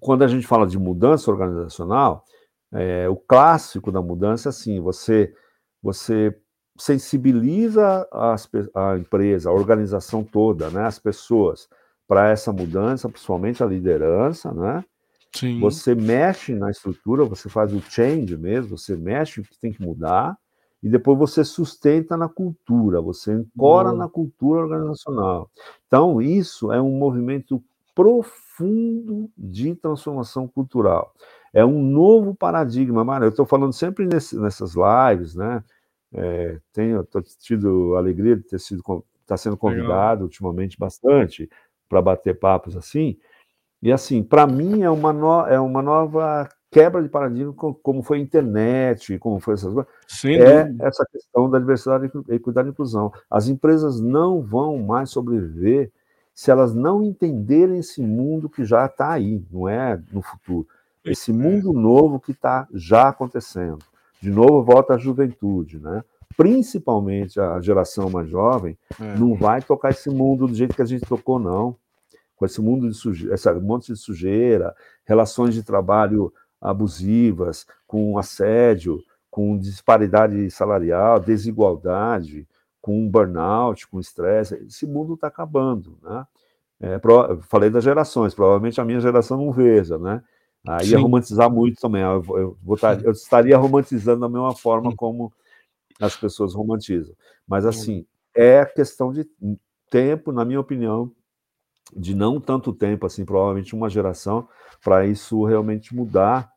quando 0.00 0.22
a 0.22 0.28
gente 0.28 0.46
fala 0.46 0.66
de 0.66 0.78
mudança 0.78 1.30
organizacional, 1.30 2.24
é, 2.72 3.08
o 3.08 3.16
clássico 3.16 3.90
da 3.90 4.00
mudança 4.00 4.48
é 4.48 4.50
assim: 4.50 4.80
você, 4.80 5.34
você 5.82 6.34
sensibiliza 6.78 8.06
as, 8.10 8.48
a 8.74 8.96
empresa, 8.96 9.50
a 9.50 9.52
organização 9.52 10.24
toda, 10.24 10.70
né, 10.70 10.84
as 10.84 10.98
pessoas, 10.98 11.68
para 12.06 12.30
essa 12.30 12.52
mudança, 12.52 13.08
principalmente 13.08 13.62
a 13.62 13.66
liderança, 13.66 14.52
né? 14.52 14.84
Sim. 15.34 15.60
Você 15.60 15.94
mexe 15.94 16.54
na 16.54 16.70
estrutura, 16.70 17.24
você 17.24 17.48
faz 17.48 17.72
o 17.72 17.80
change 17.80 18.36
mesmo, 18.36 18.76
você 18.76 18.94
mexe 18.96 19.40
o 19.40 19.44
que 19.44 19.58
tem 19.58 19.72
que 19.72 19.82
mudar, 19.82 20.36
e 20.82 20.88
depois 20.88 21.18
você 21.18 21.44
sustenta 21.44 22.16
na 22.16 22.28
cultura, 22.28 23.00
você 23.00 23.32
encora 23.32 23.92
na 23.92 24.08
cultura 24.08 24.62
organizacional. 24.62 25.48
Então, 25.86 26.20
isso 26.20 26.72
é 26.72 26.82
um 26.82 26.90
movimento 26.90 27.62
profundo 27.94 29.30
de 29.36 29.74
transformação 29.74 30.48
cultural. 30.48 31.12
É 31.52 31.64
um 31.64 31.82
novo 31.82 32.34
paradigma, 32.34 33.04
Mara. 33.04 33.26
Eu 33.26 33.30
estou 33.30 33.44
falando 33.44 33.72
sempre 33.72 34.06
nesse, 34.06 34.38
nessas 34.38 34.74
lives, 34.74 35.34
né? 35.34 35.62
É, 36.14 36.58
tenho, 36.72 37.06
tido 37.40 37.96
alegria 37.96 38.36
de 38.36 38.42
ter 38.42 38.58
sido, 38.58 38.80
estar 38.80 39.02
tá 39.26 39.36
sendo 39.36 39.56
convidado 39.56 40.12
Legal. 40.12 40.22
ultimamente 40.24 40.78
bastante 40.78 41.48
para 41.88 42.02
bater 42.02 42.38
papos 42.38 42.76
assim. 42.76 43.18
E 43.82 43.90
assim, 43.90 44.22
para 44.22 44.46
mim 44.46 44.82
é 44.82 44.90
uma, 44.90 45.12
no, 45.12 45.46
é 45.46 45.58
uma 45.58 45.82
nova 45.82 46.48
quebra 46.70 47.02
de 47.02 47.08
paradigma, 47.08 47.52
como 47.52 48.02
foi 48.02 48.18
a 48.18 48.20
internet, 48.20 49.18
como 49.18 49.38
foi 49.40 49.54
essas 49.54 49.74
coisas. 49.74 49.92
é 50.24 50.64
dúvida. 50.64 50.86
essa 50.86 51.06
questão 51.12 51.50
da 51.50 51.58
diversidade, 51.58 52.10
equidade 52.30 52.68
e 52.68 52.70
inclusão. 52.70 53.12
As 53.30 53.48
empresas 53.48 54.00
não 54.00 54.40
vão 54.40 54.78
mais 54.78 55.10
sobreviver 55.10 55.92
se 56.34 56.50
elas 56.50 56.74
não 56.74 57.02
entenderem 57.02 57.78
esse 57.78 58.02
mundo 58.02 58.48
que 58.48 58.64
já 58.64 58.86
está 58.86 59.12
aí, 59.12 59.44
não 59.50 59.68
é 59.68 60.00
no 60.12 60.22
futuro. 60.22 60.66
Esse 61.04 61.30
é. 61.30 61.34
mundo 61.34 61.72
novo 61.72 62.20
que 62.20 62.32
está 62.32 62.66
já 62.72 63.08
acontecendo. 63.08 63.78
De 64.20 64.30
novo, 64.30 64.62
volta 64.62 64.94
à 64.94 64.98
juventude, 64.98 65.78
né? 65.78 66.02
Principalmente 66.36 67.38
a 67.38 67.60
geração 67.60 68.08
mais 68.08 68.28
jovem, 68.28 68.78
é. 69.00 69.18
não 69.18 69.34
vai 69.34 69.60
tocar 69.60 69.90
esse 69.90 70.08
mundo 70.08 70.46
do 70.46 70.54
jeito 70.54 70.74
que 70.74 70.82
a 70.82 70.86
gente 70.86 71.04
tocou, 71.04 71.38
não. 71.38 71.76
Com 72.36 72.46
esse 72.46 72.60
mundo 72.60 72.88
de 72.88 72.94
sujeira, 72.94 73.34
esse 73.34 73.52
monte 73.54 73.92
de 73.92 73.98
sujeira, 73.98 74.74
relações 75.04 75.54
de 75.54 75.62
trabalho 75.62 76.32
abusivas, 76.60 77.66
com 77.86 78.16
assédio, 78.16 79.02
com 79.30 79.58
disparidade 79.58 80.50
salarial, 80.50 81.18
desigualdade, 81.18 82.46
com 82.82 83.08
burnout, 83.08 83.86
com 83.86 84.00
estresse. 84.00 84.56
Esse 84.66 84.86
mundo 84.86 85.14
está 85.14 85.28
acabando. 85.28 85.96
Né? 86.02 86.26
É, 86.80 86.98
pro, 86.98 87.40
falei 87.42 87.70
das 87.70 87.84
gerações, 87.84 88.34
provavelmente 88.34 88.80
a 88.80 88.84
minha 88.84 89.00
geração 89.00 89.38
não 89.38 89.52
veja, 89.52 89.96
né? 89.96 90.22
Aí 90.66 90.90
ia 90.90 90.98
romantizar 90.98 91.50
muito 91.50 91.80
também. 91.80 92.02
Eu, 92.02 92.22
eu, 92.28 92.58
eu, 93.04 93.12
estaria 93.12 93.56
romantizando 93.56 94.20
da 94.20 94.28
mesma 94.28 94.54
forma 94.54 94.94
como 94.94 95.32
as 96.00 96.16
pessoas 96.16 96.54
romantizam. 96.54 97.14
Mas, 97.46 97.66
assim, 97.66 98.06
é 98.34 98.64
questão 98.64 99.12
de 99.12 99.26
tempo, 99.90 100.30
na 100.30 100.44
minha 100.44 100.60
opinião, 100.60 101.10
de 101.94 102.14
não 102.14 102.40
tanto 102.40 102.72
tempo, 102.72 103.06
assim, 103.06 103.24
provavelmente 103.24 103.74
uma 103.74 103.88
geração, 103.88 104.48
para 104.82 105.04
isso 105.06 105.44
realmente 105.44 105.94
mudar. 105.94 106.50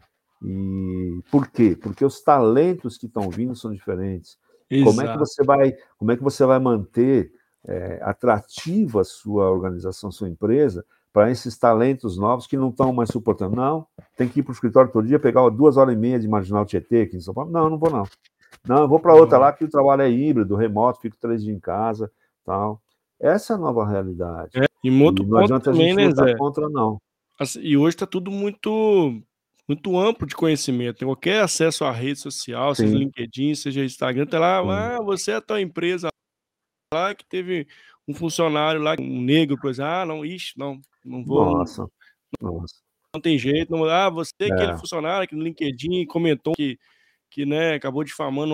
E 0.44 1.20
por 1.32 1.48
quê? 1.48 1.76
Porque 1.76 2.06
os 2.06 2.22
talentos 2.22 2.98
que 2.98 3.08
estão 3.08 3.30
vindo 3.30 3.56
são 3.56 3.74
diferentes. 3.74 4.38
Exato. 4.70 4.90
Como 4.90 5.02
é 5.02 5.12
que 5.12 5.20
você 5.20 5.44
vai, 5.44 5.74
como 5.98 6.12
é 6.12 6.18
que 6.18 6.24
você 6.24 6.46
vai 6.46 6.60
manter 6.60 7.32
é, 7.68 8.00
atrativa 8.02 9.02
a 9.02 9.04
sua 9.04 9.50
organização, 9.50 10.10
a 10.10 10.12
sua 10.12 10.30
empresa, 10.30 10.86
para 11.14 11.32
esses 11.32 11.58
talentos 11.58 12.18
novos 12.18 12.48
que 12.48 12.58
não 12.58 12.70
estão 12.70 12.92
mais 12.92 13.10
suportando? 13.10 13.56
Não, 13.56 13.88
tem 14.18 14.28
que 14.28 14.40
ir 14.40 14.44
para 14.44 14.52
o 14.52 14.54
escritório 14.54 14.92
todo 14.92 15.08
dia, 15.08 15.20
pegar 15.20 15.48
duas 15.50 15.78
horas 15.78 15.94
e 15.94 15.98
meia 15.98 16.20
de 16.20 16.28
marginal 16.28 16.66
Tietê 16.66 17.02
aqui 17.02 17.18
em 17.18 17.22
São 17.22 17.34
Paulo. 17.34 17.52
Não, 17.52 17.70
não 17.70 17.78
vou 17.78 17.90
não. 17.90 18.04
Não, 18.68 18.82
eu 18.82 18.88
vou 18.88 19.00
para 19.00 19.14
outra 19.14 19.38
lá 19.38 19.54
que 19.54 19.64
o 19.64 19.70
trabalho 19.70 20.02
é 20.02 20.10
híbrido, 20.10 20.56
remoto, 20.56 21.02
fico 21.02 21.16
três 21.20 21.44
dias 21.44 21.56
em 21.56 21.60
casa, 21.60 22.12
tal. 22.44 22.82
Essa 23.20 23.54
é 23.54 23.56
a 23.56 23.60
nova 23.60 23.88
realidade. 23.88 24.52
É, 24.56 24.66
e, 24.84 24.90
muito 24.90 25.24
e 25.24 25.26
não 25.26 25.38
adianta 25.38 25.72
também, 25.72 25.92
a 25.92 26.00
gente 26.00 26.20
né, 26.20 26.26
Zé? 26.32 26.36
contra, 26.36 26.68
não. 26.68 27.00
Assim, 27.40 27.60
e 27.62 27.78
hoje 27.78 27.96
está 27.96 28.06
tudo 28.06 28.32
muito 28.32 29.22
muito 29.68 29.98
amplo 29.98 30.28
de 30.28 30.36
conhecimento. 30.36 30.98
Tem 30.98 31.08
qualquer 31.08 31.42
acesso 31.42 31.84
à 31.86 31.92
rede 31.92 32.20
social, 32.20 32.76
Sim. 32.76 32.88
seja 32.88 32.98
LinkedIn, 32.98 33.56
seja 33.56 33.84
Instagram, 33.84 34.26
tem 34.26 34.40
lá, 34.40 34.62
Sim. 34.62 34.70
ah, 34.70 35.02
você 35.04 35.32
é 35.32 35.36
a 35.36 35.42
tua 35.42 35.62
empresa 35.62 36.10
lá 36.94 37.14
que 37.16 37.26
teve 37.26 37.68
um 38.08 38.14
funcionário 38.14 38.82
lá, 38.82 38.96
um 39.00 39.22
negro, 39.22 39.58
coisa, 39.58 39.86
ah, 39.86 40.06
não, 40.06 40.26
ixi, 40.26 40.58
não, 40.58 40.80
não 41.04 41.24
vou. 41.24 41.58
Nossa, 41.58 41.86
não, 42.42 42.60
nossa. 42.60 42.76
Não 43.14 43.22
tem 43.22 43.38
jeito, 43.38 43.72
não, 43.72 43.86
ah, 43.86 44.10
você 44.10 44.32
é 44.42 44.52
aquele 44.52 44.78
funcionário 44.78 45.28
que 45.28 45.36
no 45.36 45.44
LinkedIn 45.44 46.06
comentou 46.06 46.54
que, 46.54 46.78
que 47.32 47.46
né, 47.46 47.74
acabou 47.74 48.04
difamando 48.04 48.54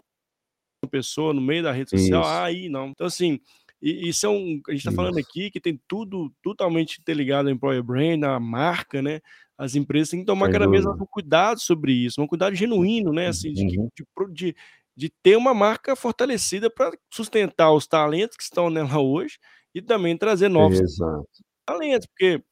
uma 0.83 0.89
pessoa 0.89 1.33
no 1.33 1.41
meio 1.41 1.63
da 1.63 1.71
rede 1.71 1.89
social, 1.89 2.23
ah, 2.23 2.45
aí 2.45 2.69
não. 2.69 2.89
Então, 2.89 3.07
assim, 3.07 3.39
e 3.81 4.09
isso 4.09 4.25
é 4.25 4.29
um. 4.29 4.61
A 4.67 4.71
gente 4.71 4.79
está 4.87 4.91
falando 4.91 5.17
aqui 5.17 5.49
que 5.49 5.59
tem 5.59 5.79
tudo 5.87 6.31
totalmente 6.43 6.99
interligado 6.99 7.49
ao 7.49 7.55
employer 7.55 7.83
brand, 7.83 8.23
a 8.23 8.39
marca, 8.39 9.01
né? 9.01 9.19
As 9.57 9.75
empresas 9.75 10.09
têm 10.09 10.19
que 10.19 10.25
tomar 10.25 10.47
Sem 10.47 10.53
cada 10.53 10.67
vez 10.69 10.85
mais 10.85 10.97
cuidado 11.09 11.59
sobre 11.59 11.91
isso, 11.91 12.21
um 12.21 12.27
cuidado 12.27 12.55
genuíno, 12.55 13.11
né? 13.11 13.27
Assim, 13.27 13.53
de, 13.53 13.79
uhum. 13.79 13.89
de, 13.95 14.33
de, 14.33 14.55
de 14.95 15.09
ter 15.23 15.35
uma 15.35 15.53
marca 15.53 15.95
fortalecida 15.95 16.69
para 16.69 16.91
sustentar 17.11 17.71
os 17.71 17.87
talentos 17.87 18.37
que 18.37 18.43
estão 18.43 18.69
nela 18.69 18.99
hoje 18.99 19.37
e 19.73 19.81
também 19.81 20.17
trazer 20.17 20.49
novos 20.49 20.79
Exato. 20.79 21.27
talentos, 21.65 22.07
porque 22.07 22.43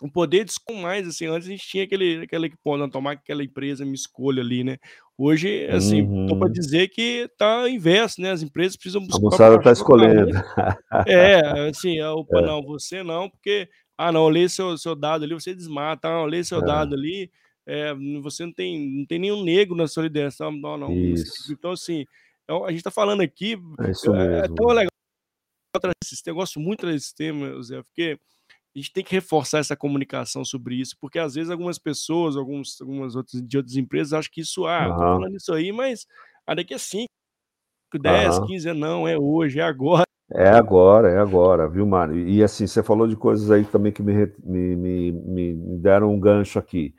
o 0.00 0.10
poder 0.10 0.46
com 0.64 0.74
mais, 0.74 1.06
assim, 1.06 1.26
antes 1.26 1.46
a 1.46 1.50
gente 1.50 1.66
tinha 1.66 1.84
aquele, 1.84 2.22
aquele 2.22 2.52
pô, 2.62 2.76
não, 2.76 2.88
tomar 2.88 3.12
aquela 3.12 3.44
empresa 3.44 3.84
me 3.84 3.94
escolha 3.94 4.42
ali, 4.42 4.64
né? 4.64 4.78
Hoje, 5.16 5.66
assim, 5.66 6.02
uhum. 6.02 6.26
tô 6.26 6.36
para 6.36 6.50
dizer 6.50 6.88
que 6.88 7.28
tá 7.38 7.68
inverso, 7.68 8.20
né? 8.20 8.30
As 8.30 8.42
empresas 8.42 8.76
precisam 8.76 9.02
buscar. 9.02 9.18
A 9.18 9.20
moçada 9.20 9.62
tá 9.62 9.70
escolhendo. 9.70 10.30
É, 11.06 11.40
assim, 11.70 12.00
opa, 12.02 12.38
é. 12.38 12.46
não, 12.46 12.62
você 12.62 13.02
não, 13.02 13.28
porque, 13.28 13.68
ah, 13.96 14.10
não, 14.10 14.28
lê 14.28 14.48
seu, 14.48 14.76
seu 14.78 14.96
dado 14.96 15.24
ali, 15.24 15.34
você 15.34 15.54
desmata, 15.54 16.08
ah, 16.08 16.24
lê 16.24 16.42
seu 16.42 16.58
é. 16.60 16.64
dado 16.64 16.94
ali, 16.94 17.30
é, 17.66 17.94
você 18.20 18.44
não 18.44 18.52
tem, 18.52 18.98
não 18.98 19.06
tem 19.06 19.18
nenhum 19.18 19.44
negro 19.44 19.76
na 19.76 19.86
sua 19.86 20.04
liderança, 20.04 20.50
não, 20.50 20.76
não. 20.76 20.92
Isso. 20.92 21.52
Então, 21.52 21.72
assim, 21.72 22.04
a 22.48 22.72
gente 22.72 22.82
tá 22.82 22.90
falando 22.90 23.20
aqui, 23.20 23.56
é, 23.80 23.90
isso 23.90 24.10
mesmo. 24.10 24.34
é 24.34 24.48
tão 24.48 24.66
legal. 24.68 24.88
Eu 26.26 26.34
gosto 26.34 26.60
muito 26.60 26.86
desse 26.86 27.14
tema, 27.14 27.62
Zé, 27.62 27.82
porque 27.82 28.18
a 28.74 28.78
gente 28.78 28.92
tem 28.92 29.04
que 29.04 29.14
reforçar 29.14 29.58
essa 29.58 29.76
comunicação 29.76 30.44
sobre 30.44 30.76
isso, 30.76 30.96
porque 30.98 31.18
às 31.18 31.34
vezes 31.34 31.50
algumas 31.50 31.78
pessoas, 31.78 32.36
alguns, 32.36 32.80
algumas 32.80 33.14
outras 33.14 33.42
de 33.42 33.56
outras 33.56 33.76
empresas 33.76 34.14
acham 34.14 34.30
que 34.32 34.40
isso, 34.40 34.66
ah, 34.66 34.88
uhum. 34.88 34.94
tô 34.94 35.00
falando 35.00 35.36
isso 35.36 35.52
aí, 35.52 35.72
mas 35.72 36.06
ah, 36.46 36.54
daqui 36.54 36.72
a 36.72 36.78
5, 36.78 37.06
10, 38.00 38.38
uhum. 38.38 38.46
15, 38.46 38.72
não, 38.72 39.06
é 39.06 39.18
hoje, 39.18 39.60
é 39.60 39.62
agora. 39.62 40.04
É 40.34 40.48
agora, 40.48 41.10
é 41.10 41.18
agora, 41.18 41.68
viu, 41.68 41.86
Mário? 41.86 42.16
E 42.26 42.42
assim, 42.42 42.66
você 42.66 42.82
falou 42.82 43.06
de 43.06 43.14
coisas 43.14 43.50
aí 43.50 43.64
também 43.64 43.92
que 43.92 44.02
me, 44.02 44.32
me, 44.42 44.76
me, 44.76 45.12
me 45.12 45.78
deram 45.78 46.10
um 46.10 46.18
gancho 46.18 46.58
aqui. 46.58 46.94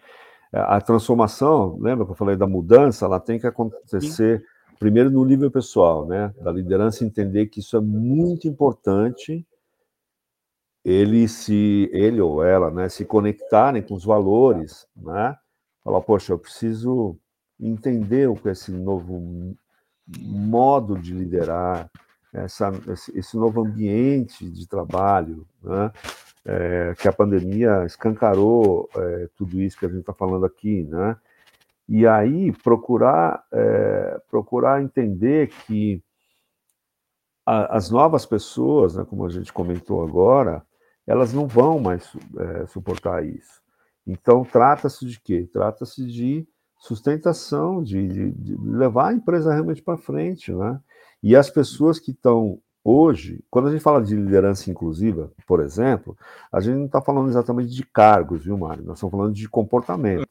A 0.51 0.79
transformação, 0.79 1.79
lembra 1.79 2.05
que 2.05 2.11
eu 2.11 2.15
falei 2.15 2.35
da 2.35 2.45
mudança, 2.45 3.05
ela 3.05 3.19
tem 3.19 3.39
que 3.39 3.47
acontecer 3.47 4.39
Sim. 4.39 4.45
primeiro 4.79 5.09
no 5.09 5.25
nível 5.25 5.49
pessoal, 5.49 6.05
né? 6.05 6.31
Da 6.39 6.51
liderança 6.51 7.03
entender 7.03 7.47
que 7.47 7.59
isso 7.59 7.75
é 7.75 7.81
muito 7.81 8.47
importante 8.47 9.43
ele 10.83 11.27
se 11.27 11.89
ele 11.93 12.19
ou 12.19 12.43
ela, 12.43 12.69
né, 12.69 12.89
se 12.89 13.05
conectarem 13.05 13.81
com 13.81 13.93
os 13.93 14.03
valores, 14.03 14.85
né? 14.95 15.35
Falar, 15.83 16.01
poxa, 16.01 16.33
eu 16.33 16.39
preciso 16.39 17.17
entender 17.59 18.29
é 18.29 18.51
esse 18.51 18.71
novo 18.71 19.55
modo 20.19 20.97
de 20.97 21.13
liderar, 21.13 21.89
essa, 22.33 22.71
esse 23.13 23.37
novo 23.37 23.61
ambiente 23.61 24.49
de 24.49 24.67
trabalho, 24.67 25.47
né? 25.63 25.91
É, 26.45 26.93
que 26.99 27.07
a 27.07 27.13
pandemia 27.13 27.85
escancarou 27.85 28.89
é, 28.97 29.29
tudo 29.37 29.61
isso 29.61 29.77
que 29.79 29.85
a 29.85 29.89
gente 29.89 30.01
está 30.01 30.13
falando 30.13 30.45
aqui, 30.45 30.83
né? 30.83 31.15
E 31.87 32.05
aí 32.05 32.51
procurar 32.51 33.45
é, 33.51 34.21
procurar 34.29 34.81
entender 34.81 35.47
que 35.65 36.03
a, 37.45 37.77
as 37.77 37.89
novas 37.89 38.25
pessoas, 38.25 38.95
né, 38.95 39.05
como 39.09 39.25
a 39.25 39.29
gente 39.29 39.51
comentou 39.53 40.03
agora, 40.03 40.65
elas 41.05 41.33
não 41.33 41.47
vão 41.47 41.79
mais 41.79 42.11
é, 42.37 42.67
suportar 42.67 43.25
isso. 43.25 43.61
Então, 44.05 44.43
trata-se 44.43 45.05
de 45.05 45.19
quê? 45.19 45.49
Trata-se 45.51 46.05
de 46.05 46.47
sustentação, 46.77 47.81
de, 47.81 48.07
de, 48.07 48.31
de, 48.31 48.57
levar 48.57 49.09
a 49.09 49.13
empresa 49.13 49.53
realmente 49.53 49.81
para 49.81 49.97
frente. 49.97 50.53
Né? 50.53 50.79
E 51.21 51.35
as 51.35 51.49
pessoas 51.49 51.99
que 51.99 52.11
estão 52.11 52.59
hoje, 52.83 53.41
quando 53.49 53.69
a 53.69 53.71
gente 53.71 53.81
fala 53.81 54.03
de 54.03 54.15
liderança 54.15 54.69
inclusiva, 54.69 55.31
por 55.47 55.61
exemplo, 55.61 56.17
a 56.51 56.59
gente 56.59 56.75
não 56.75 56.85
está 56.85 57.01
falando 57.01 57.29
exatamente 57.29 57.73
de 57.73 57.85
cargos, 57.85 58.43
viu, 58.43 58.57
Mário? 58.57 58.83
Nós 58.83 58.97
estamos 58.97 59.11
falando 59.11 59.33
de 59.33 59.47
comportamentos. 59.47 60.27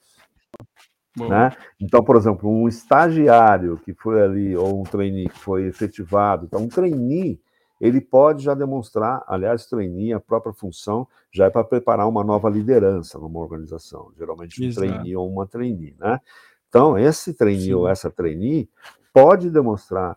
Né? 1.17 1.51
Então, 1.81 2.03
por 2.03 2.17
exemplo, 2.17 2.51
um 2.51 2.69
estagiário 2.69 3.79
que 3.79 3.95
foi 3.95 4.23
ali, 4.23 4.57
ou 4.57 4.81
um 4.81 4.85
trainee 4.85 5.29
que 5.29 5.39
foi 5.39 5.67
efetivado, 5.67 6.47
então 6.47 6.63
um 6.63 6.69
trainee 6.69 7.41
ele 7.83 8.01
pode 8.01 8.45
já 8.45 8.55
demonstrar, 8.55 9.25
aliás, 9.27 9.67
trainee, 9.67 10.13
a 10.13 10.21
própria 10.21 10.53
função 10.53 11.05
já 11.33 11.47
é 11.47 11.51
para 11.51 11.65
preparar 11.65 12.09
uma 12.09 12.23
nova 12.23 12.49
liderança 12.49 13.19
numa 13.19 13.41
organização, 13.41 14.13
geralmente 14.17 14.63
um 14.63 14.67
Exato. 14.67 14.87
trainee 14.87 15.17
ou 15.17 15.29
uma 15.29 15.49
trainee, 15.49 15.97
né? 15.99 16.21
Então, 16.69 16.97
esse 16.97 17.35
trainee 17.35 17.65
Sim. 17.65 17.75
ou 17.75 17.89
essa 17.89 18.09
trainee 18.09 18.69
pode 19.13 19.51
demonstrar 19.51 20.17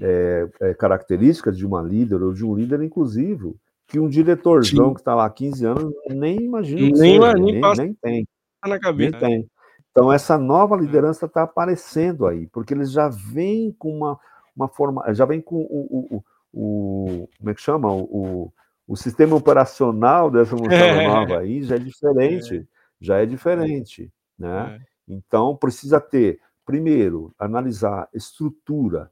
é, 0.00 0.48
é, 0.60 0.74
características 0.74 1.58
de 1.58 1.66
uma 1.66 1.82
líder 1.82 2.22
ou 2.22 2.32
de 2.32 2.46
um 2.46 2.54
líder 2.54 2.80
inclusivo, 2.80 3.56
que 3.88 3.98
um 3.98 4.08
diretorzão 4.08 4.88
Sim. 4.90 4.94
que 4.94 5.00
está 5.00 5.16
lá 5.16 5.26
há 5.26 5.30
15 5.30 5.66
anos 5.66 5.92
nem 6.08 6.36
imagina 6.36 6.82
nem, 6.82 6.94
seja, 6.94 7.34
nem, 7.34 7.60
nem, 7.60 7.76
nem, 7.76 7.94
tem. 7.94 8.28
Na 8.64 8.78
cabeça. 8.78 9.18
Nem 9.18 9.40
tem. 9.40 9.50
Então, 9.90 10.12
essa 10.12 10.38
nova 10.38 10.76
é. 10.76 10.78
liderança 10.78 11.26
está 11.26 11.42
aparecendo 11.42 12.28
aí, 12.28 12.46
porque 12.46 12.72
eles 12.72 12.92
já 12.92 13.08
vêm 13.08 13.74
com 13.76 13.90
uma, 13.92 14.20
uma 14.54 14.68
forma, 14.68 15.12
já 15.12 15.24
vem 15.24 15.40
com 15.40 15.56
o, 15.56 16.16
o 16.18 16.24
o 16.52 17.28
como 17.38 17.50
é 17.50 17.54
que 17.54 17.60
chama? 17.60 17.92
O, 17.92 18.52
o 18.86 18.96
sistema 18.96 19.36
operacional 19.36 20.30
dessa 20.30 20.54
moçada 20.54 20.74
é. 20.74 21.06
nova 21.06 21.38
aí 21.38 21.62
já 21.62 21.76
é 21.76 21.78
diferente, 21.78 22.56
é. 22.58 22.64
já 23.00 23.18
é 23.22 23.26
diferente, 23.26 24.12
né? 24.38 24.78
É. 24.80 24.92
Então 25.08 25.56
precisa 25.56 26.00
ter, 26.00 26.40
primeiro, 26.64 27.32
analisar 27.38 28.08
estrutura 28.12 29.10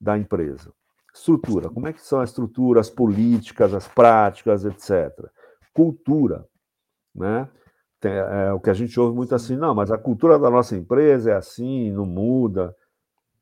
da 0.00 0.18
empresa. 0.18 0.72
Estrutura, 1.14 1.70
como 1.70 1.88
é 1.88 1.92
que 1.92 2.02
são 2.02 2.20
as 2.20 2.28
estruturas, 2.28 2.88
as 2.88 2.94
políticas, 2.94 3.72
as 3.72 3.88
práticas, 3.88 4.64
etc. 4.64 5.30
Cultura, 5.72 6.46
né? 7.14 7.48
Tem, 7.98 8.12
é, 8.12 8.52
o 8.52 8.60
que 8.60 8.68
a 8.68 8.74
gente 8.74 8.98
ouve 9.00 9.16
muito 9.16 9.34
assim, 9.34 9.56
não, 9.56 9.74
mas 9.74 9.90
a 9.90 9.96
cultura 9.96 10.38
da 10.38 10.50
nossa 10.50 10.76
empresa 10.76 11.30
é 11.30 11.34
assim, 11.34 11.90
não 11.90 12.04
muda. 12.04 12.76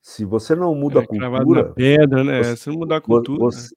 Se 0.05 0.22
você 0.22 0.55
não 0.55 0.74
muda 0.74 1.00
é, 1.00 1.02
a 1.02 1.07
cultura. 1.07 1.72
pedra, 1.72 2.22
né? 2.22 2.42
Você, 2.42 2.57
Se 2.57 2.68
não 2.68 2.76
mudar 2.76 2.98
a 2.98 3.00
cultura. 3.00 3.38
Você, 3.38 3.74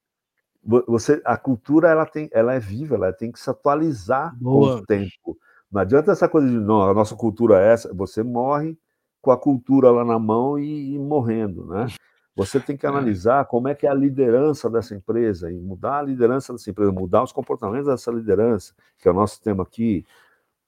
né? 0.61 0.82
você, 0.86 1.21
a 1.23 1.38
cultura 1.38 1.88
ela, 1.88 2.05
tem, 2.05 2.28
ela 2.34 2.53
é 2.53 2.59
viva, 2.59 2.95
ela 2.95 3.13
tem 3.13 3.32
que 3.32 3.39
se 3.39 3.49
atualizar 3.49 4.38
Boa. 4.38 4.75
com 4.75 4.82
o 4.82 4.86
tempo. 4.86 5.38
Não 5.71 5.80
adianta 5.80 6.11
essa 6.11 6.28
coisa 6.28 6.45
de 6.45 6.59
não, 6.59 6.82
a 6.82 6.93
nossa 6.93 7.15
cultura 7.15 7.61
é 7.61 7.71
essa, 7.71 7.93
você 7.93 8.23
morre 8.23 8.78
com 9.21 9.32
a 9.32 9.38
cultura 9.38 9.89
lá 9.89 10.03
na 10.03 10.19
mão 10.19 10.59
e, 10.59 10.95
e 10.95 10.99
morrendo, 10.99 11.65
né? 11.65 11.88
Você 12.36 12.59
tem 12.59 12.75
que 12.75 12.86
é. 12.86 12.89
analisar 12.89 13.45
como 13.45 13.69
é 13.69 13.73
que 13.73 13.88
é 13.88 13.89
a 13.89 13.93
liderança 13.93 14.69
dessa 14.69 14.93
empresa 14.93 15.49
e 15.49 15.57
mudar 15.57 15.99
a 15.99 16.01
liderança 16.01 16.51
dessa 16.51 16.69
empresa, 16.69 16.91
mudar 16.91 17.23
os 17.23 17.32
comportamentos 17.32 17.88
dessa 17.88 18.11
liderança, 18.11 18.73
que 18.99 19.07
é 19.07 19.11
o 19.11 19.13
nosso 19.13 19.41
tema 19.41 19.63
aqui. 19.63 20.05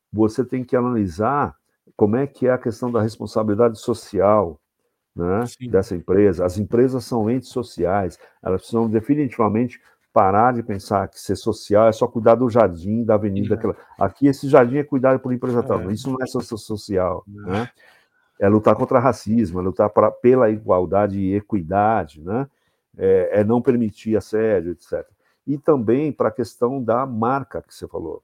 Você 0.10 0.46
tem 0.46 0.64
que 0.64 0.78
analisar 0.78 1.54
como 1.98 2.16
é 2.16 2.26
que 2.26 2.48
é 2.48 2.52
a 2.52 2.58
questão 2.58 2.90
da 2.90 3.02
responsabilidade 3.02 3.78
social, 3.78 4.58
né, 5.20 5.44
dessa 5.70 5.96
empresa. 5.96 6.46
As 6.46 6.58
empresas 6.58 7.04
são 7.06 7.30
entes 7.30 7.50
sociais, 7.50 8.18
elas 8.42 8.62
precisam 8.62 8.90
definitivamente 8.90 9.80
parar 10.14 10.54
de 10.54 10.64
pensar 10.64 11.08
que 11.08 11.20
ser 11.20 11.36
social 11.36 11.88
é 11.88 11.92
só 11.92 12.08
cuidar 12.08 12.36
do 12.36 12.50
jardim, 12.50 13.04
da 13.04 13.16
avenida. 13.16 13.56
Aquela... 13.56 13.76
Aqui, 14.00 14.28
esse 14.28 14.48
jardim 14.50 14.78
é 14.78 14.84
cuidado 14.84 15.20
por 15.20 15.32
empresa 15.32 15.62
tal. 15.62 15.82
É. 15.82 15.94
Isso 15.94 16.10
não 16.10 16.18
é 16.22 16.26
social. 16.26 17.24
Né? 17.28 17.70
É 18.40 18.50
lutar 18.50 18.76
contra 18.76 19.00
racismo, 19.00 19.60
é 19.60 19.64
lutar 19.64 19.90
pra, 19.90 20.10
pela 20.10 20.50
igualdade 20.50 21.20
e 21.20 21.36
equidade, 21.36 22.22
né? 22.22 22.48
é, 22.98 23.40
é 23.40 23.44
não 23.44 23.62
permitir 23.62 24.18
assédio, 24.18 24.74
etc. 24.74 25.06
E 25.48 25.58
também 25.58 26.12
para 26.12 26.28
a 26.28 26.32
questão 26.32 26.84
da 26.84 27.06
marca 27.06 27.62
que 27.62 27.74
você 27.74 27.88
falou. 27.88 28.22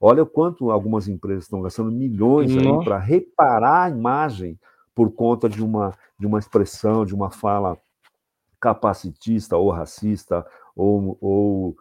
Olha 0.00 0.22
o 0.22 0.26
quanto 0.26 0.70
algumas 0.70 1.08
empresas 1.08 1.44
estão 1.44 1.60
gastando 1.60 1.90
milhões 1.90 2.52
para 2.84 2.98
reparar 2.98 3.84
a 3.84 3.90
imagem 3.90 4.58
por 4.98 5.12
conta 5.12 5.48
de 5.48 5.62
uma, 5.62 5.96
de 6.18 6.26
uma 6.26 6.40
expressão, 6.40 7.06
de 7.06 7.14
uma 7.14 7.30
fala 7.30 7.78
capacitista 8.60 9.56
ou 9.56 9.70
racista 9.70 10.44
ou, 10.74 11.16
ou 11.20 11.76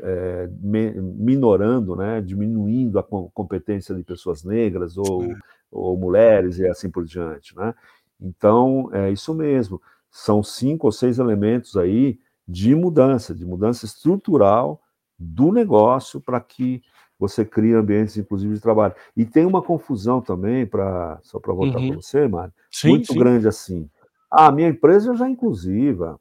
é, 0.00 0.48
minorando, 0.62 1.94
né, 1.94 2.22
diminuindo 2.22 2.98
a 2.98 3.02
competência 3.02 3.94
de 3.94 4.02
pessoas 4.02 4.42
negras 4.42 4.96
ou, 4.96 5.22
é. 5.22 5.36
ou 5.70 5.98
mulheres 5.98 6.58
e 6.58 6.66
assim 6.66 6.88
por 6.88 7.04
diante. 7.04 7.54
Né? 7.54 7.74
Então, 8.18 8.88
é 8.90 9.10
isso 9.10 9.34
mesmo. 9.34 9.78
São 10.10 10.42
cinco 10.42 10.86
ou 10.86 10.92
seis 10.92 11.18
elementos 11.18 11.76
aí 11.76 12.18
de 12.48 12.74
mudança, 12.74 13.34
de 13.34 13.44
mudança 13.44 13.84
estrutural 13.84 14.80
do 15.18 15.52
negócio 15.52 16.22
para 16.22 16.40
que 16.40 16.82
você 17.22 17.44
crie 17.44 17.72
ambientes, 17.72 18.16
inclusive, 18.16 18.54
de 18.54 18.60
trabalho. 18.60 18.94
E 19.16 19.24
tem 19.24 19.46
uma 19.46 19.62
confusão 19.62 20.20
também, 20.20 20.66
pra, 20.66 21.20
só 21.22 21.38
para 21.38 21.54
voltar 21.54 21.78
uhum. 21.78 21.88
para 21.88 21.96
você, 21.96 22.26
Mário, 22.26 22.52
muito 22.84 23.12
sim. 23.12 23.18
grande 23.18 23.46
assim. 23.46 23.88
Ah, 24.30 24.50
minha 24.50 24.68
empresa 24.68 25.14
já 25.14 25.26
é 25.26 25.30
inclusiva. 25.30 26.18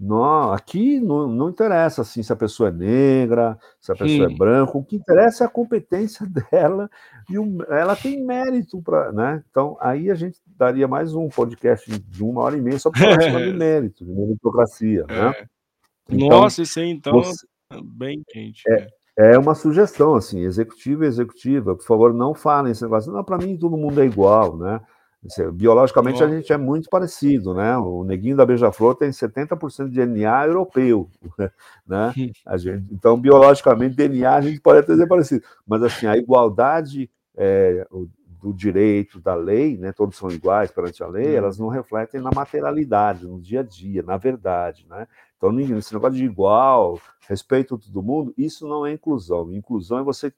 Não, 0.00 0.52
aqui 0.52 0.98
não, 0.98 1.28
não 1.28 1.50
interessa 1.50 2.02
assim 2.02 2.22
se 2.22 2.32
a 2.32 2.36
pessoa 2.36 2.68
é 2.70 2.72
negra, 2.72 3.58
se 3.80 3.92
a 3.92 3.94
pessoa 3.94 4.30
é 4.30 4.34
branca, 4.34 4.76
o 4.76 4.84
que 4.84 4.96
interessa 4.96 5.44
é 5.44 5.46
a 5.46 5.50
competência 5.50 6.26
dela 6.50 6.90
e 7.30 7.38
o, 7.38 7.62
ela 7.70 7.94
tem 7.94 8.24
mérito 8.24 8.82
para, 8.82 9.12
né? 9.12 9.44
Então 9.48 9.76
aí 9.80 10.10
a 10.10 10.14
gente 10.14 10.38
daria 10.46 10.88
mais 10.88 11.14
um 11.14 11.28
podcast 11.28 11.88
de 11.98 12.24
uma 12.24 12.42
hora 12.42 12.56
e 12.56 12.60
meia 12.60 12.78
só 12.78 12.90
para 12.90 13.14
falar 13.14 13.44
de 13.44 13.52
mérito, 13.54 14.04
de 14.04 14.10
meritocracia, 14.10 15.04
né? 15.06 15.30
é. 15.30 15.46
Então, 16.10 16.28
Nossa, 16.28 16.62
isso 16.62 16.80
aí 16.80 16.90
então 16.90 17.14
você, 17.14 17.46
é 17.70 17.80
bem 17.82 18.22
quente. 18.28 18.62
É, 18.68 18.80
né? 18.80 18.88
É 19.16 19.38
uma 19.38 19.54
sugestão 19.54 20.14
assim, 20.14 20.40
executiva 20.40 21.04
e 21.04 21.08
executiva, 21.08 21.76
por 21.76 21.84
favor, 21.84 22.12
não 22.12 22.34
falem 22.34 22.72
esse 22.72 22.82
negócio. 22.82 23.12
Não, 23.12 23.22
para 23.22 23.38
mim 23.38 23.56
todo 23.56 23.76
mundo 23.76 24.00
é 24.00 24.04
igual, 24.04 24.56
né? 24.56 24.80
Biologicamente 25.54 26.22
a 26.22 26.28
gente 26.28 26.52
é 26.52 26.56
muito 26.58 26.90
parecido, 26.90 27.54
né? 27.54 27.78
O 27.78 28.04
neguinho 28.04 28.36
da 28.36 28.44
beija-flor 28.44 28.94
tem 28.94 29.08
70% 29.08 29.88
de 29.88 29.94
DNA 29.94 30.46
europeu, 30.46 31.08
né? 31.86 32.12
A 32.44 32.58
gente, 32.58 32.92
então, 32.92 33.18
biologicamente, 33.18 33.96
DNA 33.96 34.34
a 34.34 34.40
gente 34.42 34.60
pode 34.60 34.80
até 34.80 34.94
ser 34.94 35.06
parecido, 35.06 35.42
mas 35.66 35.82
assim, 35.82 36.06
a 36.06 36.16
igualdade 36.16 37.10
é, 37.36 37.86
do 38.42 38.52
direito, 38.52 39.18
da 39.18 39.34
lei, 39.34 39.78
né? 39.78 39.92
Todos 39.92 40.18
são 40.18 40.30
iguais 40.30 40.70
perante 40.70 41.02
a 41.02 41.06
lei, 41.06 41.34
elas 41.34 41.58
não 41.58 41.68
refletem 41.68 42.20
na 42.20 42.30
materialidade, 42.30 43.26
no 43.26 43.40
dia 43.40 43.60
a 43.60 43.62
dia, 43.62 44.02
na 44.02 44.18
verdade, 44.18 44.86
né? 44.90 45.08
Então, 45.36 45.58
esse 45.60 45.92
negócio 45.92 46.16
de 46.16 46.24
igual, 46.24 46.98
respeito 47.28 47.74
a 47.74 47.78
todo 47.78 48.02
mundo, 48.02 48.32
isso 48.36 48.66
não 48.66 48.86
é 48.86 48.92
inclusão. 48.92 49.52
Inclusão 49.52 49.98
é 49.98 50.02
você 50.02 50.32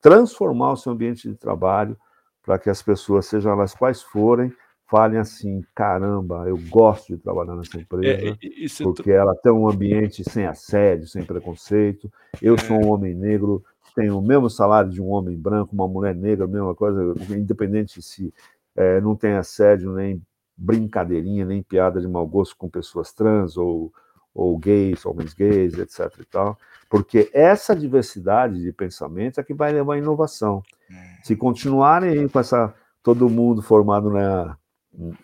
transformar 0.00 0.72
o 0.72 0.76
seu 0.76 0.92
ambiente 0.92 1.28
de 1.28 1.36
trabalho 1.36 1.96
para 2.42 2.58
que 2.58 2.70
as 2.70 2.82
pessoas, 2.82 3.26
sejam 3.26 3.52
elas 3.52 3.74
quais 3.74 4.02
forem, 4.02 4.52
falem 4.90 5.18
assim: 5.18 5.62
caramba, 5.74 6.48
eu 6.48 6.58
gosto 6.68 7.14
de 7.14 7.22
trabalhar 7.22 7.54
nessa 7.54 7.78
é, 7.78 7.80
empresa, 7.80 8.28
é, 8.30 8.82
porque 8.82 9.10
ela 9.12 9.34
tem 9.36 9.52
um 9.52 9.68
ambiente 9.68 10.28
sem 10.28 10.46
assédio, 10.46 11.06
sem 11.06 11.22
preconceito. 11.22 12.10
Eu 12.42 12.54
é. 12.54 12.58
sou 12.58 12.76
um 12.76 12.88
homem 12.88 13.14
negro, 13.14 13.62
tenho 13.94 14.18
o 14.18 14.22
mesmo 14.22 14.50
salário 14.50 14.90
de 14.90 15.00
um 15.00 15.10
homem 15.10 15.38
branco, 15.38 15.74
uma 15.74 15.86
mulher 15.86 16.14
negra, 16.14 16.44
a 16.44 16.48
mesma 16.48 16.74
coisa, 16.74 17.14
independente 17.30 18.02
se 18.02 18.34
é, 18.76 19.00
não 19.00 19.14
tem 19.14 19.34
assédio, 19.34 19.92
nem 19.92 20.20
brincadeirinha, 20.56 21.46
nem 21.46 21.62
piada 21.62 22.00
de 22.00 22.08
mau 22.08 22.26
gosto 22.26 22.56
com 22.56 22.68
pessoas 22.68 23.12
trans 23.12 23.56
ou, 23.56 23.92
ou 24.34 24.56
gays, 24.58 25.04
homens 25.04 25.34
gays, 25.34 25.74
etc. 25.74 26.12
E 26.20 26.24
tal, 26.24 26.58
porque 26.88 27.30
essa 27.32 27.74
diversidade 27.74 28.60
de 28.60 28.72
pensamento 28.72 29.40
é 29.40 29.44
que 29.44 29.54
vai 29.54 29.72
levar 29.72 29.94
à 29.94 29.98
inovação. 29.98 30.62
É. 30.90 31.22
Se 31.22 31.36
continuarem 31.36 32.28
com 32.28 32.40
essa 32.40 32.74
todo 33.02 33.30
mundo 33.30 33.62
formado 33.62 34.10
na 34.10 34.56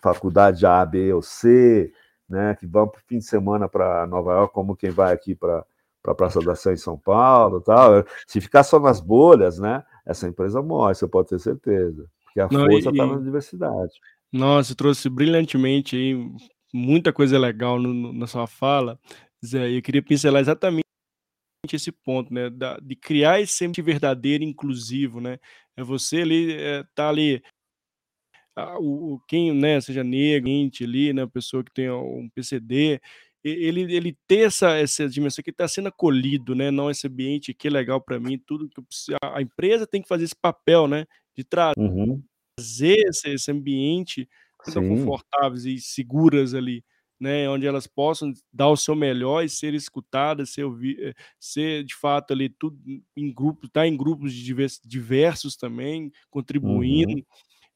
faculdade 0.01 0.65
A, 0.65 0.85
B 0.85 1.13
ou 1.13 1.21
C, 1.21 1.91
né, 2.27 2.55
que 2.55 2.65
vão 2.65 2.87
para 2.87 2.99
o 2.99 3.03
fim 3.05 3.17
de 3.19 3.25
semana 3.25 3.67
para 3.67 4.07
Nova 4.07 4.33
York, 4.33 4.53
como 4.53 4.75
quem 4.75 4.89
vai 4.89 5.13
aqui 5.13 5.35
para 5.35 5.65
a 6.05 6.15
Praça 6.15 6.39
da 6.39 6.55
Sé 6.55 6.73
em 6.73 6.77
São 6.77 6.97
Paulo, 6.97 7.61
tal. 7.61 8.05
Se 8.25 8.41
ficar 8.41 8.63
só 8.63 8.79
nas 8.79 8.99
bolhas, 8.99 9.59
né, 9.59 9.83
essa 10.05 10.27
empresa 10.27 10.61
morre, 10.61 10.95
você 10.95 11.07
pode 11.07 11.29
ter 11.29 11.39
certeza, 11.39 12.05
porque 12.23 12.39
a 12.39 12.47
Não, 12.51 12.65
força 12.65 12.89
está 12.89 13.05
na 13.05 13.19
diversidade. 13.19 13.93
Nossa, 14.31 14.75
trouxe 14.75 15.09
brilhantemente 15.09 15.95
aí 15.95 16.31
muita 16.77 17.11
coisa 17.11 17.37
legal 17.37 17.79
no, 17.79 17.93
no, 17.93 18.13
na 18.13 18.27
sua 18.27 18.47
fala, 18.47 18.99
Zé. 19.45 19.71
Eu 19.75 19.81
queria 19.81 20.01
pincelar 20.01 20.41
exatamente 20.41 20.85
esse 21.71 21.91
ponto, 21.91 22.33
né, 22.33 22.49
da, 22.49 22.77
de 22.79 22.95
criar 22.95 23.41
esse 23.41 23.65
ambiente 23.65 23.81
verdadeiro, 23.81 24.43
inclusivo, 24.43 25.19
né? 25.19 25.37
É 25.75 25.83
você 25.83 26.21
ali, 26.21 26.53
é, 26.53 26.83
tá 26.95 27.09
ali, 27.09 27.43
a, 28.55 28.77
o, 28.79 29.19
quem, 29.27 29.53
né, 29.53 29.81
seja 29.81 30.03
negro, 30.03 30.49
ali, 30.81 31.13
né, 31.13 31.27
pessoa 31.27 31.63
que 31.63 31.73
tem 31.73 31.89
um 31.89 32.29
PCD, 32.33 33.01
ele, 33.43 33.81
ele 33.93 34.17
ter 34.27 34.47
essa, 34.47 34.71
essa 34.77 35.07
dimensão 35.07 35.43
que 35.43 35.51
está 35.51 35.67
sendo 35.67 35.87
acolhido, 35.87 36.55
né? 36.55 36.71
Não 36.71 36.89
esse 36.89 37.07
ambiente 37.07 37.53
que 37.53 37.67
é 37.67 37.71
legal 37.71 38.01
para 38.01 38.19
mim, 38.19 38.37
tudo 38.37 38.67
que 38.67 38.81
preciso, 38.81 39.17
a 39.21 39.41
empresa 39.41 39.87
tem 39.87 40.01
que 40.01 40.07
fazer 40.07 40.25
esse 40.25 40.35
papel, 40.35 40.87
né? 40.87 41.05
De 41.35 41.43
trazer 41.43 41.73
uhum. 41.77 42.21
esse, 42.59 43.29
esse 43.29 43.51
ambiente 43.51 44.27
tão 44.73 44.87
confortáveis 44.87 45.65
e 45.65 45.79
seguras 45.79 46.53
ali 46.53 46.83
né, 47.19 47.49
onde 47.49 47.65
elas 47.65 47.87
possam 47.87 48.31
dar 48.53 48.69
o 48.69 48.77
seu 48.77 48.95
melhor 48.95 49.43
e 49.43 49.49
ser 49.49 49.73
escutadas, 49.73 50.51
ser, 50.51 50.65
eh, 50.99 51.13
ser 51.39 51.83
de 51.83 51.95
fato 51.95 52.31
ali 52.31 52.47
tudo 52.47 52.77
em 53.15 53.33
grupos, 53.33 53.67
estar 53.67 53.81
tá 53.81 53.87
em 53.87 53.97
grupos 53.97 54.33
diversos 54.33 55.55
também, 55.55 56.11
contribuindo. 56.29 57.13
Uhum. 57.13 57.23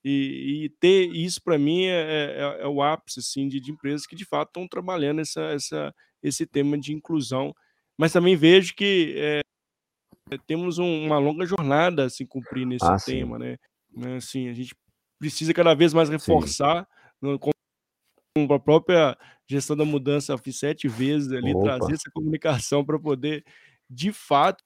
E, 0.04 0.64
e, 0.66 0.70
ter 0.80 1.12
isso 1.12 1.39
para 1.44 1.60
mim 1.60 1.86
é, 1.86 2.39
é, 2.39 2.62
é, 2.62 2.68
o 2.68 2.82
ápice 2.82 3.20
assim, 3.20 3.48
de, 3.48 3.60
de, 3.60 3.72
empresas 3.72 4.08
que 4.08 4.16
de 4.16 4.26
fato 4.26 4.50
estão 4.50 4.68
trabalhando 4.68 5.22
essa, 5.22 5.42
essa, 5.52 5.94
esse 6.24 6.46
tema 6.48 6.76
de 6.76 6.92
inclusão. 6.92 7.54
Mas 7.96 8.12
também 8.12 8.36
vejo 8.36 8.74
que 8.76 9.14
é, 9.16 9.42
temos 10.48 10.80
um, 10.80 11.06
uma 11.06 11.20
longa 11.20 11.46
jornada 11.46 12.06
a 12.06 12.10
se 12.10 12.26
cumprir 12.26 12.66
nesse 12.66 12.86
ah, 12.86 12.98
tema, 12.98 13.38
né? 13.38 13.58
né? 13.96 14.16
Assim, 14.16 14.48
a 14.48 14.54
gente 14.54 14.76
precisa 15.22 15.54
cada 15.54 15.76
vez 15.76 15.94
mais 15.94 16.10
reforçar, 16.10 16.88
no, 17.22 17.38
com 17.38 17.52
a 18.52 18.60
própria 18.60 19.16
gestão 19.48 19.78
da 19.78 19.86
mudança, 19.86 20.36
fiz 20.36 20.58
sete 20.58 20.88
vezes 20.88 21.32
ali, 21.32 21.54
Opa. 21.54 21.78
trazer 21.78 21.94
essa 21.94 22.10
comunicação 22.12 22.84
para 22.84 22.98
poder, 22.98 23.46
de 23.88 24.12
fato, 24.12 24.64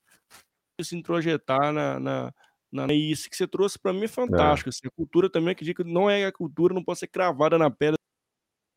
se 0.82 0.96
introjetar 0.96 1.74
na, 1.74 2.00
na, 2.00 2.34
na, 2.72 2.94
e 2.94 3.12
isso 3.12 3.30
que 3.30 3.36
você 3.36 3.46
trouxe 3.46 3.78
para 3.78 3.92
mim 3.92 4.06
é, 4.06 4.08
fantástico. 4.08 4.70
É. 4.70 4.72
Assim, 4.72 4.88
a 4.88 4.96
cultura 4.96 5.30
também, 5.30 5.52
acredito 5.52 5.84
que 5.84 5.92
não 5.92 6.10
é 6.10 6.26
a 6.26 6.32
cultura, 6.32 6.74
não 6.74 6.84
pode 6.84 7.00
ser 7.00 7.08
cravada 7.08 7.58
na 7.58 7.70
pedra. 7.70 7.98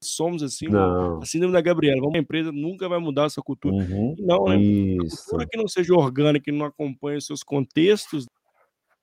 Somos 0.03 0.43
assim, 0.43 0.67
não. 0.69 1.21
a 1.21 1.27
síndrome 1.27 1.53
da 1.53 1.61
Gabriela. 1.61 2.01
Vamos, 2.01 2.17
a 2.17 2.19
empresa 2.19 2.51
nunca 2.51 2.89
vai 2.89 2.99
mudar 2.99 3.27
essa 3.27 3.43
cultura. 3.43 3.77
Uhum. 3.77 4.17
Não, 4.19 4.45
né? 4.45 4.57
Isso. 4.57 5.25
cultura 5.27 5.47
que 5.49 5.57
não 5.57 5.69
seja 5.69 5.95
orgânica, 5.95 6.45
que 6.45 6.53
não 6.53 6.67
acompanhe 6.67 7.19
os 7.19 7.27
seus 7.27 7.43
contextos, 7.45 8.27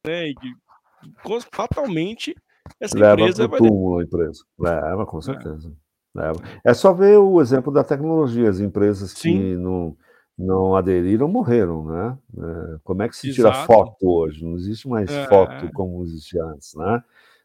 né? 0.05 0.29
E 0.29 0.35
que 0.35 0.53
fatalmente 1.53 2.35
essa 2.79 2.97
Leva 2.97 3.21
empresa 3.21 3.47
vai. 3.47 3.59
Túmulo, 3.59 3.99
a 3.99 4.03
empresa. 4.03 4.43
Leva, 4.59 5.05
com 5.05 5.19
é. 5.19 5.21
certeza. 5.21 5.71
É. 6.15 6.19
Leva. 6.19 6.41
É 6.63 6.73
só 6.73 6.93
ver 6.93 7.17
o 7.17 7.41
exemplo 7.41 7.71
da 7.71 7.83
tecnologia. 7.83 8.49
As 8.49 8.59
empresas 8.59 9.11
Sim. 9.11 9.37
que 9.37 9.55
não, 9.57 9.95
não 10.37 10.75
aderiram 10.75 11.27
morreram, 11.27 11.85
né? 11.85 12.17
É, 12.37 12.77
como 12.83 13.03
é 13.03 13.09
que 13.09 13.15
se 13.15 13.33
tira 13.33 13.49
Exato. 13.49 13.65
foto 13.67 13.97
hoje? 14.01 14.43
Não 14.43 14.55
existe 14.55 14.87
mais 14.87 15.09
é. 15.09 15.27
foto 15.27 15.71
como 15.73 16.03
existia 16.03 16.43
antes, 16.43 16.73
né? 16.75 17.03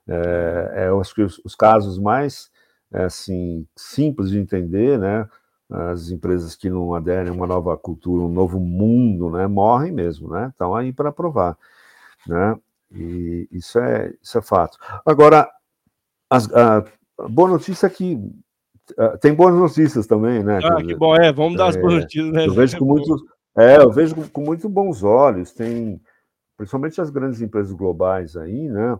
É, 0.08 0.72
é, 0.74 0.88
eu 0.88 1.00
acho 1.00 1.14
que 1.14 1.22
os, 1.22 1.40
os 1.44 1.54
casos 1.54 1.98
mais 1.98 2.50
é, 2.92 3.04
assim 3.04 3.66
simples 3.76 4.30
de 4.30 4.38
entender, 4.38 4.98
né? 4.98 5.28
As 5.68 6.10
empresas 6.10 6.56
que 6.56 6.68
não 6.68 6.94
aderem 6.94 7.30
a 7.30 7.32
uma 7.32 7.46
nova 7.46 7.76
cultura, 7.76 8.24
um 8.24 8.32
novo 8.32 8.58
mundo, 8.58 9.30
né? 9.30 9.46
Morrem 9.46 9.92
mesmo, 9.92 10.28
né? 10.28 10.48
Estão 10.48 10.74
aí 10.74 10.92
para 10.92 11.12
provar, 11.12 11.56
né? 12.26 12.56
E 12.92 13.48
isso 13.52 13.78
é, 13.78 14.12
isso 14.20 14.38
é 14.38 14.42
fato. 14.42 14.76
Agora, 15.06 15.48
as, 16.28 16.52
a, 16.52 16.84
a 17.18 17.28
boa 17.28 17.48
notícia 17.48 17.86
é 17.86 17.90
que 17.90 18.14
uh, 18.14 19.18
tem 19.20 19.34
boas 19.34 19.54
notícias 19.54 20.06
também, 20.06 20.42
né? 20.42 20.58
Ah, 20.62 20.82
que 20.82 20.94
bom, 20.94 21.14
é, 21.14 21.32
vamos 21.32 21.56
dar 21.56 21.68
as 21.68 21.76
boas 21.76 21.94
é, 21.94 22.00
notícias, 22.00 22.32
né? 22.32 22.46
Eu 22.46 22.54
vejo 22.54 22.78
com 22.78 22.84
muitos, 22.84 23.22
é, 23.56 23.76
eu 23.78 23.90
vejo 23.90 24.14
com, 24.14 24.28
com 24.28 24.40
muito 24.42 24.68
bons 24.68 25.02
olhos, 25.02 25.52
tem, 25.52 26.00
principalmente 26.56 27.00
as 27.00 27.10
grandes 27.10 27.40
empresas 27.40 27.72
globais 27.72 28.36
aí, 28.36 28.68
né? 28.68 28.98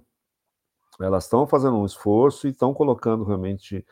Elas 1.01 1.24
estão 1.24 1.47
fazendo 1.47 1.76
um 1.76 1.86
esforço 1.86 2.47
e 2.47 2.51
estão 2.51 2.74
colocando 2.74 3.24
realmente 3.24 3.84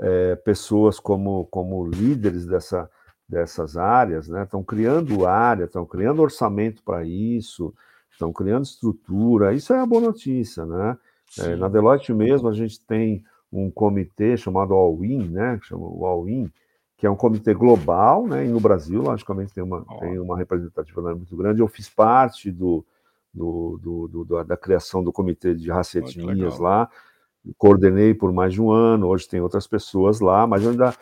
é, 0.00 0.36
pessoas 0.36 1.00
como, 1.00 1.46
como 1.46 1.84
líderes 1.86 2.46
dessa, 2.46 2.88
dessas 3.28 3.76
áreas, 3.76 4.28
né? 4.28 4.44
Estão 4.44 4.62
criando 4.62 5.26
área, 5.26 5.64
estão 5.64 5.84
criando 5.84 6.22
orçamento 6.22 6.82
para 6.82 7.04
isso, 7.04 7.74
estão 8.12 8.32
criando 8.32 8.64
estrutura. 8.64 9.52
Isso 9.52 9.72
é 9.72 9.80
a 9.80 9.86
boa 9.86 10.00
notícia, 10.00 10.64
né? 10.64 10.96
É, 11.38 11.56
na 11.56 11.68
Deloitte 11.68 12.12
mesmo 12.12 12.48
a 12.48 12.52
gente 12.52 12.80
tem 12.84 13.24
um 13.50 13.70
comitê 13.70 14.36
chamado 14.36 14.74
All-In, 14.74 15.28
né? 15.28 15.58
Que 15.58 15.66
chama 15.66 15.86
o 15.86 16.06
All-In, 16.06 16.50
que 16.96 17.06
é 17.06 17.10
um 17.10 17.16
comitê 17.16 17.54
global, 17.54 18.26
né? 18.26 18.44
E 18.44 18.48
no 18.48 18.60
Brasil, 18.60 19.02
logicamente, 19.02 19.52
tem 19.52 19.62
uma, 19.62 19.84
oh. 19.88 19.98
tem 19.98 20.18
uma 20.18 20.36
representatividade 20.36 21.16
muito 21.16 21.36
grande. 21.36 21.60
Eu 21.60 21.68
fiz 21.68 21.88
parte 21.88 22.50
do, 22.50 22.84
do, 23.32 23.80
do, 23.82 24.24
do 24.24 24.44
da 24.44 24.56
criação 24.56 25.02
do 25.02 25.12
comitê 25.12 25.54
de 25.54 25.70
raça 25.70 25.98
etnias 25.98 26.58
lá 26.58 26.88
coordenei 27.58 28.14
por 28.14 28.32
mais 28.32 28.52
de 28.52 28.60
um 28.60 28.70
ano, 28.70 29.08
hoje 29.08 29.28
tem 29.28 29.40
outras 29.40 29.66
pessoas 29.66 30.20
lá, 30.20 30.46
mas 30.46 30.62
eu 30.62 30.70
ainda 30.70 30.94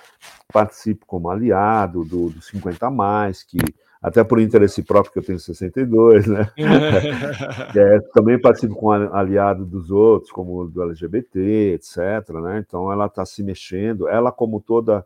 participo 0.53 1.05
como 1.07 1.29
aliado 1.29 2.05
do, 2.05 2.31
do 2.31 2.41
50 2.41 2.87
a 2.87 2.91
mais, 2.91 3.43
que 3.43 3.59
até 4.01 4.25
por 4.25 4.41
interesse 4.41 4.83
próprio 4.83 5.13
que 5.13 5.19
eu 5.19 5.25
tenho 5.25 5.39
62, 5.39 6.27
né? 6.27 6.51
é, 7.77 8.01
também 8.13 8.41
participo 8.41 8.75
com 8.75 8.91
aliado 8.91 9.67
dos 9.67 9.91
outros, 9.91 10.33
como 10.33 10.67
do 10.67 10.83
LGBT, 10.83 11.75
etc. 11.75 12.31
Né? 12.43 12.65
Então 12.67 12.91
ela 12.91 13.07
está 13.07 13.25
se 13.27 13.43
mexendo, 13.43 14.09
ela 14.09 14.33
como 14.33 14.61
toda 14.61 15.05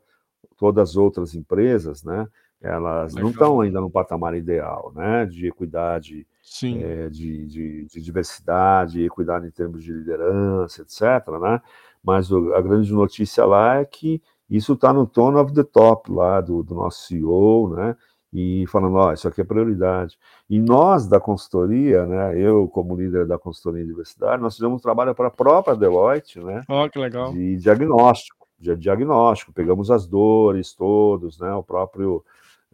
todas 0.57 0.91
as 0.91 0.97
outras 0.97 1.35
empresas, 1.35 2.05
né? 2.05 2.29
Elas 2.63 3.13
Legal. 3.13 3.25
não 3.25 3.31
estão 3.31 3.61
ainda 3.61 3.81
no 3.81 3.91
patamar 3.91 4.35
ideal, 4.35 4.93
né? 4.95 5.27
De 5.27 5.49
equidade 5.49 6.27
é, 6.63 7.09
de, 7.09 7.47
de, 7.47 7.87
de, 7.87 8.01
diversidade, 8.01 9.05
equidade 9.05 9.47
em 9.47 9.51
termos 9.51 9.83
de 9.83 9.93
liderança, 9.93 10.83
etc. 10.83 11.29
Né? 11.41 11.61
Mas 12.03 12.31
o, 12.31 12.55
a 12.55 12.61
grande 12.63 12.93
notícia 12.93 13.45
lá 13.45 13.77
é 13.77 13.85
que 13.85 14.23
isso 14.49 14.75
está 14.75 14.93
no 14.93 15.07
tone 15.07 15.39
of 15.39 15.53
the 15.53 15.65
top 15.65 16.11
lá 16.13 16.41
do, 16.41 16.63
do 16.63 16.75
nosso 16.75 17.07
CEO, 17.07 17.75
né? 17.75 17.97
E 18.35 18.67
falando, 18.67 18.97
ó, 18.97 19.11
oh, 19.11 19.13
isso 19.13 19.29
aqui 19.29 19.41
é 19.41 19.45
prioridade. 19.45 20.19
E 20.51 20.61
nós 20.61 21.07
da 21.07 21.21
consultoria, 21.21 22.05
né? 22.05 22.37
Eu 22.37 22.67
como 22.67 22.97
líder 22.97 23.29
da 23.29 23.39
consultoria 23.39 23.85
em 23.85 23.87
diversidade, 23.87 24.43
nós 24.43 24.57
fizemos 24.57 24.81
um 24.81 24.83
trabalho 24.83 25.15
para 25.15 25.29
a 25.29 25.31
própria 25.31 25.77
Deloitte, 25.77 26.41
né? 26.41 26.63
Ó, 26.69 26.85
oh, 26.85 26.91
que 26.91 26.99
legal. 26.99 27.33
De 27.33 27.57
diagnóstico, 27.57 28.49
de 28.59 28.75
diagnóstico. 28.75 29.53
Pegamos 29.53 29.89
as 29.89 30.09
dores 30.09 30.75
todos, 30.75 31.39
né? 31.39 31.55
O 31.55 31.63
próprio 31.63 32.25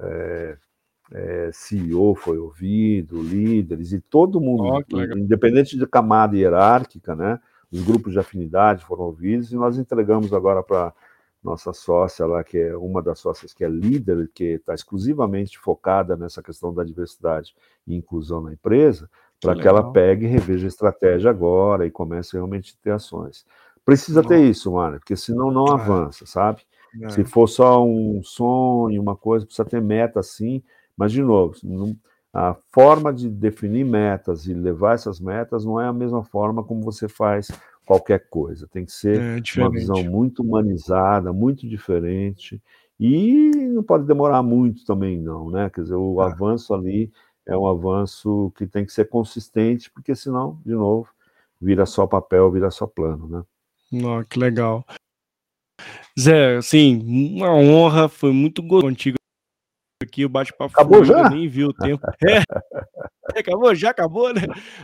é, 0.01 0.57
é, 1.13 1.51
CEO 1.53 2.15
foi 2.15 2.39
ouvido, 2.39 3.23
líderes, 3.23 3.93
e 3.93 4.01
todo 4.01 4.41
mundo, 4.41 4.65
oh, 4.65 5.03
independente 5.15 5.77
de 5.77 5.87
camada 5.87 6.39
hierárquica, 6.39 7.15
né? 7.15 7.39
Os 7.71 7.83
grupos 7.83 8.15
de 8.15 8.19
afinidade 8.19 8.83
foram 8.83 9.05
ouvidos, 9.05 9.53
e 9.53 9.57
nós 9.57 9.77
entregamos 9.77 10.33
agora 10.33 10.63
para 10.63 10.95
nossa 11.43 11.73
sócia 11.73 12.27
lá, 12.27 12.45
que 12.45 12.59
é 12.59 12.77
uma 12.77 13.03
das 13.03 13.19
sócias 13.19 13.53
que 13.53 13.65
é 13.65 13.69
líder, 13.69 14.31
que 14.35 14.45
está 14.55 14.75
exclusivamente 14.75 15.59
focada 15.59 16.17
nessa 16.17 16.43
questão 16.43 16.73
da 16.73 16.85
diversidade 16.85 17.55
e 17.87 17.95
inclusão 17.95 18.43
na 18.43 18.53
empresa, 18.53 19.09
para 19.41 19.55
que, 19.55 19.63
que 19.63 19.69
ela 19.69 19.91
pegue 19.91 20.27
e 20.27 20.29
reveja 20.29 20.67
a 20.67 20.69
estratégia 20.69 21.31
agora 21.31 21.87
e 21.87 21.91
comece 21.91 22.35
realmente 22.35 22.77
a 22.79 22.85
ter 22.85 22.91
ações. 22.91 23.47
Precisa 23.85 24.23
ter 24.23 24.45
isso, 24.45 24.73
Mário, 24.73 24.99
porque 24.99 25.17
senão 25.17 25.51
não 25.51 25.67
é. 25.67 25.73
avança, 25.73 26.27
sabe? 26.27 26.63
É. 27.03 27.09
Se 27.09 27.25
for 27.25 27.49
só 27.49 27.85
um 27.85 28.21
sonho, 28.23 29.01
uma 29.01 29.17
coisa, 29.17 29.47
precisa 29.47 29.65
ter 29.65 29.81
meta 29.81 30.21
assim, 30.21 30.63
mas, 30.97 31.13
de 31.13 31.23
novo, 31.23 31.57
não, 31.63 31.97
a 32.33 32.55
forma 32.71 33.13
de 33.13 33.29
definir 33.29 33.85
metas 33.85 34.47
e 34.47 34.55
levar 34.55 34.95
essas 34.95 35.19
metas 35.19 35.65
não 35.65 35.81
é 35.81 35.87
a 35.87 35.93
mesma 35.93 36.23
forma 36.23 36.63
como 36.63 36.83
você 36.83 37.09
faz 37.09 37.49
qualquer 37.91 38.29
coisa. 38.31 38.69
Tem 38.69 38.85
que 38.85 38.93
ser 38.93 39.19
é 39.21 39.61
uma 39.61 39.71
visão 39.71 40.05
muito 40.05 40.45
humanizada, 40.45 41.33
muito 41.33 41.69
diferente. 41.69 42.63
E 43.01 43.51
não 43.75 43.83
pode 43.83 44.07
demorar 44.07 44.45
muito 44.45 44.85
também, 44.85 45.19
não, 45.19 45.51
né? 45.51 45.69
Quer 45.71 45.83
dizer, 45.83 45.97
o 45.97 46.21
ah. 46.21 46.27
avanço 46.27 46.73
ali 46.73 47.11
é 47.45 47.57
um 47.57 47.67
avanço 47.67 48.53
que 48.57 48.65
tem 48.65 48.87
que 48.87 48.93
ser 48.93 49.09
consistente, 49.09 49.91
porque 49.91 50.15
senão, 50.15 50.61
de 50.65 50.73
novo, 50.73 51.09
vira 51.61 51.85
só 51.85 52.07
papel, 52.07 52.49
vira 52.53 52.71
só 52.71 52.87
plano, 52.87 53.27
né? 53.29 53.43
Oh, 54.05 54.25
que 54.25 54.39
legal. 54.39 54.87
Zé, 56.19 56.59
assim, 56.59 57.03
uma 57.35 57.53
honra, 57.53 58.09
foi 58.09 58.33
muito 58.33 58.65
contigo 58.65 59.17
aqui, 60.03 60.25
o 60.25 60.29
bate-papo 60.29 60.73
acabou 60.73 61.05
já? 61.05 61.29
nem 61.29 61.49
viu 61.49 61.69
o 61.69 61.75
tempo. 61.75 62.03
É. 63.33 63.39
acabou, 63.41 63.75
já 63.75 63.91
acabou, 63.91 64.35
né? 64.35 64.43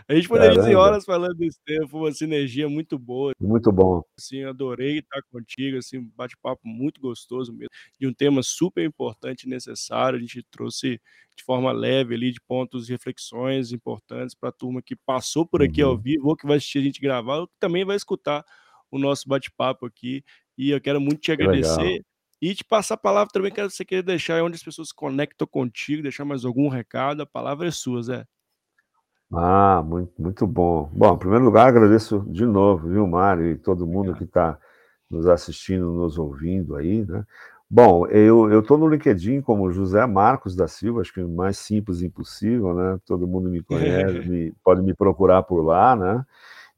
A 0.09 0.15
gente 0.15 0.29
poderia 0.29 0.71
ir 0.71 0.77
horas 0.77 1.05
falando 1.05 1.35
desse 1.35 1.59
tempo, 1.65 1.89
foi 1.89 2.01
uma 2.01 2.13
sinergia 2.13 2.69
muito 2.69 2.99
boa. 2.99 3.33
Muito 3.41 3.73
bom. 3.73 4.03
Assim, 4.17 4.45
adorei 4.45 4.99
estar 4.99 5.21
contigo, 5.33 5.79
assim, 5.79 6.09
bate-papo 6.17 6.61
muito 6.65 7.01
gostoso 7.01 7.53
mesmo, 7.53 7.71
de 7.99 8.07
um 8.07 8.15
tema 8.15 8.43
super 8.43 8.85
importante 8.85 9.45
e 9.45 9.49
necessário. 9.49 10.17
A 10.17 10.21
gente 10.21 10.45
trouxe 10.51 11.01
de 11.37 11.45
forma 11.45 11.73
leve 11.73 12.15
ali, 12.15 12.31
de 12.31 12.41
pontos, 12.41 12.89
reflexões 12.89 13.73
importantes 13.73 14.35
para 14.35 14.51
a 14.51 14.53
turma 14.53 14.81
que 14.81 14.95
passou 14.95 15.45
por 15.45 15.63
aqui 15.63 15.83
uhum. 15.83 15.91
ao 15.91 15.99
vivo, 15.99 16.29
ou 16.29 16.37
que 16.37 16.47
vai 16.47 16.57
assistir 16.57 16.79
a 16.79 16.83
gente 16.83 17.01
gravar, 17.01 17.41
ou 17.41 17.49
que 17.49 17.55
também 17.59 17.85
vai 17.85 17.97
escutar 17.97 18.45
o 18.91 18.99
nosso 18.99 19.29
bate-papo 19.29 19.87
aqui. 19.87 20.23
E 20.57 20.71
eu 20.71 20.81
quero 20.81 21.01
muito 21.01 21.21
te 21.21 21.33
agradecer. 21.33 22.03
E 22.41 22.55
te 22.55 22.65
passar 22.65 22.95
a 22.95 22.99
palavra 22.99 23.31
também, 23.33 23.53
quero 23.53 23.71
você 23.71 23.85
querer 23.85 24.03
deixar 24.03 24.43
onde 24.43 24.57
as 24.57 24.63
pessoas 24.63 24.89
se 24.89 24.95
conectam 24.95 25.47
contigo, 25.47 26.03
deixar 26.03 26.25
mais 26.25 26.45
algum 26.45 26.69
recado, 26.69 27.23
a 27.23 27.27
palavra 27.27 27.69
é 27.69 27.71
sua, 27.71 28.03
Zé. 28.03 28.27
Ah, 29.33 29.83
muito, 29.85 30.13
muito 30.19 30.47
bom. 30.47 30.89
Bom, 30.93 31.15
em 31.15 31.19
primeiro 31.19 31.45
lugar, 31.45 31.67
agradeço 31.67 32.25
de 32.29 32.47
novo, 32.47 32.89
viu, 32.89 33.07
Mário, 33.07 33.47
e 33.51 33.59
todo 33.59 33.87
mundo 33.87 34.11
Obrigado. 34.11 34.19
que 34.19 34.25
está 34.25 34.59
nos 35.11 35.27
assistindo, 35.27 35.93
nos 35.93 36.19
ouvindo 36.19 36.77
aí, 36.77 37.05
né? 37.05 37.25
Bom, 37.69 38.07
eu 38.07 38.61
estou 38.61 38.79
no 38.79 38.87
LinkedIn 38.87 39.41
como 39.41 39.73
José 39.73 40.07
Marcos 40.07 40.55
da 40.55 40.69
Silva, 40.69 41.01
acho 41.01 41.13
que 41.13 41.21
o 41.21 41.29
mais 41.29 41.59
simples 41.59 42.01
impossível, 42.01 42.73
né? 42.73 43.01
Todo 43.05 43.27
mundo 43.27 43.51
me 43.51 43.61
conhece, 43.65 44.29
me, 44.29 44.53
pode 44.63 44.83
me 44.83 44.95
procurar 44.95 45.43
por 45.43 45.63
lá, 45.63 45.97
né? 45.97 46.25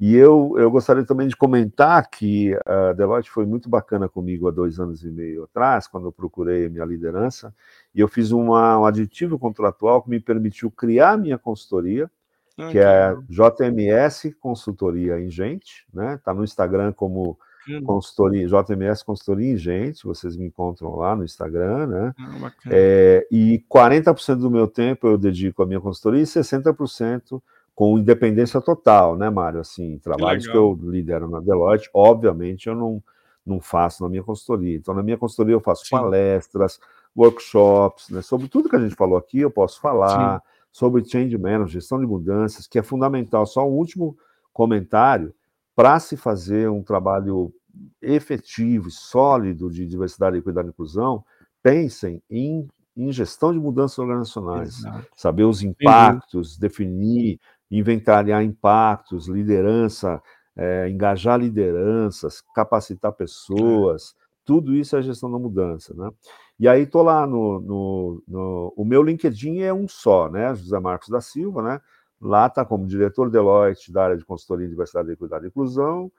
E 0.01 0.15
eu, 0.15 0.55
eu 0.57 0.71
gostaria 0.71 1.05
também 1.05 1.27
de 1.27 1.37
comentar 1.37 2.09
que 2.09 2.57
a 2.65 2.93
Deloitte 2.93 3.31
foi 3.31 3.45
muito 3.45 3.69
bacana 3.69 4.09
comigo 4.09 4.47
há 4.47 4.51
dois 4.53 4.79
anos 4.79 5.03
e 5.03 5.11
meio 5.11 5.45
atrás, 5.45 5.89
quando 5.89 6.07
eu 6.07 6.13
procurei 6.13 6.67
a 6.67 6.71
minha 6.71 6.85
liderança, 6.85 7.53
e 7.93 8.01
eu 8.01 8.07
fiz 8.07 8.31
uma, 8.31 8.79
um 8.79 8.85
aditivo 8.85 9.39
contratual 9.39 10.01
que 10.01 10.11
me 10.11 10.21
permitiu 10.21 10.71
criar 10.71 11.13
a 11.13 11.17
minha 11.17 11.37
consultoria, 11.37 12.09
ah, 12.57 12.69
que 12.71 12.79
é 12.79 13.17
JMS 13.29 14.37
Consultoria 14.41 15.21
Ingente, 15.21 15.85
né? 15.93 16.15
Está 16.15 16.33
no 16.33 16.45
Instagram 16.45 16.93
como 16.93 17.37
consultoria, 17.85 18.47
JMS 18.47 19.05
Consultoria 19.05 19.53
Ingente, 19.53 20.05
vocês 20.05 20.37
me 20.37 20.47
encontram 20.47 20.95
lá 20.97 21.15
no 21.15 21.25
Instagram, 21.25 21.87
né? 21.87 22.15
Ah, 22.19 22.53
é, 22.71 23.27
e 23.31 23.65
40% 23.69 24.37
do 24.37 24.51
meu 24.51 24.67
tempo 24.67 25.07
eu 25.07 25.19
dedico 25.19 25.63
à 25.63 25.67
minha 25.67 25.81
consultoria 25.81 26.23
e 26.23 26.25
60% 26.25 27.43
com 27.79 27.97
independência 27.97 28.61
total, 28.61 29.17
né, 29.17 29.31
Mário? 29.31 29.61
Assim, 29.61 30.01
trabalhos 30.01 30.45
que, 30.45 30.51
que, 30.51 30.59
eu 30.59 30.77
lidero 30.83 31.31
na 31.31 31.39
Deloitte, 31.39 31.89
obviamente 31.95 32.67
eu 32.67 32.75
não, 32.75 33.01
não 33.47 33.61
faço 33.61 34.03
na 34.03 34.09
minha 34.09 34.25
consultoria. 34.25 34.77
Então, 34.77 34.93
na 34.93 35.01
minha 35.01 35.17
consultoria 35.17 35.55
eu 35.55 35.61
faço 35.61 35.85
Sim. 35.85 35.91
palestras, 35.91 36.81
workshops, 37.17 38.11
né? 38.11 38.21
Sobre 38.21 38.49
tudo 38.49 38.69
que 38.69 38.75
a 38.75 38.81
gente 38.81 38.97
falou 38.97 39.17
aqui, 39.17 39.39
eu 39.39 39.51
posso 39.51 39.81
falar. 39.81 40.41
Sim. 40.41 40.47
Sobre 40.73 41.05
change 41.05 41.39
management, 41.39 41.69
gestão 41.69 42.01
de 42.01 42.07
mudanças, 42.07 42.67
que 42.67 42.81
é 42.81 42.83
fundamental. 42.83 43.47
Só 43.47 43.65
um 43.65 43.73
último 43.73 44.19
comentário 44.53 45.33
para 45.77 46.01
se 46.01 46.17
fazer 46.17 46.69
um 46.69 46.83
trabalho 46.83 47.55
efetivo 48.03 48.89
e 48.89 48.91
sólido 48.91 49.71
de 49.71 49.87
diversidade, 49.87 50.37
equidade 50.37 50.67
e 50.67 50.71
inclusão, 50.71 51.25
pensem 51.63 52.21
em, 52.29 52.67
em 52.97 53.13
gestão 53.13 53.53
de 53.53 53.61
mudanças 53.61 53.99
organizacionais, 54.01 54.79
Exato. 54.81 55.07
saber 55.15 55.45
os 55.45 55.63
impactos, 55.63 56.59
definir 56.59 57.39
inventariar 57.71 58.43
impactos, 58.43 59.29
liderança, 59.29 60.23
é, 60.57 60.89
engajar 60.89 61.39
lideranças, 61.39 62.43
capacitar 62.55 63.13
pessoas, 63.13 64.15
tudo 64.45 64.75
isso 64.75 64.97
é 64.97 65.03
gestão 65.03 65.31
da 65.31 65.39
mudança, 65.39 65.95
né? 65.95 66.11
E 66.59 66.67
aí 66.67 66.83
estou 66.83 67.03
lá 67.03 67.27
no, 67.27 67.61
no, 67.61 68.23
no, 68.27 68.75
o 68.77 68.85
meu 68.85 69.03
LinkedIn 69.03 69.61
é 69.61 69.73
um 69.73 69.87
só, 69.87 70.29
né? 70.29 70.55
José 70.55 70.81
Marcos 70.81 71.09
da 71.09 71.21
Silva, 71.21 71.63
né? 71.63 71.81
Lá 72.21 72.47
está 72.47 72.65
como 72.65 72.87
diretor 72.87 73.31
Deloitte 73.31 73.93
da 73.93 74.05
área 74.05 74.17
de 74.17 74.25
consultoria 74.25 74.67
em 74.67 74.71
diversidade, 74.71 75.13
equidade 75.13 75.45
e 75.45 75.49
inclusão. 75.49 76.11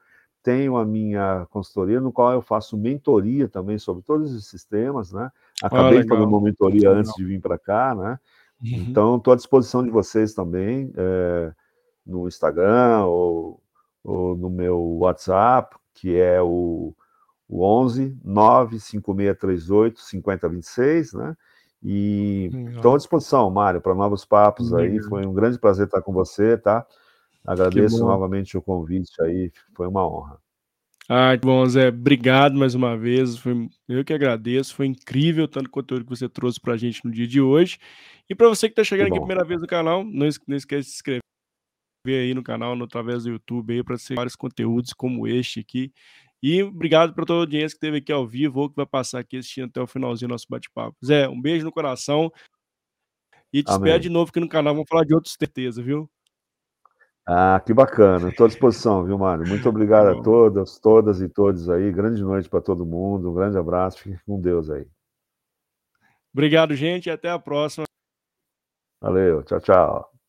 Tenho 0.42 0.76
a 0.78 0.84
minha 0.86 1.46
consultoria, 1.50 2.00
no 2.00 2.10
qual 2.10 2.32
eu 2.32 2.40
faço 2.40 2.78
mentoria 2.78 3.48
também 3.48 3.78
sobre 3.78 4.02
todos 4.02 4.34
esses 4.34 4.64
temas, 4.64 5.12
né? 5.12 5.30
Acabei 5.62 5.98
ah, 5.98 6.06
fazer 6.08 6.22
uma 6.22 6.40
mentoria 6.40 6.88
antes 6.88 7.12
de 7.14 7.24
vir 7.24 7.40
para 7.40 7.58
cá, 7.58 7.94
né? 7.94 8.18
Uhum. 8.62 8.86
Então, 8.88 9.16
estou 9.16 9.32
à 9.32 9.36
disposição 9.36 9.82
de 9.82 9.90
vocês 9.90 10.34
também, 10.34 10.92
é, 10.96 11.52
no 12.06 12.28
Instagram 12.28 13.04
ou, 13.04 13.62
ou, 14.04 14.36
no 14.36 14.50
meu 14.50 14.78
WhatsApp, 14.98 15.76
que 15.94 16.16
é 16.16 16.42
o, 16.42 16.94
o 17.48 17.64
11 17.64 18.18
95638 18.24 20.00
5026, 20.00 21.12
né? 21.14 21.36
E 21.82 22.50
estou 22.74 22.94
à 22.94 22.96
disposição, 22.98 23.50
Mário, 23.50 23.80
para 23.80 23.94
novos 23.94 24.24
papos 24.24 24.74
aí. 24.74 25.02
Foi 25.04 25.24
um 25.24 25.32
grande 25.32 25.58
prazer 25.58 25.86
estar 25.86 26.02
com 26.02 26.12
você, 26.12 26.58
tá? 26.58 26.86
Agradeço 27.46 28.00
novamente 28.00 28.56
o 28.58 28.62
convite 28.62 29.20
aí, 29.22 29.50
foi 29.74 29.86
uma 29.86 30.06
honra. 30.06 30.38
Ah, 31.12 31.36
bom, 31.36 31.66
Zé, 31.66 31.88
obrigado 31.88 32.54
mais 32.56 32.76
uma 32.76 32.96
vez. 32.96 33.36
Foi, 33.36 33.68
eu 33.88 34.04
que 34.04 34.12
agradeço. 34.12 34.72
Foi 34.72 34.86
incrível 34.86 35.48
tanto 35.48 35.68
conteúdo 35.68 36.04
que 36.04 36.10
você 36.10 36.28
trouxe 36.28 36.60
para 36.60 36.74
a 36.74 36.76
gente 36.76 37.04
no 37.04 37.10
dia 37.10 37.26
de 37.26 37.40
hoje. 37.40 37.78
E 38.28 38.34
para 38.34 38.48
você 38.48 38.68
que 38.68 38.74
está 38.74 38.84
chegando 38.84 39.08
aqui 39.08 39.16
a 39.16 39.20
primeira 39.20 39.44
vez 39.44 39.60
no 39.60 39.66
canal, 39.66 40.04
não, 40.04 40.28
não 40.46 40.56
esquece 40.56 40.84
de 40.88 40.92
se 40.92 40.94
inscrever 40.98 41.20
aí 42.06 42.32
no 42.32 42.44
canal, 42.44 42.76
no, 42.76 42.84
através 42.84 43.24
do 43.24 43.30
YouTube, 43.30 43.74
aí 43.74 43.82
para 43.82 43.98
ser 43.98 44.14
vários 44.14 44.36
conteúdos 44.36 44.92
como 44.92 45.26
este 45.26 45.58
aqui. 45.58 45.92
E 46.40 46.62
obrigado 46.62 47.12
para 47.12 47.26
toda 47.26 47.40
a 47.40 47.42
audiência 47.42 47.70
que 47.70 47.84
esteve 47.84 47.96
aqui 47.96 48.12
ao 48.12 48.24
vivo 48.24 48.60
ou 48.60 48.70
que 48.70 48.76
vai 48.76 48.86
passar 48.86 49.18
aqui 49.18 49.36
assistindo 49.36 49.66
até 49.66 49.82
o 49.82 49.88
finalzinho 49.88 50.28
do 50.28 50.32
nosso 50.32 50.46
bate-papo. 50.48 50.96
Zé, 51.04 51.28
um 51.28 51.42
beijo 51.42 51.64
no 51.64 51.72
coração. 51.72 52.30
E 53.52 53.64
te 53.64 53.72
espero 53.72 53.98
de 53.98 54.08
novo 54.08 54.30
aqui 54.30 54.38
no 54.38 54.48
canal. 54.48 54.74
Vamos 54.74 54.88
falar 54.88 55.04
de 55.04 55.12
outros 55.12 55.34
certeza, 55.36 55.82
viu? 55.82 56.08
Ah, 57.32 57.62
que 57.64 57.72
bacana. 57.72 58.28
Estou 58.28 58.46
à 58.46 58.48
disposição, 58.48 59.04
viu, 59.04 59.16
Mário? 59.16 59.46
Muito 59.46 59.68
obrigado 59.68 60.08
a 60.08 60.20
todas, 60.20 60.80
todas 60.80 61.20
e 61.20 61.28
todos 61.28 61.70
aí. 61.70 61.92
Grande 61.92 62.20
noite 62.24 62.48
para 62.48 62.60
todo 62.60 62.84
mundo. 62.84 63.30
Um 63.30 63.34
grande 63.34 63.56
abraço. 63.56 64.00
Fique 64.00 64.18
com 64.26 64.40
Deus 64.40 64.68
aí. 64.68 64.84
Obrigado, 66.34 66.74
gente. 66.74 67.08
Até 67.08 67.30
a 67.30 67.38
próxima. 67.38 67.84
Valeu. 69.00 69.44
Tchau, 69.44 69.60
tchau. 69.60 70.19